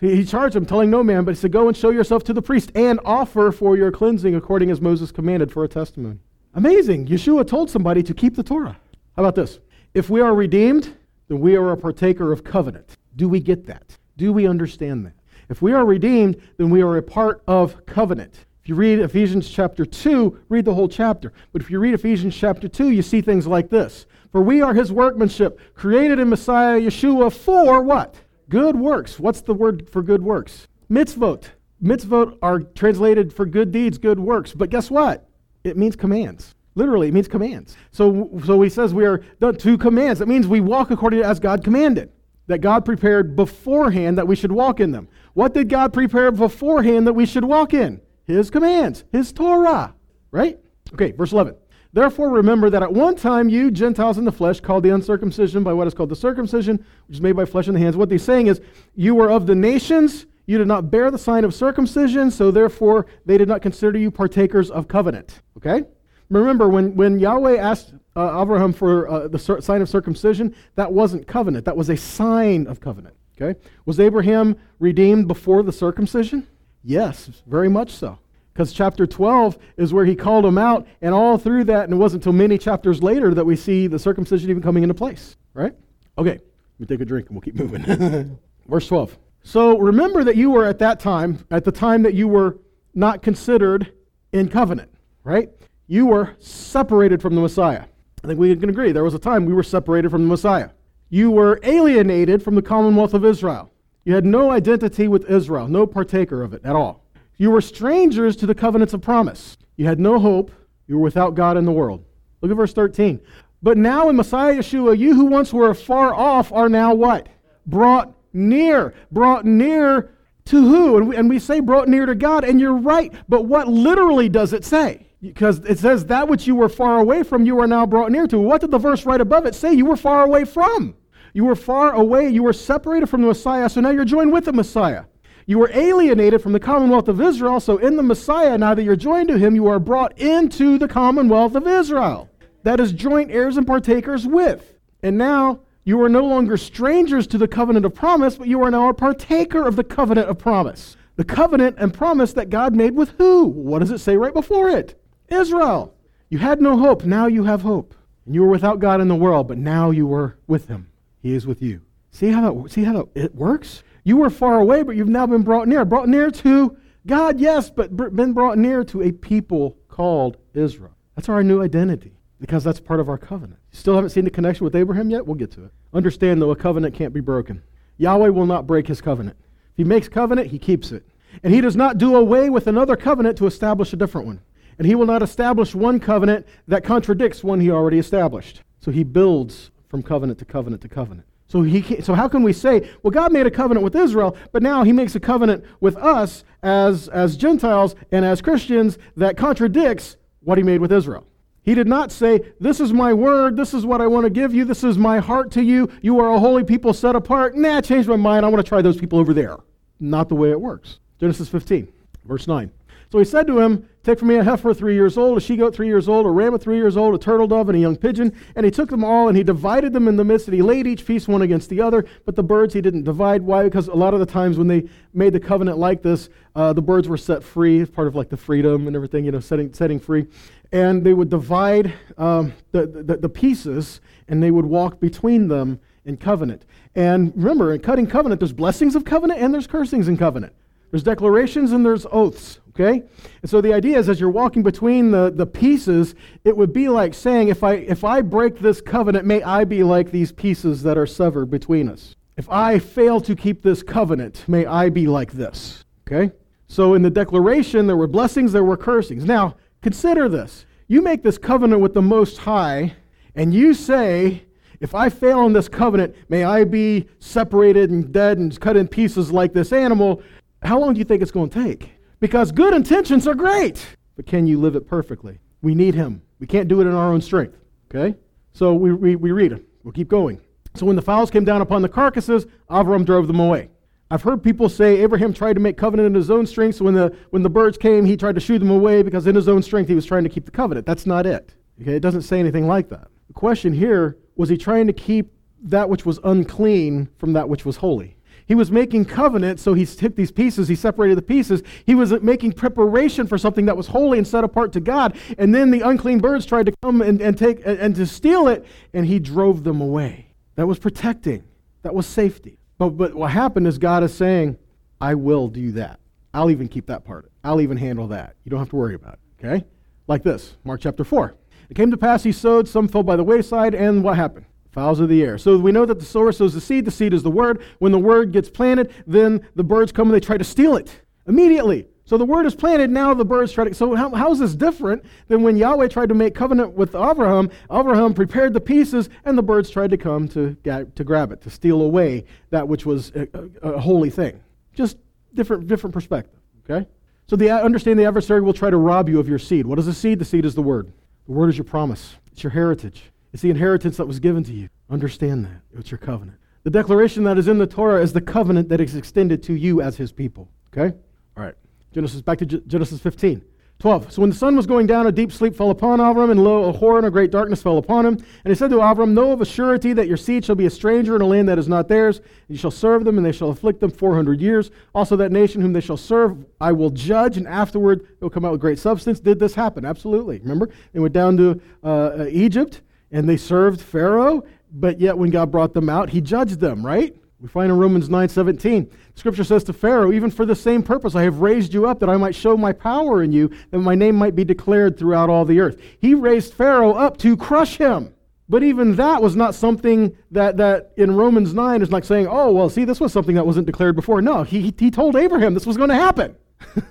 So 0.00 0.08
he 0.08 0.24
charged 0.24 0.56
them, 0.56 0.66
telling 0.66 0.90
no 0.90 1.04
man, 1.04 1.24
but 1.24 1.34
he 1.34 1.40
said, 1.40 1.52
Go 1.52 1.68
and 1.68 1.76
show 1.76 1.90
yourself 1.90 2.24
to 2.24 2.32
the 2.32 2.42
priest 2.42 2.72
and 2.74 2.98
offer 3.04 3.52
for 3.52 3.76
your 3.76 3.92
cleansing 3.92 4.34
according 4.34 4.70
as 4.70 4.80
Moses 4.80 5.12
commanded 5.12 5.52
for 5.52 5.62
a 5.62 5.68
testimony. 5.68 6.18
Amazing. 6.54 7.06
Yeshua 7.06 7.46
told 7.46 7.70
somebody 7.70 8.02
to 8.02 8.12
keep 8.12 8.34
the 8.34 8.42
Torah. 8.42 8.78
How 9.16 9.22
about 9.22 9.34
this? 9.34 9.60
If 9.92 10.08
we 10.08 10.20
are 10.20 10.34
redeemed, 10.34 10.94
then 11.28 11.40
we 11.40 11.56
are 11.56 11.72
a 11.72 11.76
partaker 11.76 12.32
of 12.32 12.44
covenant. 12.44 12.96
Do 13.16 13.28
we 13.28 13.40
get 13.40 13.66
that? 13.66 13.98
Do 14.16 14.32
we 14.32 14.46
understand 14.46 15.04
that? 15.06 15.14
If 15.48 15.60
we 15.60 15.72
are 15.72 15.84
redeemed, 15.84 16.40
then 16.58 16.70
we 16.70 16.80
are 16.82 16.96
a 16.96 17.02
part 17.02 17.42
of 17.48 17.84
covenant. 17.86 18.46
If 18.62 18.68
you 18.68 18.76
read 18.76 19.00
Ephesians 19.00 19.50
chapter 19.50 19.84
2, 19.84 20.42
read 20.48 20.64
the 20.64 20.74
whole 20.74 20.88
chapter. 20.88 21.32
But 21.52 21.62
if 21.62 21.70
you 21.70 21.80
read 21.80 21.94
Ephesians 21.94 22.36
chapter 22.36 22.68
2, 22.68 22.90
you 22.90 23.02
see 23.02 23.20
things 23.20 23.48
like 23.48 23.68
this. 23.68 24.06
For 24.30 24.42
we 24.42 24.62
are 24.62 24.74
his 24.74 24.92
workmanship, 24.92 25.58
created 25.74 26.20
in 26.20 26.28
Messiah 26.28 26.78
Yeshua 26.80 27.32
for 27.32 27.82
what? 27.82 28.14
Good 28.48 28.76
works. 28.76 29.18
What's 29.18 29.40
the 29.40 29.54
word 29.54 29.90
for 29.90 30.02
good 30.02 30.22
works? 30.22 30.68
Mitzvot. 30.88 31.46
Mitzvot 31.82 32.38
are 32.42 32.60
translated 32.60 33.32
for 33.32 33.44
good 33.44 33.72
deeds, 33.72 33.98
good 33.98 34.20
works. 34.20 34.52
But 34.52 34.70
guess 34.70 34.88
what? 34.88 35.28
It 35.64 35.76
means 35.76 35.96
commands. 35.96 36.54
Literally, 36.74 37.08
it 37.08 37.14
means 37.14 37.28
commands. 37.28 37.76
So, 37.90 38.30
so 38.46 38.60
he 38.62 38.68
says 38.68 38.94
we 38.94 39.04
are 39.04 39.22
two 39.58 39.76
commands. 39.76 40.20
That 40.20 40.28
means 40.28 40.46
we 40.46 40.60
walk 40.60 40.90
according 40.90 41.20
to 41.20 41.26
as 41.26 41.40
God 41.40 41.64
commanded. 41.64 42.12
That 42.46 42.58
God 42.58 42.84
prepared 42.84 43.36
beforehand 43.36 44.18
that 44.18 44.26
we 44.26 44.34
should 44.34 44.52
walk 44.52 44.80
in 44.80 44.90
them. 44.90 45.08
What 45.34 45.54
did 45.54 45.68
God 45.68 45.92
prepare 45.92 46.32
beforehand 46.32 47.06
that 47.06 47.12
we 47.12 47.26
should 47.26 47.44
walk 47.44 47.74
in? 47.74 48.00
his 48.30 48.50
commands, 48.50 49.04
his 49.12 49.32
Torah, 49.32 49.94
right? 50.30 50.58
Okay, 50.92 51.12
verse 51.12 51.32
11. 51.32 51.56
Therefore, 51.92 52.30
remember 52.30 52.70
that 52.70 52.82
at 52.82 52.92
one 52.92 53.16
time 53.16 53.48
you, 53.48 53.70
Gentiles 53.70 54.16
in 54.16 54.24
the 54.24 54.32
flesh, 54.32 54.60
called 54.60 54.84
the 54.84 54.94
uncircumcision 54.94 55.64
by 55.64 55.72
what 55.72 55.88
is 55.88 55.94
called 55.94 56.08
the 56.08 56.16
circumcision, 56.16 56.84
which 57.08 57.16
is 57.16 57.20
made 57.20 57.32
by 57.32 57.44
flesh 57.44 57.66
in 57.66 57.74
the 57.74 57.80
hands. 57.80 57.96
What 57.96 58.10
he's 58.10 58.22
saying 58.22 58.46
is, 58.46 58.60
you 58.94 59.14
were 59.14 59.30
of 59.30 59.46
the 59.46 59.56
nations, 59.56 60.26
you 60.46 60.58
did 60.58 60.68
not 60.68 60.90
bear 60.90 61.10
the 61.10 61.18
sign 61.18 61.44
of 61.44 61.54
circumcision, 61.54 62.30
so 62.30 62.50
therefore 62.50 63.06
they 63.26 63.36
did 63.38 63.48
not 63.48 63.62
consider 63.62 63.98
you 63.98 64.10
partakers 64.10 64.70
of 64.70 64.86
covenant. 64.86 65.40
Okay? 65.56 65.84
Remember, 66.30 66.68
when, 66.68 66.94
when 66.94 67.18
Yahweh 67.18 67.56
asked 67.56 67.92
uh, 68.16 68.40
Abraham 68.40 68.72
for 68.72 69.08
uh, 69.08 69.28
the 69.28 69.38
cir- 69.38 69.60
sign 69.60 69.82
of 69.82 69.88
circumcision, 69.88 70.54
that 70.76 70.92
wasn't 70.92 71.26
covenant. 71.26 71.64
That 71.64 71.76
was 71.76 71.90
a 71.90 71.96
sign 71.96 72.66
of 72.66 72.80
covenant. 72.80 73.16
Okay? 73.40 73.58
Was 73.84 73.98
Abraham 73.98 74.56
redeemed 74.78 75.26
before 75.26 75.62
the 75.62 75.72
circumcision? 75.72 76.46
Yes, 76.84 77.42
very 77.46 77.68
much 77.68 77.90
so. 77.90 78.18
Because 78.52 78.72
chapter 78.72 79.06
12 79.06 79.58
is 79.76 79.92
where 79.92 80.04
he 80.04 80.14
called 80.14 80.44
him 80.44 80.58
out, 80.58 80.86
and 81.02 81.14
all 81.14 81.38
through 81.38 81.64
that, 81.64 81.84
and 81.84 81.94
it 81.94 81.96
wasn't 81.96 82.22
until 82.22 82.32
many 82.32 82.58
chapters 82.58 83.02
later 83.02 83.32
that 83.34 83.44
we 83.44 83.56
see 83.56 83.86
the 83.86 83.98
circumcision 83.98 84.50
even 84.50 84.62
coming 84.62 84.82
into 84.82 84.94
place. 84.94 85.36
Right? 85.54 85.74
Okay, 86.18 86.32
let 86.32 86.40
me 86.80 86.86
take 86.86 87.00
a 87.00 87.04
drink 87.04 87.28
and 87.28 87.36
we'll 87.36 87.42
keep 87.42 87.54
moving. 87.54 88.38
Verse 88.68 88.86
12. 88.86 89.18
So 89.42 89.78
remember 89.78 90.22
that 90.24 90.36
you 90.36 90.50
were 90.50 90.66
at 90.66 90.78
that 90.80 91.00
time, 91.00 91.44
at 91.50 91.64
the 91.64 91.72
time 91.72 92.02
that 92.02 92.14
you 92.14 92.28
were 92.28 92.58
not 92.94 93.22
considered 93.22 93.92
in 94.32 94.48
covenant, 94.48 94.90
right? 95.24 95.48
You 95.90 96.06
were 96.06 96.36
separated 96.38 97.20
from 97.20 97.34
the 97.34 97.40
Messiah. 97.40 97.82
I 98.22 98.28
think 98.28 98.38
we 98.38 98.54
can 98.54 98.68
agree 98.68 98.92
there 98.92 99.02
was 99.02 99.14
a 99.14 99.18
time 99.18 99.44
we 99.44 99.52
were 99.52 99.64
separated 99.64 100.12
from 100.12 100.22
the 100.22 100.28
Messiah. 100.28 100.70
You 101.08 101.32
were 101.32 101.58
alienated 101.64 102.44
from 102.44 102.54
the 102.54 102.62
commonwealth 102.62 103.12
of 103.12 103.24
Israel. 103.24 103.72
You 104.04 104.14
had 104.14 104.24
no 104.24 104.52
identity 104.52 105.08
with 105.08 105.28
Israel, 105.28 105.66
no 105.66 105.88
partaker 105.88 106.44
of 106.44 106.54
it 106.54 106.64
at 106.64 106.76
all. 106.76 107.04
You 107.38 107.50
were 107.50 107.60
strangers 107.60 108.36
to 108.36 108.46
the 108.46 108.54
covenants 108.54 108.94
of 108.94 109.02
promise. 109.02 109.58
You 109.74 109.86
had 109.86 109.98
no 109.98 110.20
hope. 110.20 110.52
You 110.86 110.94
were 110.94 111.02
without 111.02 111.34
God 111.34 111.56
in 111.56 111.64
the 111.64 111.72
world. 111.72 112.04
Look 112.40 112.52
at 112.52 112.56
verse 112.56 112.72
13. 112.72 113.20
But 113.60 113.76
now 113.76 114.08
in 114.08 114.14
Messiah 114.14 114.58
Yeshua, 114.58 114.96
you 114.96 115.16
who 115.16 115.24
once 115.24 115.52
were 115.52 115.74
far 115.74 116.14
off 116.14 116.52
are 116.52 116.68
now 116.68 116.94
what? 116.94 117.28
Brought 117.66 118.14
near. 118.32 118.94
Brought 119.10 119.44
near 119.44 120.14
to 120.44 120.68
who? 120.68 120.98
And 120.98 121.08
we, 121.08 121.16
and 121.16 121.28
we 121.28 121.40
say 121.40 121.58
brought 121.58 121.88
near 121.88 122.06
to 122.06 122.14
God, 122.14 122.44
and 122.44 122.60
you're 122.60 122.78
right. 122.78 123.12
But 123.28 123.46
what 123.46 123.66
literally 123.66 124.28
does 124.28 124.52
it 124.52 124.64
say? 124.64 125.08
Because 125.20 125.58
it 125.60 125.78
says 125.78 126.06
that 126.06 126.28
which 126.28 126.46
you 126.46 126.54
were 126.54 126.68
far 126.68 126.98
away 126.98 127.22
from, 127.22 127.44
you 127.44 127.60
are 127.60 127.66
now 127.66 127.84
brought 127.84 128.10
near 128.10 128.26
to. 128.26 128.38
What 128.38 128.62
did 128.62 128.70
the 128.70 128.78
verse 128.78 129.04
right 129.04 129.20
above 129.20 129.44
it 129.44 129.54
say? 129.54 129.72
You 129.72 129.84
were 129.84 129.96
far 129.96 130.24
away 130.24 130.44
from. 130.44 130.94
You 131.34 131.44
were 131.44 131.54
far 131.54 131.92
away. 131.92 132.28
You 132.30 132.42
were 132.42 132.52
separated 132.52 133.08
from 133.08 133.20
the 133.20 133.28
Messiah, 133.28 133.68
so 133.68 133.80
now 133.80 133.90
you're 133.90 134.04
joined 134.04 134.32
with 134.32 134.46
the 134.46 134.52
Messiah. 134.52 135.04
You 135.46 135.58
were 135.58 135.70
alienated 135.74 136.42
from 136.42 136.52
the 136.52 136.60
commonwealth 136.60 137.08
of 137.08 137.20
Israel, 137.20 137.60
so 137.60 137.76
in 137.78 137.96
the 137.96 138.02
Messiah, 138.02 138.56
now 138.56 138.74
that 138.74 138.82
you're 138.82 138.96
joined 138.96 139.28
to 139.28 139.38
him, 139.38 139.54
you 139.54 139.66
are 139.66 139.78
brought 139.78 140.16
into 140.18 140.78
the 140.78 140.88
commonwealth 140.88 141.54
of 141.54 141.66
Israel. 141.66 142.30
That 142.62 142.80
is 142.80 142.92
joint 142.92 143.30
heirs 143.30 143.56
and 143.56 143.66
partakers 143.66 144.26
with. 144.26 144.78
And 145.02 145.18
now 145.18 145.60
you 145.84 146.00
are 146.02 146.08
no 146.08 146.24
longer 146.24 146.56
strangers 146.56 147.26
to 147.28 147.38
the 147.38 147.48
covenant 147.48 147.84
of 147.84 147.94
promise, 147.94 148.36
but 148.36 148.48
you 148.48 148.62
are 148.62 148.70
now 148.70 148.88
a 148.88 148.94
partaker 148.94 149.66
of 149.66 149.76
the 149.76 149.84
covenant 149.84 150.28
of 150.28 150.38
promise. 150.38 150.96
The 151.16 151.24
covenant 151.24 151.76
and 151.78 151.92
promise 151.92 152.32
that 152.34 152.50
God 152.50 152.74
made 152.74 152.94
with 152.94 153.10
who? 153.18 153.46
What 153.46 153.80
does 153.80 153.90
it 153.90 153.98
say 153.98 154.16
right 154.16 154.32
before 154.32 154.70
it? 154.70 154.99
Israel. 155.30 155.94
You 156.28 156.38
had 156.38 156.60
no 156.60 156.76
hope, 156.78 157.04
now 157.04 157.26
you 157.26 157.44
have 157.44 157.62
hope. 157.62 157.94
And 158.26 158.34
you 158.34 158.42
were 158.42 158.50
without 158.50 158.78
God 158.78 159.00
in 159.00 159.08
the 159.08 159.14
world, 159.14 159.48
but 159.48 159.58
now 159.58 159.90
you 159.90 160.06
were 160.06 160.38
with 160.46 160.68
him. 160.68 160.88
He 161.22 161.32
is 161.34 161.46
with 161.46 161.62
you. 161.62 161.82
See 162.10 162.30
how 162.30 162.40
that, 162.52 162.70
see 162.70 162.84
how 162.84 162.92
that, 162.92 163.06
it 163.14 163.34
works? 163.34 163.82
You 164.04 164.16
were 164.16 164.30
far 164.30 164.60
away, 164.60 164.82
but 164.82 164.96
you've 164.96 165.08
now 165.08 165.26
been 165.26 165.42
brought 165.42 165.68
near. 165.68 165.84
Brought 165.84 166.08
near 166.08 166.30
to 166.30 166.76
God, 167.06 167.40
yes, 167.40 167.70
but 167.70 167.96
been 167.96 168.32
brought 168.32 168.58
near 168.58 168.84
to 168.84 169.02
a 169.02 169.12
people 169.12 169.76
called 169.88 170.36
Israel. 170.54 170.94
That's 171.16 171.28
our 171.28 171.42
new 171.42 171.62
identity 171.62 172.12
because 172.40 172.64
that's 172.64 172.80
part 172.80 173.00
of 173.00 173.08
our 173.08 173.18
covenant. 173.18 173.60
You 173.72 173.78
still 173.78 173.94
haven't 173.94 174.10
seen 174.10 174.24
the 174.24 174.30
connection 174.30 174.64
with 174.64 174.76
Abraham 174.76 175.10
yet? 175.10 175.26
We'll 175.26 175.34
get 175.34 175.50
to 175.52 175.64
it. 175.64 175.72
Understand, 175.92 176.40
though, 176.40 176.50
a 176.50 176.56
covenant 176.56 176.94
can't 176.94 177.12
be 177.12 177.20
broken. 177.20 177.62
Yahweh 177.98 178.28
will 178.28 178.46
not 178.46 178.66
break 178.66 178.86
his 178.86 179.00
covenant. 179.00 179.36
If 179.72 179.76
he 179.76 179.84
makes 179.84 180.08
covenant, 180.08 180.48
he 180.48 180.58
keeps 180.58 180.92
it. 180.92 181.06
And 181.42 181.52
he 181.52 181.60
does 181.60 181.76
not 181.76 181.98
do 181.98 182.16
away 182.16 182.50
with 182.50 182.66
another 182.66 182.96
covenant 182.96 183.36
to 183.38 183.46
establish 183.46 183.92
a 183.92 183.96
different 183.96 184.26
one. 184.26 184.40
And 184.80 184.86
he 184.86 184.94
will 184.94 185.04
not 185.04 185.22
establish 185.22 185.74
one 185.74 186.00
covenant 186.00 186.46
that 186.66 186.84
contradicts 186.84 187.44
one 187.44 187.60
he 187.60 187.70
already 187.70 187.98
established. 187.98 188.62
So 188.78 188.90
he 188.90 189.04
builds 189.04 189.70
from 189.88 190.02
covenant 190.02 190.38
to 190.38 190.46
covenant 190.46 190.80
to 190.80 190.88
covenant. 190.88 191.26
So, 191.48 191.60
he, 191.60 192.00
so 192.00 192.14
how 192.14 192.28
can 192.28 192.42
we 192.42 192.54
say, 192.54 192.88
well, 193.02 193.10
God 193.10 193.30
made 193.30 193.46
a 193.46 193.50
covenant 193.50 193.84
with 193.84 193.94
Israel, 193.94 194.38
but 194.52 194.62
now 194.62 194.82
he 194.82 194.92
makes 194.92 195.14
a 195.14 195.20
covenant 195.20 195.66
with 195.80 195.98
us 195.98 196.44
as, 196.62 197.08
as 197.08 197.36
Gentiles 197.36 197.94
and 198.10 198.24
as 198.24 198.40
Christians 198.40 198.96
that 199.18 199.36
contradicts 199.36 200.16
what 200.44 200.56
he 200.56 200.64
made 200.64 200.80
with 200.80 200.92
Israel? 200.92 201.26
He 201.62 201.74
did 201.74 201.86
not 201.86 202.10
say, 202.10 202.40
This 202.58 202.80
is 202.80 202.90
my 202.90 203.12
word, 203.12 203.58
this 203.58 203.74
is 203.74 203.84
what 203.84 204.00
I 204.00 204.06
want 204.06 204.24
to 204.24 204.30
give 204.30 204.54
you, 204.54 204.64
this 204.64 204.82
is 204.82 204.96
my 204.96 205.18
heart 205.18 205.50
to 205.50 205.62
you, 205.62 205.90
you 206.00 206.20
are 206.20 206.32
a 206.32 206.38
holy 206.38 206.64
people 206.64 206.94
set 206.94 207.14
apart. 207.14 207.54
Nah, 207.54 207.82
changed 207.82 208.08
my 208.08 208.16
mind, 208.16 208.46
I 208.46 208.48
want 208.48 208.64
to 208.64 208.68
try 208.68 208.80
those 208.80 208.96
people 208.96 209.18
over 209.18 209.34
there. 209.34 209.58
Not 209.98 210.30
the 210.30 210.36
way 210.36 210.50
it 210.50 210.60
works. 210.60 211.00
Genesis 211.18 211.50
15, 211.50 211.86
verse 212.24 212.46
9. 212.46 212.70
So 213.10 213.18
he 213.18 213.24
said 213.24 213.46
to 213.48 213.58
him, 213.58 213.88
Take 214.02 214.18
for 214.18 214.24
me 214.24 214.36
a 214.36 214.44
heifer 214.44 214.72
three 214.72 214.94
years 214.94 215.18
old, 215.18 215.36
a 215.36 215.40
she 215.42 215.56
goat 215.56 215.74
three 215.74 215.88
years 215.88 216.08
old, 216.08 216.24
a 216.24 216.30
ram 216.30 216.54
of 216.54 216.62
three 216.62 216.76
years 216.76 216.96
old, 216.96 217.14
a 217.14 217.18
turtle 217.18 217.46
dove, 217.46 217.68
and 217.68 217.76
a 217.76 217.80
young 217.80 217.96
pigeon. 217.96 218.34
And 218.56 218.64
he 218.64 218.70
took 218.70 218.88
them 218.88 219.04
all 219.04 219.28
and 219.28 219.36
he 219.36 219.42
divided 219.42 219.92
them 219.92 220.08
in 220.08 220.16
the 220.16 220.24
midst, 220.24 220.46
and 220.46 220.54
he 220.54 220.62
laid 220.62 220.86
each 220.86 221.04
piece 221.04 221.28
one 221.28 221.42
against 221.42 221.68
the 221.68 221.82
other. 221.82 222.06
But 222.24 222.34
the 222.34 222.42
birds 222.42 222.72
he 222.72 222.80
didn't 222.80 223.02
divide. 223.02 223.42
Why? 223.42 223.64
Because 223.64 223.88
a 223.88 223.94
lot 223.94 224.14
of 224.14 224.20
the 224.20 224.26
times 224.26 224.56
when 224.56 224.68
they 224.68 224.88
made 225.12 225.34
the 225.34 225.40
covenant 225.40 225.76
like 225.76 226.02
this, 226.02 226.30
uh, 226.54 226.72
the 226.72 226.80
birds 226.80 227.08
were 227.08 227.18
set 227.18 227.42
free, 227.42 227.84
part 227.84 228.06
of 228.08 228.14
like 228.14 228.30
the 228.30 228.38
freedom 228.38 228.86
and 228.86 228.96
everything, 228.96 229.26
you 229.26 229.32
know, 229.32 229.40
setting, 229.40 229.72
setting 229.74 230.00
free. 230.00 230.26
And 230.72 231.04
they 231.04 231.12
would 231.12 231.28
divide 231.28 231.92
um, 232.16 232.54
the, 232.72 232.86
the, 232.86 233.18
the 233.18 233.28
pieces 233.28 234.00
and 234.28 234.42
they 234.42 234.50
would 234.50 234.66
walk 234.66 234.98
between 234.98 235.48
them 235.48 235.78
in 236.06 236.16
covenant. 236.16 236.64
And 236.94 237.32
remember, 237.36 237.74
in 237.74 237.80
cutting 237.80 238.06
covenant, 238.06 238.40
there's 238.40 238.52
blessings 238.52 238.94
of 238.94 239.04
covenant 239.04 239.40
and 239.40 239.52
there's 239.52 239.66
cursings 239.66 240.08
in 240.08 240.16
covenant. 240.16 240.54
There's 240.90 241.02
declarations 241.02 241.72
and 241.72 241.84
there's 241.84 242.06
oaths, 242.10 242.58
okay? 242.80 243.02
And 243.42 243.50
so 243.50 243.60
the 243.60 243.72
idea 243.72 243.98
is 243.98 244.08
as 244.08 244.20
you're 244.20 244.30
walking 244.30 244.62
between 244.62 245.10
the, 245.10 245.30
the 245.34 245.46
pieces, 245.46 246.14
it 246.44 246.56
would 246.56 246.72
be 246.72 246.88
like 246.88 247.14
saying, 247.14 247.48
if 247.48 247.62
I, 247.62 247.74
if 247.74 248.04
I 248.04 248.22
break 248.22 248.58
this 248.58 248.80
covenant, 248.80 249.26
may 249.26 249.42
I 249.42 249.64
be 249.64 249.82
like 249.82 250.10
these 250.10 250.32
pieces 250.32 250.82
that 250.82 250.96
are 250.96 251.06
severed 251.06 251.50
between 251.50 251.88
us. 251.88 252.16
If 252.36 252.48
I 252.48 252.78
fail 252.78 253.20
to 253.22 253.36
keep 253.36 253.62
this 253.62 253.82
covenant, 253.82 254.44
may 254.48 254.64
I 254.64 254.88
be 254.88 255.06
like 255.06 255.32
this, 255.32 255.84
okay? 256.08 256.32
So 256.68 256.94
in 256.94 257.02
the 257.02 257.10
declaration, 257.10 257.86
there 257.86 257.96
were 257.96 258.06
blessings, 258.06 258.52
there 258.52 258.64
were 258.64 258.76
cursings. 258.76 259.24
Now, 259.24 259.56
consider 259.82 260.28
this. 260.28 260.64
You 260.88 261.02
make 261.02 261.22
this 261.22 261.38
covenant 261.38 261.82
with 261.82 261.94
the 261.94 262.02
Most 262.02 262.38
High, 262.38 262.94
and 263.34 263.52
you 263.52 263.74
say, 263.74 264.44
if 264.80 264.94
I 264.94 265.10
fail 265.10 265.44
in 265.44 265.52
this 265.52 265.68
covenant, 265.68 266.14
may 266.30 266.44
I 266.44 266.64
be 266.64 267.06
separated 267.18 267.90
and 267.90 268.10
dead 268.10 268.38
and 268.38 268.58
cut 268.58 268.76
in 268.76 268.88
pieces 268.88 269.30
like 269.30 269.52
this 269.52 269.72
animal. 269.72 270.22
How 270.62 270.78
long 270.80 270.94
do 270.94 270.98
you 270.98 271.04
think 271.04 271.22
it's 271.22 271.30
going 271.30 271.50
to 271.50 271.62
take? 271.62 271.92
Because 272.20 272.52
good 272.52 272.74
intentions 272.74 273.26
are 273.26 273.34
great, 273.34 273.84
but 274.14 274.26
can 274.26 274.46
you 274.46 274.60
live 274.60 274.76
it 274.76 274.86
perfectly? 274.86 275.40
We 275.62 275.74
need 275.74 275.94
Him. 275.94 276.20
We 276.38 276.46
can't 276.46 276.68
do 276.68 276.80
it 276.82 276.86
in 276.86 276.92
our 276.92 277.12
own 277.12 277.22
strength. 277.22 277.56
Okay? 277.90 278.16
So 278.52 278.74
we, 278.74 278.92
we, 278.92 279.16
we 279.16 279.32
read 279.32 279.52
it. 279.52 279.64
We'll 279.82 279.92
keep 279.92 280.08
going. 280.08 280.40
So 280.74 280.84
when 280.84 280.96
the 280.96 281.02
fowls 281.02 281.30
came 281.30 281.44
down 281.44 281.62
upon 281.62 281.80
the 281.80 281.88
carcasses, 281.88 282.46
Avram 282.68 283.06
drove 283.06 283.26
them 283.26 283.40
away. 283.40 283.70
I've 284.10 284.22
heard 284.22 284.42
people 284.42 284.68
say 284.68 284.98
Abraham 284.98 285.32
tried 285.32 285.54
to 285.54 285.60
make 285.60 285.78
covenant 285.78 286.06
in 286.06 286.14
his 286.14 286.30
own 286.30 286.46
strength, 286.46 286.76
so 286.76 286.84
when 286.84 286.94
the, 286.94 287.16
when 287.30 287.42
the 287.42 287.50
birds 287.50 287.78
came, 287.78 288.04
he 288.04 288.16
tried 288.16 288.34
to 288.34 288.40
shoo 288.40 288.58
them 288.58 288.70
away 288.70 289.02
because 289.02 289.26
in 289.26 289.34
his 289.34 289.48
own 289.48 289.62
strength 289.62 289.88
he 289.88 289.94
was 289.94 290.04
trying 290.04 290.24
to 290.24 290.28
keep 290.28 290.44
the 290.44 290.50
covenant. 290.50 290.86
That's 290.86 291.06
not 291.06 291.26
it. 291.26 291.54
Okay? 291.80 291.96
It 291.96 292.00
doesn't 292.00 292.22
say 292.22 292.38
anything 292.38 292.66
like 292.66 292.90
that. 292.90 293.08
The 293.28 293.34
question 293.34 293.72
here 293.72 294.18
was 294.36 294.48
he 294.48 294.58
trying 294.58 294.86
to 294.88 294.92
keep 294.92 295.32
that 295.62 295.88
which 295.88 296.04
was 296.04 296.18
unclean 296.24 297.08
from 297.18 297.32
that 297.32 297.48
which 297.48 297.64
was 297.64 297.76
holy? 297.76 298.16
He 298.50 298.56
was 298.56 298.72
making 298.72 299.04
covenant, 299.04 299.60
so 299.60 299.74
he 299.74 299.86
took 299.86 300.16
these 300.16 300.32
pieces, 300.32 300.66
he 300.66 300.74
separated 300.74 301.16
the 301.16 301.22
pieces. 301.22 301.62
He 301.86 301.94
was 301.94 302.10
making 302.20 302.54
preparation 302.54 303.28
for 303.28 303.38
something 303.38 303.66
that 303.66 303.76
was 303.76 303.86
holy 303.86 304.18
and 304.18 304.26
set 304.26 304.42
apart 304.42 304.72
to 304.72 304.80
God. 304.80 305.16
And 305.38 305.54
then 305.54 305.70
the 305.70 305.82
unclean 305.82 306.18
birds 306.18 306.46
tried 306.46 306.66
to 306.66 306.72
come 306.82 307.00
and, 307.00 307.20
and 307.20 307.38
take 307.38 307.64
and, 307.64 307.78
and 307.78 307.94
to 307.94 308.06
steal 308.08 308.48
it, 308.48 308.66
and 308.92 309.06
he 309.06 309.20
drove 309.20 309.62
them 309.62 309.80
away. 309.80 310.34
That 310.56 310.66
was 310.66 310.80
protecting. 310.80 311.44
That 311.82 311.94
was 311.94 312.06
safety. 312.08 312.58
But 312.76 312.96
but 312.96 313.14
what 313.14 313.30
happened 313.30 313.68
is 313.68 313.78
God 313.78 314.02
is 314.02 314.12
saying, 314.12 314.58
I 315.00 315.14
will 315.14 315.46
do 315.46 315.70
that. 315.70 316.00
I'll 316.34 316.50
even 316.50 316.66
keep 316.66 316.86
that 316.86 317.04
part. 317.04 317.30
I'll 317.44 317.60
even 317.60 317.76
handle 317.76 318.08
that. 318.08 318.34
You 318.42 318.50
don't 318.50 318.58
have 318.58 318.70
to 318.70 318.76
worry 318.76 318.96
about 318.96 319.12
it. 319.12 319.46
Okay? 319.46 319.64
Like 320.08 320.24
this, 320.24 320.56
Mark 320.64 320.80
chapter 320.80 321.04
4. 321.04 321.36
It 321.68 321.74
came 321.76 321.92
to 321.92 321.96
pass 321.96 322.24
he 322.24 322.32
sowed, 322.32 322.66
some 322.66 322.88
fell 322.88 323.04
by 323.04 323.14
the 323.14 323.22
wayside, 323.22 323.76
and 323.76 324.02
what 324.02 324.16
happened? 324.16 324.46
Fowls 324.70 325.00
of 325.00 325.08
the 325.08 325.22
air. 325.22 325.36
So 325.36 325.58
we 325.58 325.72
know 325.72 325.84
that 325.84 325.98
the 325.98 326.04
sower 326.04 326.30
sows 326.32 326.54
the 326.54 326.60
seed. 326.60 326.84
The 326.84 326.90
seed 326.90 327.12
is 327.12 327.22
the 327.22 327.30
word. 327.30 327.62
When 327.78 327.92
the 327.92 327.98
word 327.98 328.32
gets 328.32 328.48
planted, 328.48 328.92
then 329.06 329.46
the 329.56 329.64
birds 329.64 329.90
come 329.92 330.08
and 330.08 330.14
they 330.14 330.24
try 330.24 330.38
to 330.38 330.44
steal 330.44 330.76
it 330.76 331.00
immediately. 331.26 331.88
So 332.10 332.18
the 332.18 332.24
word 332.24 332.44
is 332.44 332.56
planted, 332.56 332.90
now 332.90 333.14
the 333.14 333.24
birds 333.24 333.52
try 333.52 333.68
to. 333.68 333.72
So 333.72 333.94
how, 333.94 334.10
how 334.10 334.32
is 334.32 334.40
this 334.40 334.56
different 334.56 335.04
than 335.28 335.44
when 335.44 335.56
Yahweh 335.56 335.86
tried 335.86 336.08
to 336.08 336.14
make 336.16 336.34
covenant 336.34 336.72
with 336.72 336.96
Abraham? 336.96 337.50
Abraham 337.70 338.14
prepared 338.14 338.52
the 338.52 338.60
pieces, 338.60 339.08
and 339.24 339.38
the 339.38 339.44
birds 339.44 339.70
tried 339.70 339.90
to 339.90 339.96
come 339.96 340.26
to, 340.30 340.56
to 340.64 341.04
grab 341.04 341.30
it, 341.30 341.40
to 341.42 341.50
steal 341.50 341.82
away 341.82 342.24
that 342.50 342.66
which 342.66 342.84
was 342.84 343.12
a, 343.14 343.28
a, 343.62 343.74
a 343.74 343.80
holy 343.80 344.10
thing. 344.10 344.40
Just 344.74 344.96
different, 345.34 345.68
different 345.68 345.94
perspective, 345.94 346.40
okay? 346.68 346.88
So 347.28 347.36
the, 347.36 347.48
understand 347.50 347.96
the 347.96 348.06
adversary 348.06 348.40
will 348.40 348.54
try 348.54 348.70
to 348.70 348.76
rob 348.76 349.08
you 349.08 349.20
of 349.20 349.28
your 349.28 349.38
seed. 349.38 349.64
What 349.64 349.78
is 349.78 349.86
the 349.86 349.94
seed? 349.94 350.18
The 350.18 350.24
seed 350.24 350.44
is 350.44 350.56
the 350.56 350.62
word. 350.62 350.92
The 351.26 351.32
word 351.32 351.50
is 351.50 351.56
your 351.56 351.64
promise. 351.64 352.16
It's 352.32 352.42
your 352.42 352.50
heritage. 352.50 353.04
It's 353.32 353.42
the 353.42 353.50
inheritance 353.50 353.96
that 353.96 354.06
was 354.06 354.20
given 354.20 354.42
to 354.44 354.52
you. 354.52 354.68
Understand 354.88 355.44
that. 355.44 355.60
It's 355.78 355.90
your 355.90 355.98
covenant. 355.98 356.38
The 356.64 356.70
declaration 356.70 357.24
that 357.24 357.38
is 357.38 357.48
in 357.48 357.58
the 357.58 357.66
Torah 357.66 358.02
is 358.02 358.12
the 358.12 358.20
covenant 358.20 358.68
that 358.68 358.80
is 358.80 358.94
extended 358.94 359.42
to 359.44 359.54
you 359.54 359.80
as 359.80 359.96
his 359.96 360.12
people. 360.12 360.48
Okay? 360.72 360.94
All 361.36 361.44
right. 361.44 361.54
Genesis, 361.92 362.20
back 362.20 362.38
to 362.38 362.46
Genesis 362.46 363.00
15. 363.00 363.42
12. 363.80 364.12
So 364.12 364.20
when 364.20 364.28
the 364.30 364.36
sun 364.36 364.56
was 364.56 364.66
going 364.66 364.86
down, 364.86 365.06
a 365.06 365.12
deep 365.12 365.32
sleep 365.32 365.56
fell 365.56 365.70
upon 365.70 366.00
Avram, 366.00 366.30
and 366.30 366.44
lo, 366.44 366.64
a 366.64 366.72
horror 366.72 366.98
and 366.98 367.06
a 367.06 367.10
great 367.10 367.30
darkness 367.30 367.62
fell 367.62 367.78
upon 367.78 368.04
him. 368.04 368.12
And 368.14 368.50
he 368.50 368.54
said 368.54 368.68
to 368.70 368.76
Avram, 368.76 369.12
Know 369.12 369.32
of 369.32 369.40
a 369.40 369.46
surety 369.46 369.94
that 369.94 370.06
your 370.06 370.18
seed 370.18 370.44
shall 370.44 370.54
be 370.54 370.66
a 370.66 370.70
stranger 370.70 371.16
in 371.16 371.22
a 371.22 371.26
land 371.26 371.48
that 371.48 371.58
is 371.58 371.66
not 371.66 371.88
theirs. 371.88 372.18
And 372.18 372.26
you 372.48 372.58
shall 372.58 372.70
serve 372.70 373.04
them, 373.04 373.16
and 373.16 373.24
they 373.24 373.32
shall 373.32 373.48
afflict 373.48 373.80
them 373.80 373.90
400 373.90 374.38
years. 374.38 374.70
Also, 374.94 375.16
that 375.16 375.32
nation 375.32 375.62
whom 375.62 375.72
they 375.72 375.80
shall 375.80 375.96
serve, 375.96 376.44
I 376.60 376.72
will 376.72 376.90
judge, 376.90 377.38
and 377.38 377.48
afterward 377.48 378.02
it 378.02 378.20
will 378.20 378.28
come 378.28 378.44
out 378.44 378.52
with 378.52 378.60
great 378.60 378.78
substance. 378.78 379.18
Did 379.18 379.38
this 379.38 379.54
happen? 379.54 379.86
Absolutely. 379.86 380.40
Remember? 380.40 380.68
They 380.92 381.00
went 381.00 381.14
down 381.14 381.38
to 381.38 381.60
uh, 381.82 382.26
Egypt, 382.28 382.82
and 383.10 383.28
they 383.28 383.36
served 383.36 383.80
Pharaoh, 383.80 384.44
but 384.72 385.00
yet 385.00 385.18
when 385.18 385.30
God 385.30 385.50
brought 385.50 385.74
them 385.74 385.88
out, 385.88 386.10
he 386.10 386.20
judged 386.20 386.60
them, 386.60 386.84
right? 386.84 387.14
We 387.40 387.48
find 387.48 387.70
in 387.70 387.78
Romans 387.78 388.08
9:17, 388.08 388.90
Scripture 389.14 389.44
says 389.44 389.64
to 389.64 389.72
Pharaoh, 389.72 390.12
"Even 390.12 390.30
for 390.30 390.44
the 390.44 390.54
same 390.54 390.82
purpose 390.82 391.14
I 391.14 391.22
have 391.22 391.40
raised 391.40 391.72
you 391.72 391.86
up, 391.86 391.98
that 392.00 392.10
I 392.10 392.16
might 392.16 392.34
show 392.34 392.56
my 392.56 392.72
power 392.72 393.22
in 393.22 393.32
you, 393.32 393.50
that 393.70 393.78
my 393.78 393.94
name 393.94 394.16
might 394.16 394.34
be 394.34 394.44
declared 394.44 394.98
throughout 394.98 395.30
all 395.30 395.44
the 395.44 395.60
earth." 395.60 395.78
He 395.98 396.14
raised 396.14 396.52
Pharaoh 396.52 396.92
up 396.92 397.16
to 397.18 397.36
crush 397.36 397.78
him. 397.78 398.12
But 398.50 398.64
even 398.64 398.96
that 398.96 399.22
was 399.22 399.36
not 399.36 399.54
something 399.54 400.16
that, 400.32 400.56
that 400.56 400.90
in 400.96 401.14
Romans 401.14 401.54
9 401.54 401.82
is 401.82 401.92
like 401.92 402.04
saying, 402.04 402.26
oh, 402.28 402.50
well, 402.50 402.68
see, 402.68 402.84
this 402.84 402.98
was 402.98 403.12
something 403.12 403.36
that 403.36 403.46
wasn't 403.46 403.66
declared 403.66 403.94
before. 403.94 404.20
No, 404.20 404.42
he, 404.42 404.74
he 404.76 404.90
told 404.90 405.14
Abraham 405.14 405.54
this 405.54 405.66
was 405.66 405.76
going 405.76 405.90
to 405.90 405.94
happen. 405.94 406.34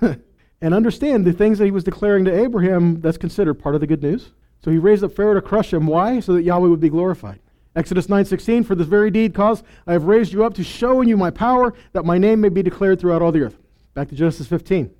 and 0.62 0.72
understand 0.74 1.26
the 1.26 1.34
things 1.34 1.58
that 1.58 1.66
he 1.66 1.70
was 1.70 1.84
declaring 1.84 2.24
to 2.24 2.34
Abraham, 2.34 3.02
that's 3.02 3.18
considered 3.18 3.54
part 3.54 3.74
of 3.74 3.82
the 3.82 3.86
good 3.86 4.02
news. 4.02 4.32
So 4.62 4.70
he 4.70 4.78
raised 4.78 5.02
up 5.02 5.12
Pharaoh 5.12 5.34
to 5.34 5.42
crush 5.42 5.72
him. 5.72 5.86
Why? 5.86 6.20
So 6.20 6.34
that 6.34 6.42
Yahweh 6.42 6.68
would 6.68 6.80
be 6.80 6.88
glorified. 6.88 7.40
Exodus 7.76 8.08
9:16 8.08 8.64
For 8.64 8.74
this 8.74 8.86
very 8.86 9.10
deed 9.10 9.32
cause 9.34 9.62
I 9.86 9.92
have 9.92 10.04
raised 10.04 10.32
you 10.32 10.44
up 10.44 10.54
to 10.54 10.64
show 10.64 11.00
in 11.00 11.08
you 11.08 11.16
my 11.16 11.30
power 11.30 11.72
that 11.92 12.04
my 12.04 12.18
name 12.18 12.40
may 12.40 12.48
be 12.48 12.62
declared 12.62 13.00
throughout 13.00 13.22
all 13.22 13.32
the 13.32 13.42
earth. 13.42 13.58
Back 13.94 14.08
to 14.08 14.14
Genesis 14.14 14.46
15, 14.46 14.90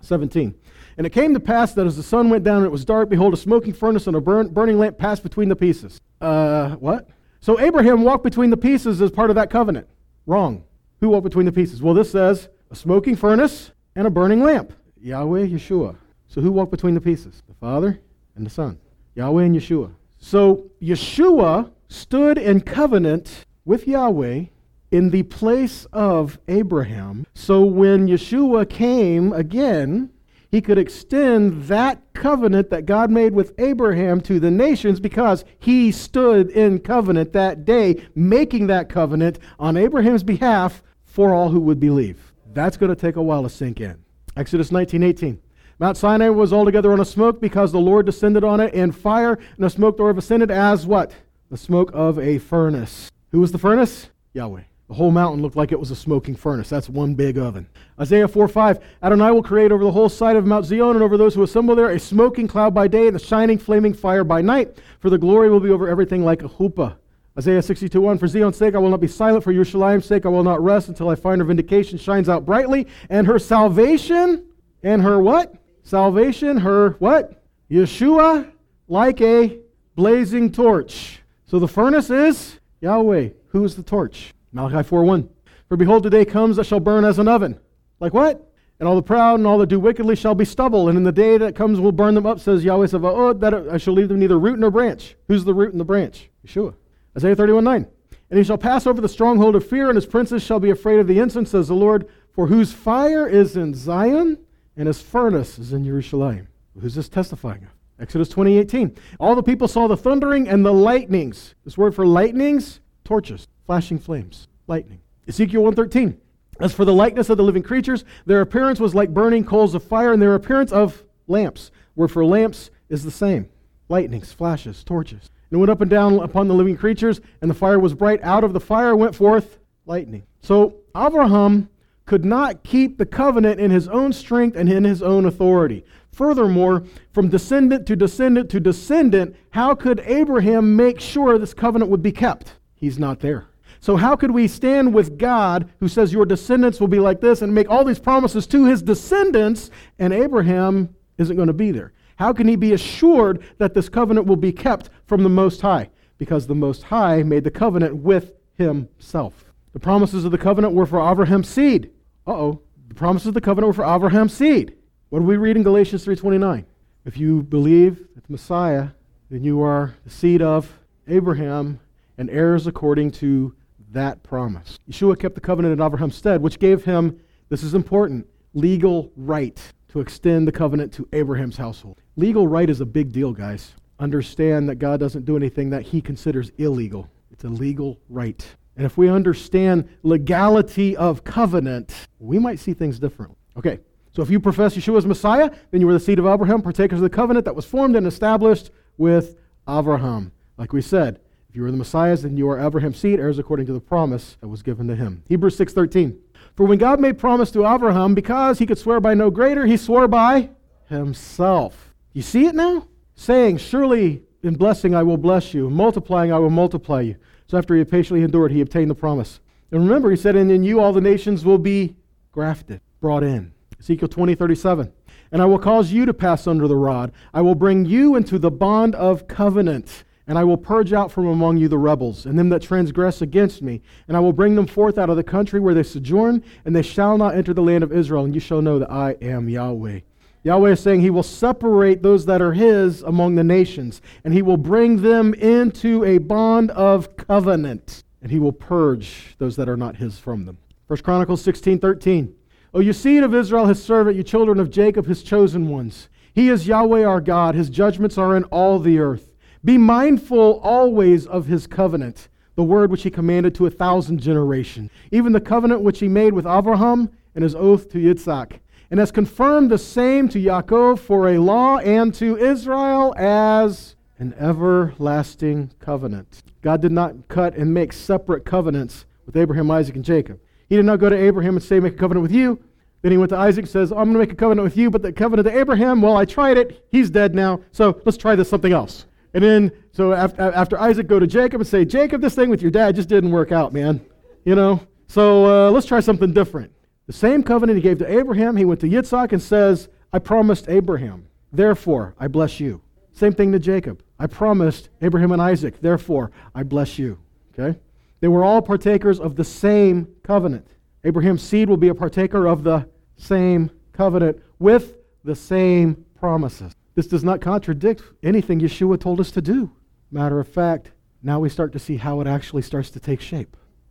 17. 0.00 0.54
And 0.98 1.06
it 1.06 1.10
came 1.10 1.34
to 1.34 1.40
pass 1.40 1.74
that 1.74 1.86
as 1.86 1.96
the 1.96 2.02
sun 2.02 2.30
went 2.30 2.42
down 2.42 2.58
and 2.58 2.66
it 2.66 2.72
was 2.72 2.84
dark, 2.84 3.08
behold, 3.08 3.34
a 3.34 3.36
smoking 3.36 3.72
furnace 3.72 4.06
and 4.06 4.16
a 4.16 4.20
burn, 4.20 4.48
burning 4.48 4.78
lamp 4.78 4.98
passed 4.98 5.22
between 5.22 5.48
the 5.48 5.56
pieces. 5.56 6.00
Uh, 6.20 6.70
what? 6.76 7.08
So 7.40 7.60
Abraham 7.60 8.02
walked 8.02 8.24
between 8.24 8.50
the 8.50 8.56
pieces 8.56 9.02
as 9.02 9.10
part 9.10 9.30
of 9.30 9.36
that 9.36 9.50
covenant. 9.50 9.86
Wrong. 10.26 10.64
Who 11.00 11.10
walked 11.10 11.24
between 11.24 11.46
the 11.46 11.52
pieces? 11.52 11.82
Well, 11.82 11.94
this 11.94 12.10
says 12.10 12.48
a 12.70 12.76
smoking 12.76 13.14
furnace 13.14 13.72
and 13.94 14.06
a 14.06 14.10
burning 14.10 14.42
lamp. 14.42 14.72
Yahweh, 15.00 15.46
Yeshua. 15.46 15.96
So 16.28 16.40
who 16.40 16.50
walked 16.50 16.70
between 16.70 16.94
the 16.94 17.00
pieces? 17.00 17.42
The 17.46 17.54
Father 17.54 18.00
and 18.34 18.46
the 18.46 18.50
Son. 18.50 18.78
Yahweh 19.16 19.44
and 19.44 19.56
Yeshua. 19.56 19.92
So 20.18 20.70
Yeshua 20.80 21.70
stood 21.88 22.38
in 22.38 22.60
covenant 22.60 23.46
with 23.64 23.88
Yahweh 23.88 24.44
in 24.90 25.10
the 25.10 25.22
place 25.24 25.86
of 25.92 26.38
Abraham. 26.46 27.26
So 27.34 27.64
when 27.64 28.06
Yeshua 28.06 28.68
came 28.68 29.32
again, 29.32 30.10
he 30.50 30.60
could 30.60 30.78
extend 30.78 31.64
that 31.64 32.00
covenant 32.12 32.70
that 32.70 32.86
God 32.86 33.10
made 33.10 33.32
with 33.34 33.52
Abraham 33.58 34.20
to 34.22 34.38
the 34.38 34.50
nations 34.50 35.00
because 35.00 35.44
he 35.58 35.90
stood 35.90 36.50
in 36.50 36.78
covenant 36.78 37.32
that 37.32 37.64
day, 37.64 38.06
making 38.14 38.68
that 38.68 38.88
covenant 38.88 39.38
on 39.58 39.76
Abraham's 39.76 40.22
behalf 40.22 40.82
for 41.04 41.34
all 41.34 41.48
who 41.48 41.60
would 41.60 41.80
believe. 41.80 42.32
That's 42.52 42.76
going 42.76 42.90
to 42.90 42.96
take 42.96 43.16
a 43.16 43.22
while 43.22 43.42
to 43.42 43.50
sink 43.50 43.80
in. 43.80 43.96
Exodus 44.36 44.70
19:18. 44.70 45.38
Mount 45.78 45.96
Sinai 45.96 46.30
was 46.30 46.52
altogether 46.52 46.92
on 46.92 47.00
a 47.00 47.04
smoke 47.04 47.40
because 47.40 47.72
the 47.72 47.78
Lord 47.78 48.06
descended 48.06 48.44
on 48.44 48.60
it 48.60 48.72
in 48.74 48.92
fire, 48.92 49.34
and 49.34 49.64
the 49.64 49.70
smoke 49.70 49.96
thereof 49.96 50.18
ascended 50.18 50.50
as 50.50 50.86
what? 50.86 51.12
the 51.50 51.56
smoke 51.56 51.90
of 51.94 52.18
a 52.18 52.38
furnace. 52.38 53.10
Who 53.30 53.40
was 53.40 53.52
the 53.52 53.58
furnace? 53.58 54.10
Yahweh. 54.32 54.62
The 54.88 54.94
whole 54.94 55.10
mountain 55.10 55.42
looked 55.42 55.56
like 55.56 55.72
it 55.72 55.80
was 55.80 55.90
a 55.90 55.96
smoking 55.96 56.36
furnace. 56.36 56.68
That's 56.68 56.88
one 56.88 57.14
big 57.14 57.38
oven. 57.38 57.66
Isaiah 58.00 58.28
4 58.28 58.46
5. 58.46 58.78
Adonai 59.02 59.32
will 59.32 59.42
create 59.42 59.72
over 59.72 59.82
the 59.82 59.90
whole 59.90 60.08
side 60.08 60.36
of 60.36 60.46
Mount 60.46 60.64
Zion 60.64 60.94
and 60.94 61.02
over 61.02 61.16
those 61.16 61.34
who 61.34 61.42
assemble 61.42 61.74
there 61.74 61.90
a 61.90 61.98
smoking 61.98 62.46
cloud 62.46 62.72
by 62.72 62.86
day 62.86 63.08
and 63.08 63.16
a 63.16 63.20
shining 63.20 63.58
flaming 63.58 63.92
fire 63.92 64.22
by 64.22 64.42
night, 64.42 64.76
for 65.00 65.10
the 65.10 65.18
glory 65.18 65.50
will 65.50 65.60
be 65.60 65.70
over 65.70 65.88
everything 65.88 66.24
like 66.24 66.42
a 66.42 66.48
chuppah. 66.48 66.96
Isaiah 67.36 67.62
62 67.62 68.00
1. 68.00 68.18
For 68.18 68.28
Zion's 68.28 68.56
sake 68.56 68.74
I 68.74 68.78
will 68.78 68.90
not 68.90 69.00
be 69.00 69.08
silent, 69.08 69.42
for 69.42 69.52
Yerushalayim's 69.52 70.06
sake 70.06 70.24
I 70.24 70.28
will 70.28 70.44
not 70.44 70.62
rest 70.62 70.88
until 70.88 71.08
I 71.08 71.16
find 71.16 71.40
her 71.40 71.44
vindication 71.44 71.98
shines 71.98 72.28
out 72.28 72.46
brightly, 72.46 72.86
and 73.08 73.26
her 73.26 73.38
salvation, 73.38 74.44
and 74.82 75.02
her 75.02 75.20
what? 75.20 75.54
Salvation, 75.86 76.56
her 76.56 76.96
what? 76.98 77.44
Yeshua, 77.70 78.50
like 78.88 79.20
a 79.20 79.56
blazing 79.94 80.50
torch. 80.50 81.20
So 81.44 81.60
the 81.60 81.68
furnace 81.68 82.10
is 82.10 82.58
Yahweh. 82.80 83.28
Who 83.50 83.64
is 83.64 83.76
the 83.76 83.84
torch? 83.84 84.34
Malachi 84.50 84.82
4:1. 84.82 85.28
For 85.68 85.76
behold, 85.76 86.02
the 86.02 86.10
day 86.10 86.24
comes 86.24 86.56
that 86.56 86.66
shall 86.66 86.80
burn 86.80 87.04
as 87.04 87.20
an 87.20 87.28
oven. 87.28 87.60
Like 88.00 88.12
what? 88.12 88.52
And 88.80 88.88
all 88.88 88.96
the 88.96 89.02
proud 89.02 89.36
and 89.36 89.46
all 89.46 89.58
that 89.58 89.68
do 89.68 89.78
wickedly 89.78 90.16
shall 90.16 90.34
be 90.34 90.44
stubble, 90.44 90.88
and 90.88 90.98
in 90.98 91.04
the 91.04 91.12
day 91.12 91.38
that 91.38 91.54
comes 91.54 91.78
will 91.78 91.92
burn 91.92 92.16
them 92.16 92.26
up, 92.26 92.40
says 92.40 92.64
Yahweh 92.64 92.88
Sabaoth, 92.88 93.38
that 93.38 93.54
I 93.54 93.78
shall 93.78 93.94
leave 93.94 94.08
them 94.08 94.18
neither 94.18 94.40
root 94.40 94.58
nor 94.58 94.72
branch. 94.72 95.14
Who's 95.28 95.44
the 95.44 95.54
root 95.54 95.70
and 95.70 95.78
the 95.78 95.84
branch? 95.84 96.30
Yeshua. 96.44 96.74
Isaiah 97.16 97.36
31:9. 97.36 97.86
And 98.28 98.38
he 98.38 98.42
shall 98.42 98.58
pass 98.58 98.88
over 98.88 99.00
the 99.00 99.08
stronghold 99.08 99.54
of 99.54 99.64
fear, 99.64 99.88
and 99.88 99.94
his 99.94 100.06
princes 100.06 100.42
shall 100.42 100.58
be 100.58 100.70
afraid 100.70 100.98
of 100.98 101.06
the 101.06 101.20
incense, 101.20 101.50
says 101.50 101.68
the 101.68 101.74
Lord, 101.74 102.08
for 102.32 102.48
whose 102.48 102.72
fire 102.72 103.28
is 103.28 103.56
in 103.56 103.72
Zion, 103.72 104.38
and 104.76 104.86
his 104.86 105.00
furnace 105.00 105.58
is 105.58 105.72
in 105.72 105.84
Jerusalem. 105.84 106.48
Who's 106.78 106.94
this 106.94 107.08
testifying 107.08 107.62
of? 107.62 107.70
Exodus 107.98 108.28
20:18. 108.28 108.94
All 109.18 109.34
the 109.34 109.42
people 109.42 109.68
saw 109.68 109.88
the 109.88 109.96
thundering 109.96 110.48
and 110.48 110.64
the 110.64 110.72
lightnings. 110.72 111.54
This 111.64 111.78
word 111.78 111.94
for 111.94 112.06
lightnings, 112.06 112.80
torches, 113.04 113.48
flashing 113.64 113.98
flames, 113.98 114.48
lightning. 114.66 115.00
Ezekiel 115.26 115.62
1:13. 115.62 116.18
As 116.60 116.72
for 116.72 116.84
the 116.84 116.92
likeness 116.92 117.30
of 117.30 117.36
the 117.36 117.44
living 117.44 117.62
creatures, 117.62 118.04
their 118.26 118.40
appearance 118.40 118.80
was 118.80 118.94
like 118.94 119.14
burning 119.14 119.44
coals 119.44 119.74
of 119.74 119.82
fire, 119.82 120.12
and 120.12 120.20
their 120.20 120.34
appearance 120.34 120.72
of 120.72 121.04
lamps. 121.26 121.70
Word 121.94 122.10
for 122.10 122.24
lamps 122.24 122.70
is 122.88 123.04
the 123.04 123.10
same. 123.10 123.48
Lightnings, 123.88 124.32
flashes, 124.32 124.84
torches. 124.84 125.30
And 125.50 125.56
it 125.56 125.60
went 125.60 125.70
up 125.70 125.80
and 125.80 125.90
down 125.90 126.18
upon 126.20 126.48
the 126.48 126.54
living 126.54 126.76
creatures, 126.76 127.20
and 127.40 127.50
the 127.50 127.54
fire 127.54 127.78
was 127.78 127.94
bright. 127.94 128.20
Out 128.22 128.44
of 128.44 128.52
the 128.52 128.60
fire 128.60 128.96
went 128.96 129.14
forth 129.14 129.58
lightning. 129.86 130.24
So 130.40 130.74
Abraham 130.96 131.68
could 132.06 132.24
not 132.24 132.62
keep 132.62 132.96
the 132.96 133.06
covenant 133.06 133.60
in 133.60 133.70
his 133.70 133.88
own 133.88 134.12
strength 134.12 134.56
and 134.56 134.70
in 134.70 134.84
his 134.84 135.02
own 135.02 135.26
authority. 135.26 135.84
Furthermore, 136.12 136.84
from 137.12 137.28
descendant 137.28 137.86
to 137.86 137.96
descendant 137.96 138.48
to 138.50 138.60
descendant, 138.60 139.36
how 139.50 139.74
could 139.74 140.00
Abraham 140.06 140.76
make 140.76 141.00
sure 141.00 141.36
this 141.36 141.52
covenant 141.52 141.90
would 141.90 142.02
be 142.02 142.12
kept? 142.12 142.54
He's 142.74 142.98
not 142.98 143.20
there. 143.20 143.48
So, 143.80 143.96
how 143.96 144.16
could 144.16 144.30
we 144.30 144.48
stand 144.48 144.94
with 144.94 145.18
God 145.18 145.70
who 145.80 145.88
says 145.88 146.12
your 146.12 146.24
descendants 146.24 146.80
will 146.80 146.88
be 146.88 147.00
like 147.00 147.20
this 147.20 147.42
and 147.42 147.54
make 147.54 147.68
all 147.68 147.84
these 147.84 147.98
promises 147.98 148.46
to 148.48 148.64
his 148.64 148.82
descendants, 148.82 149.70
and 149.98 150.12
Abraham 150.12 150.94
isn't 151.18 151.36
going 151.36 151.48
to 151.48 151.52
be 151.52 151.70
there? 151.70 151.92
How 152.16 152.32
can 152.32 152.48
he 152.48 152.56
be 152.56 152.72
assured 152.72 153.44
that 153.58 153.74
this 153.74 153.88
covenant 153.88 154.26
will 154.26 154.36
be 154.36 154.52
kept 154.52 154.88
from 155.06 155.22
the 155.22 155.28
Most 155.28 155.60
High? 155.60 155.90
Because 156.18 156.46
the 156.46 156.54
Most 156.54 156.84
High 156.84 157.22
made 157.22 157.44
the 157.44 157.50
covenant 157.50 157.96
with 157.96 158.32
himself. 158.54 159.44
The 159.74 159.80
promises 159.80 160.24
of 160.24 160.32
the 160.32 160.38
covenant 160.38 160.72
were 160.72 160.86
for 160.86 161.06
Abraham's 161.06 161.48
seed. 161.48 161.90
Uh 162.26 162.32
oh. 162.32 162.62
The 162.88 162.94
promises 162.94 163.28
of 163.28 163.34
the 163.34 163.40
covenant 163.40 163.68
were 163.68 163.84
for 163.84 163.94
Abraham's 163.94 164.32
seed. 164.32 164.74
What 165.10 165.20
do 165.20 165.24
we 165.24 165.36
read 165.36 165.56
in 165.56 165.62
Galatians 165.62 166.04
3:29? 166.04 166.64
If 167.04 167.16
you 167.18 167.42
believe 167.42 167.98
that 168.14 168.24
the 168.24 168.32
Messiah, 168.32 168.88
then 169.30 169.44
you 169.44 169.62
are 169.62 169.94
the 170.04 170.10
seed 170.10 170.42
of 170.42 170.72
Abraham 171.08 171.78
and 172.18 172.30
heirs 172.30 172.66
according 172.66 173.12
to 173.12 173.54
that 173.92 174.22
promise. 174.22 174.78
Yeshua 174.90 175.18
kept 175.18 175.34
the 175.34 175.40
covenant 175.40 175.72
in 175.72 175.84
Abraham's 175.84 176.16
stead, 176.16 176.42
which 176.42 176.58
gave 176.58 176.84
him, 176.84 177.18
this 177.48 177.62
is 177.62 177.74
important, 177.74 178.26
legal 178.54 179.12
right 179.16 179.60
to 179.88 180.00
extend 180.00 180.48
the 180.48 180.52
covenant 180.52 180.92
to 180.94 181.08
Abraham's 181.12 181.56
household. 181.56 182.00
Legal 182.16 182.48
right 182.48 182.68
is 182.68 182.80
a 182.80 182.86
big 182.86 183.12
deal, 183.12 183.32
guys. 183.32 183.74
Understand 184.00 184.68
that 184.68 184.76
God 184.76 185.00
doesn't 185.00 185.24
do 185.24 185.36
anything 185.36 185.70
that 185.70 185.82
he 185.82 186.00
considers 186.00 186.50
illegal. 186.58 187.08
It's 187.30 187.44
a 187.44 187.48
legal 187.48 188.00
right. 188.08 188.44
And 188.76 188.84
if 188.84 188.98
we 188.98 189.08
understand 189.08 189.88
legality 190.02 190.96
of 190.96 191.24
covenant, 191.24 192.08
we 192.18 192.38
might 192.38 192.58
see 192.58 192.74
things 192.74 192.98
differently. 192.98 193.36
Okay, 193.56 193.80
so 194.12 194.22
if 194.22 194.30
you 194.30 194.38
profess 194.38 194.76
Yeshua 194.76 194.98
as 194.98 195.06
Messiah, 195.06 195.50
then 195.70 195.80
you 195.80 195.88
are 195.88 195.94
the 195.94 196.00
seed 196.00 196.18
of 196.18 196.26
Abraham, 196.26 196.60
partakers 196.60 196.98
of 196.98 197.02
the 197.02 197.10
covenant 197.10 197.44
that 197.46 197.54
was 197.54 197.64
formed 197.64 197.96
and 197.96 198.06
established 198.06 198.70
with 198.98 199.36
Abraham. 199.68 200.32
Like 200.58 200.72
we 200.72 200.82
said, 200.82 201.20
if 201.48 201.56
you 201.56 201.64
are 201.64 201.70
the 201.70 201.76
Messiah, 201.76 202.16
then 202.16 202.36
you 202.36 202.48
are 202.50 202.60
Abraham's 202.60 202.98
seed, 202.98 203.18
heirs 203.18 203.38
according 203.38 203.66
to 203.66 203.72
the 203.72 203.80
promise 203.80 204.36
that 204.40 204.48
was 204.48 204.62
given 204.62 204.86
to 204.88 204.96
him. 204.96 205.22
Hebrews 205.28 205.58
6.13. 205.58 206.18
For 206.54 206.66
when 206.66 206.78
God 206.78 207.00
made 207.00 207.18
promise 207.18 207.50
to 207.52 207.66
Abraham, 207.66 208.14
because 208.14 208.58
he 208.58 208.66
could 208.66 208.78
swear 208.78 209.00
by 209.00 209.14
no 209.14 209.30
greater, 209.30 209.66
he 209.66 209.76
swore 209.76 210.08
by 210.08 210.50
himself. 210.88 211.94
You 212.12 212.22
see 212.22 212.46
it 212.46 212.54
now? 212.54 212.88
Saying, 213.14 213.58
Surely 213.58 214.22
in 214.42 214.54
blessing 214.54 214.94
I 214.94 215.02
will 215.02 215.16
bless 215.16 215.52
you, 215.52 215.68
multiplying 215.68 216.32
I 216.32 216.38
will 216.38 216.50
multiply 216.50 217.02
you. 217.02 217.16
So 217.48 217.58
after 217.58 217.74
he 217.74 217.78
had 217.78 217.90
patiently 217.90 218.22
endured, 218.22 218.52
he 218.52 218.60
obtained 218.60 218.90
the 218.90 218.94
promise. 218.94 219.40
And 219.70 219.82
remember, 219.82 220.10
he 220.10 220.16
said, 220.16 220.36
And 220.36 220.50
in 220.50 220.64
you 220.64 220.80
all 220.80 220.92
the 220.92 221.00
nations 221.00 221.44
will 221.44 221.58
be 221.58 221.96
grafted, 222.32 222.80
brought 223.00 223.22
in. 223.22 223.52
Ezekiel 223.78 224.08
20, 224.08 224.34
37. 224.34 224.92
And 225.32 225.42
I 225.42 225.44
will 225.44 225.58
cause 225.58 225.92
you 225.92 226.06
to 226.06 226.14
pass 226.14 226.46
under 226.46 226.68
the 226.68 226.76
rod. 226.76 227.12
I 227.34 227.40
will 227.40 227.54
bring 227.54 227.84
you 227.84 228.14
into 228.14 228.38
the 228.38 228.50
bond 228.50 228.94
of 228.94 229.28
covenant. 229.28 230.04
And 230.28 230.36
I 230.36 230.44
will 230.44 230.56
purge 230.56 230.92
out 230.92 231.12
from 231.12 231.26
among 231.28 231.56
you 231.56 231.68
the 231.68 231.78
rebels, 231.78 232.26
and 232.26 232.36
them 232.36 232.48
that 232.48 232.60
transgress 232.60 233.22
against 233.22 233.62
me. 233.62 233.80
And 234.08 234.16
I 234.16 234.20
will 234.20 234.32
bring 234.32 234.56
them 234.56 234.66
forth 234.66 234.98
out 234.98 235.08
of 235.08 235.14
the 235.14 235.22
country 235.22 235.60
where 235.60 235.74
they 235.74 235.84
sojourn, 235.84 236.42
and 236.64 236.74
they 236.74 236.82
shall 236.82 237.16
not 237.16 237.36
enter 237.36 237.54
the 237.54 237.62
land 237.62 237.84
of 237.84 237.92
Israel. 237.92 238.24
And 238.24 238.34
you 238.34 238.40
shall 238.40 238.60
know 238.60 238.80
that 238.80 238.90
I 238.90 239.12
am 239.22 239.48
Yahweh. 239.48 240.00
Yahweh 240.46 240.70
is 240.70 240.78
saying 240.78 241.00
he 241.00 241.10
will 241.10 241.24
separate 241.24 242.04
those 242.04 242.24
that 242.26 242.40
are 242.40 242.52
his 242.52 243.02
among 243.02 243.34
the 243.34 243.42
nations, 243.42 244.00
and 244.22 244.32
he 244.32 244.42
will 244.42 244.56
bring 244.56 245.02
them 245.02 245.34
into 245.34 246.04
a 246.04 246.18
bond 246.18 246.70
of 246.70 247.16
covenant, 247.16 248.04
and 248.22 248.30
he 248.30 248.38
will 248.38 248.52
purge 248.52 249.34
those 249.38 249.56
that 249.56 249.68
are 249.68 249.76
not 249.76 249.96
his 249.96 250.20
from 250.20 250.44
them. 250.44 250.56
1 250.86 251.00
Chronicles 251.00 251.42
16 251.42 251.80
13. 251.80 252.32
O 252.74 252.78
you 252.78 252.92
seed 252.92 253.24
of 253.24 253.34
Israel, 253.34 253.66
his 253.66 253.82
servant, 253.82 254.16
you 254.16 254.22
children 254.22 254.60
of 254.60 254.70
Jacob, 254.70 255.06
his 255.06 255.24
chosen 255.24 255.68
ones. 255.68 256.08
He 256.32 256.48
is 256.48 256.68
Yahweh 256.68 257.02
our 257.02 257.20
God. 257.20 257.56
His 257.56 257.68
judgments 257.68 258.16
are 258.16 258.36
in 258.36 258.44
all 258.44 258.78
the 258.78 259.00
earth. 259.00 259.32
Be 259.64 259.76
mindful 259.76 260.60
always 260.62 261.26
of 261.26 261.46
his 261.46 261.66
covenant, 261.66 262.28
the 262.54 262.62
word 262.62 262.92
which 262.92 263.02
he 263.02 263.10
commanded 263.10 263.56
to 263.56 263.66
a 263.66 263.70
thousand 263.70 264.20
generations, 264.20 264.92
even 265.10 265.32
the 265.32 265.40
covenant 265.40 265.80
which 265.80 265.98
he 265.98 266.06
made 266.06 266.34
with 266.34 266.46
Abraham 266.46 267.10
and 267.34 267.42
his 267.42 267.56
oath 267.56 267.90
to 267.90 267.98
Yitzhak, 267.98 268.60
and 268.90 269.00
has 269.00 269.10
confirmed 269.10 269.70
the 269.70 269.78
same 269.78 270.28
to 270.28 270.38
Yaakov 270.38 270.98
for 270.98 271.28
a 271.28 271.38
law 271.38 271.78
and 271.78 272.14
to 272.14 272.36
Israel 272.36 273.14
as 273.16 273.96
an 274.18 274.34
everlasting 274.38 275.72
covenant. 275.80 276.42
God 276.62 276.80
did 276.80 276.92
not 276.92 277.28
cut 277.28 277.54
and 277.56 277.72
make 277.72 277.92
separate 277.92 278.44
covenants 278.44 279.04
with 279.26 279.36
Abraham, 279.36 279.70
Isaac, 279.70 279.96
and 279.96 280.04
Jacob. 280.04 280.40
He 280.68 280.76
did 280.76 280.84
not 280.84 280.98
go 280.98 281.08
to 281.08 281.16
Abraham 281.16 281.56
and 281.56 281.62
say, 281.62 281.80
Make 281.80 281.94
a 281.94 281.96
covenant 281.96 282.22
with 282.22 282.32
you. 282.32 282.62
Then 283.02 283.12
he 283.12 283.18
went 283.18 283.30
to 283.30 283.36
Isaac 283.36 283.64
and 283.64 283.70
says, 283.70 283.92
I'm 283.92 283.98
going 283.98 284.14
to 284.14 284.18
make 284.18 284.32
a 284.32 284.36
covenant 284.36 284.64
with 284.64 284.76
you, 284.76 284.90
but 284.90 285.02
the 285.02 285.12
covenant 285.12 285.46
to 285.46 285.56
Abraham, 285.56 286.02
well, 286.02 286.16
I 286.16 286.24
tried 286.24 286.58
it. 286.58 286.84
He's 286.90 287.10
dead 287.10 287.34
now, 287.34 287.60
so 287.70 288.00
let's 288.04 288.16
try 288.16 288.34
this 288.34 288.48
something 288.48 288.72
else. 288.72 289.06
And 289.34 289.44
then, 289.44 289.70
so 289.92 290.12
after, 290.12 290.42
after 290.42 290.80
Isaac, 290.80 291.06
go 291.06 291.20
to 291.20 291.26
Jacob 291.26 291.60
and 291.60 291.68
say, 291.68 291.84
Jacob, 291.84 292.20
this 292.20 292.34
thing 292.34 292.48
with 292.48 292.62
your 292.62 292.70
dad 292.70 292.96
just 292.96 293.08
didn't 293.08 293.30
work 293.30 293.52
out, 293.52 293.72
man. 293.72 294.04
You 294.44 294.54
know? 294.54 294.80
So 295.08 295.68
uh, 295.68 295.70
let's 295.70 295.86
try 295.86 296.00
something 296.00 296.32
different. 296.32 296.72
The 297.06 297.12
same 297.12 297.42
covenant 297.42 297.76
he 297.76 297.82
gave 297.82 297.98
to 297.98 298.10
Abraham, 298.10 298.56
he 298.56 298.64
went 298.64 298.80
to 298.80 298.88
Yitzhak 298.88 299.32
and 299.32 299.40
says, 299.40 299.88
I 300.12 300.18
promised 300.18 300.68
Abraham, 300.68 301.26
therefore 301.52 302.14
I 302.18 302.28
bless 302.28 302.58
you. 302.58 302.80
Same 303.12 303.32
thing 303.32 303.52
to 303.52 303.58
Jacob. 303.58 304.02
I 304.18 304.26
promised 304.26 304.88
Abraham 305.02 305.32
and 305.32 305.40
Isaac, 305.40 305.80
therefore 305.80 306.32
I 306.54 306.62
bless 306.62 306.98
you. 306.98 307.18
Okay? 307.52 307.78
They 308.20 308.28
were 308.28 308.44
all 308.44 308.60
partakers 308.60 309.20
of 309.20 309.36
the 309.36 309.44
same 309.44 310.08
covenant. 310.22 310.68
Abraham's 311.04 311.42
seed 311.42 311.68
will 311.68 311.76
be 311.76 311.88
a 311.88 311.94
partaker 311.94 312.46
of 312.46 312.64
the 312.64 312.88
same 313.16 313.70
covenant 313.92 314.42
with 314.58 314.96
the 315.22 315.34
same 315.34 316.04
promises. 316.18 316.74
This 316.94 317.06
does 317.06 317.22
not 317.22 317.40
contradict 317.40 318.02
anything 318.22 318.60
Yeshua 318.60 319.00
told 319.00 319.20
us 319.20 319.30
to 319.32 319.42
do. 319.42 319.70
Matter 320.10 320.40
of 320.40 320.48
fact, 320.48 320.92
now 321.22 321.38
we 321.38 321.48
start 321.48 321.72
to 321.72 321.78
see 321.78 321.96
how 321.96 322.20
it 322.20 322.26
actually 322.26 322.62
starts 322.62 322.90
to 322.90 323.00
take 323.00 323.20
shape. 323.20 323.56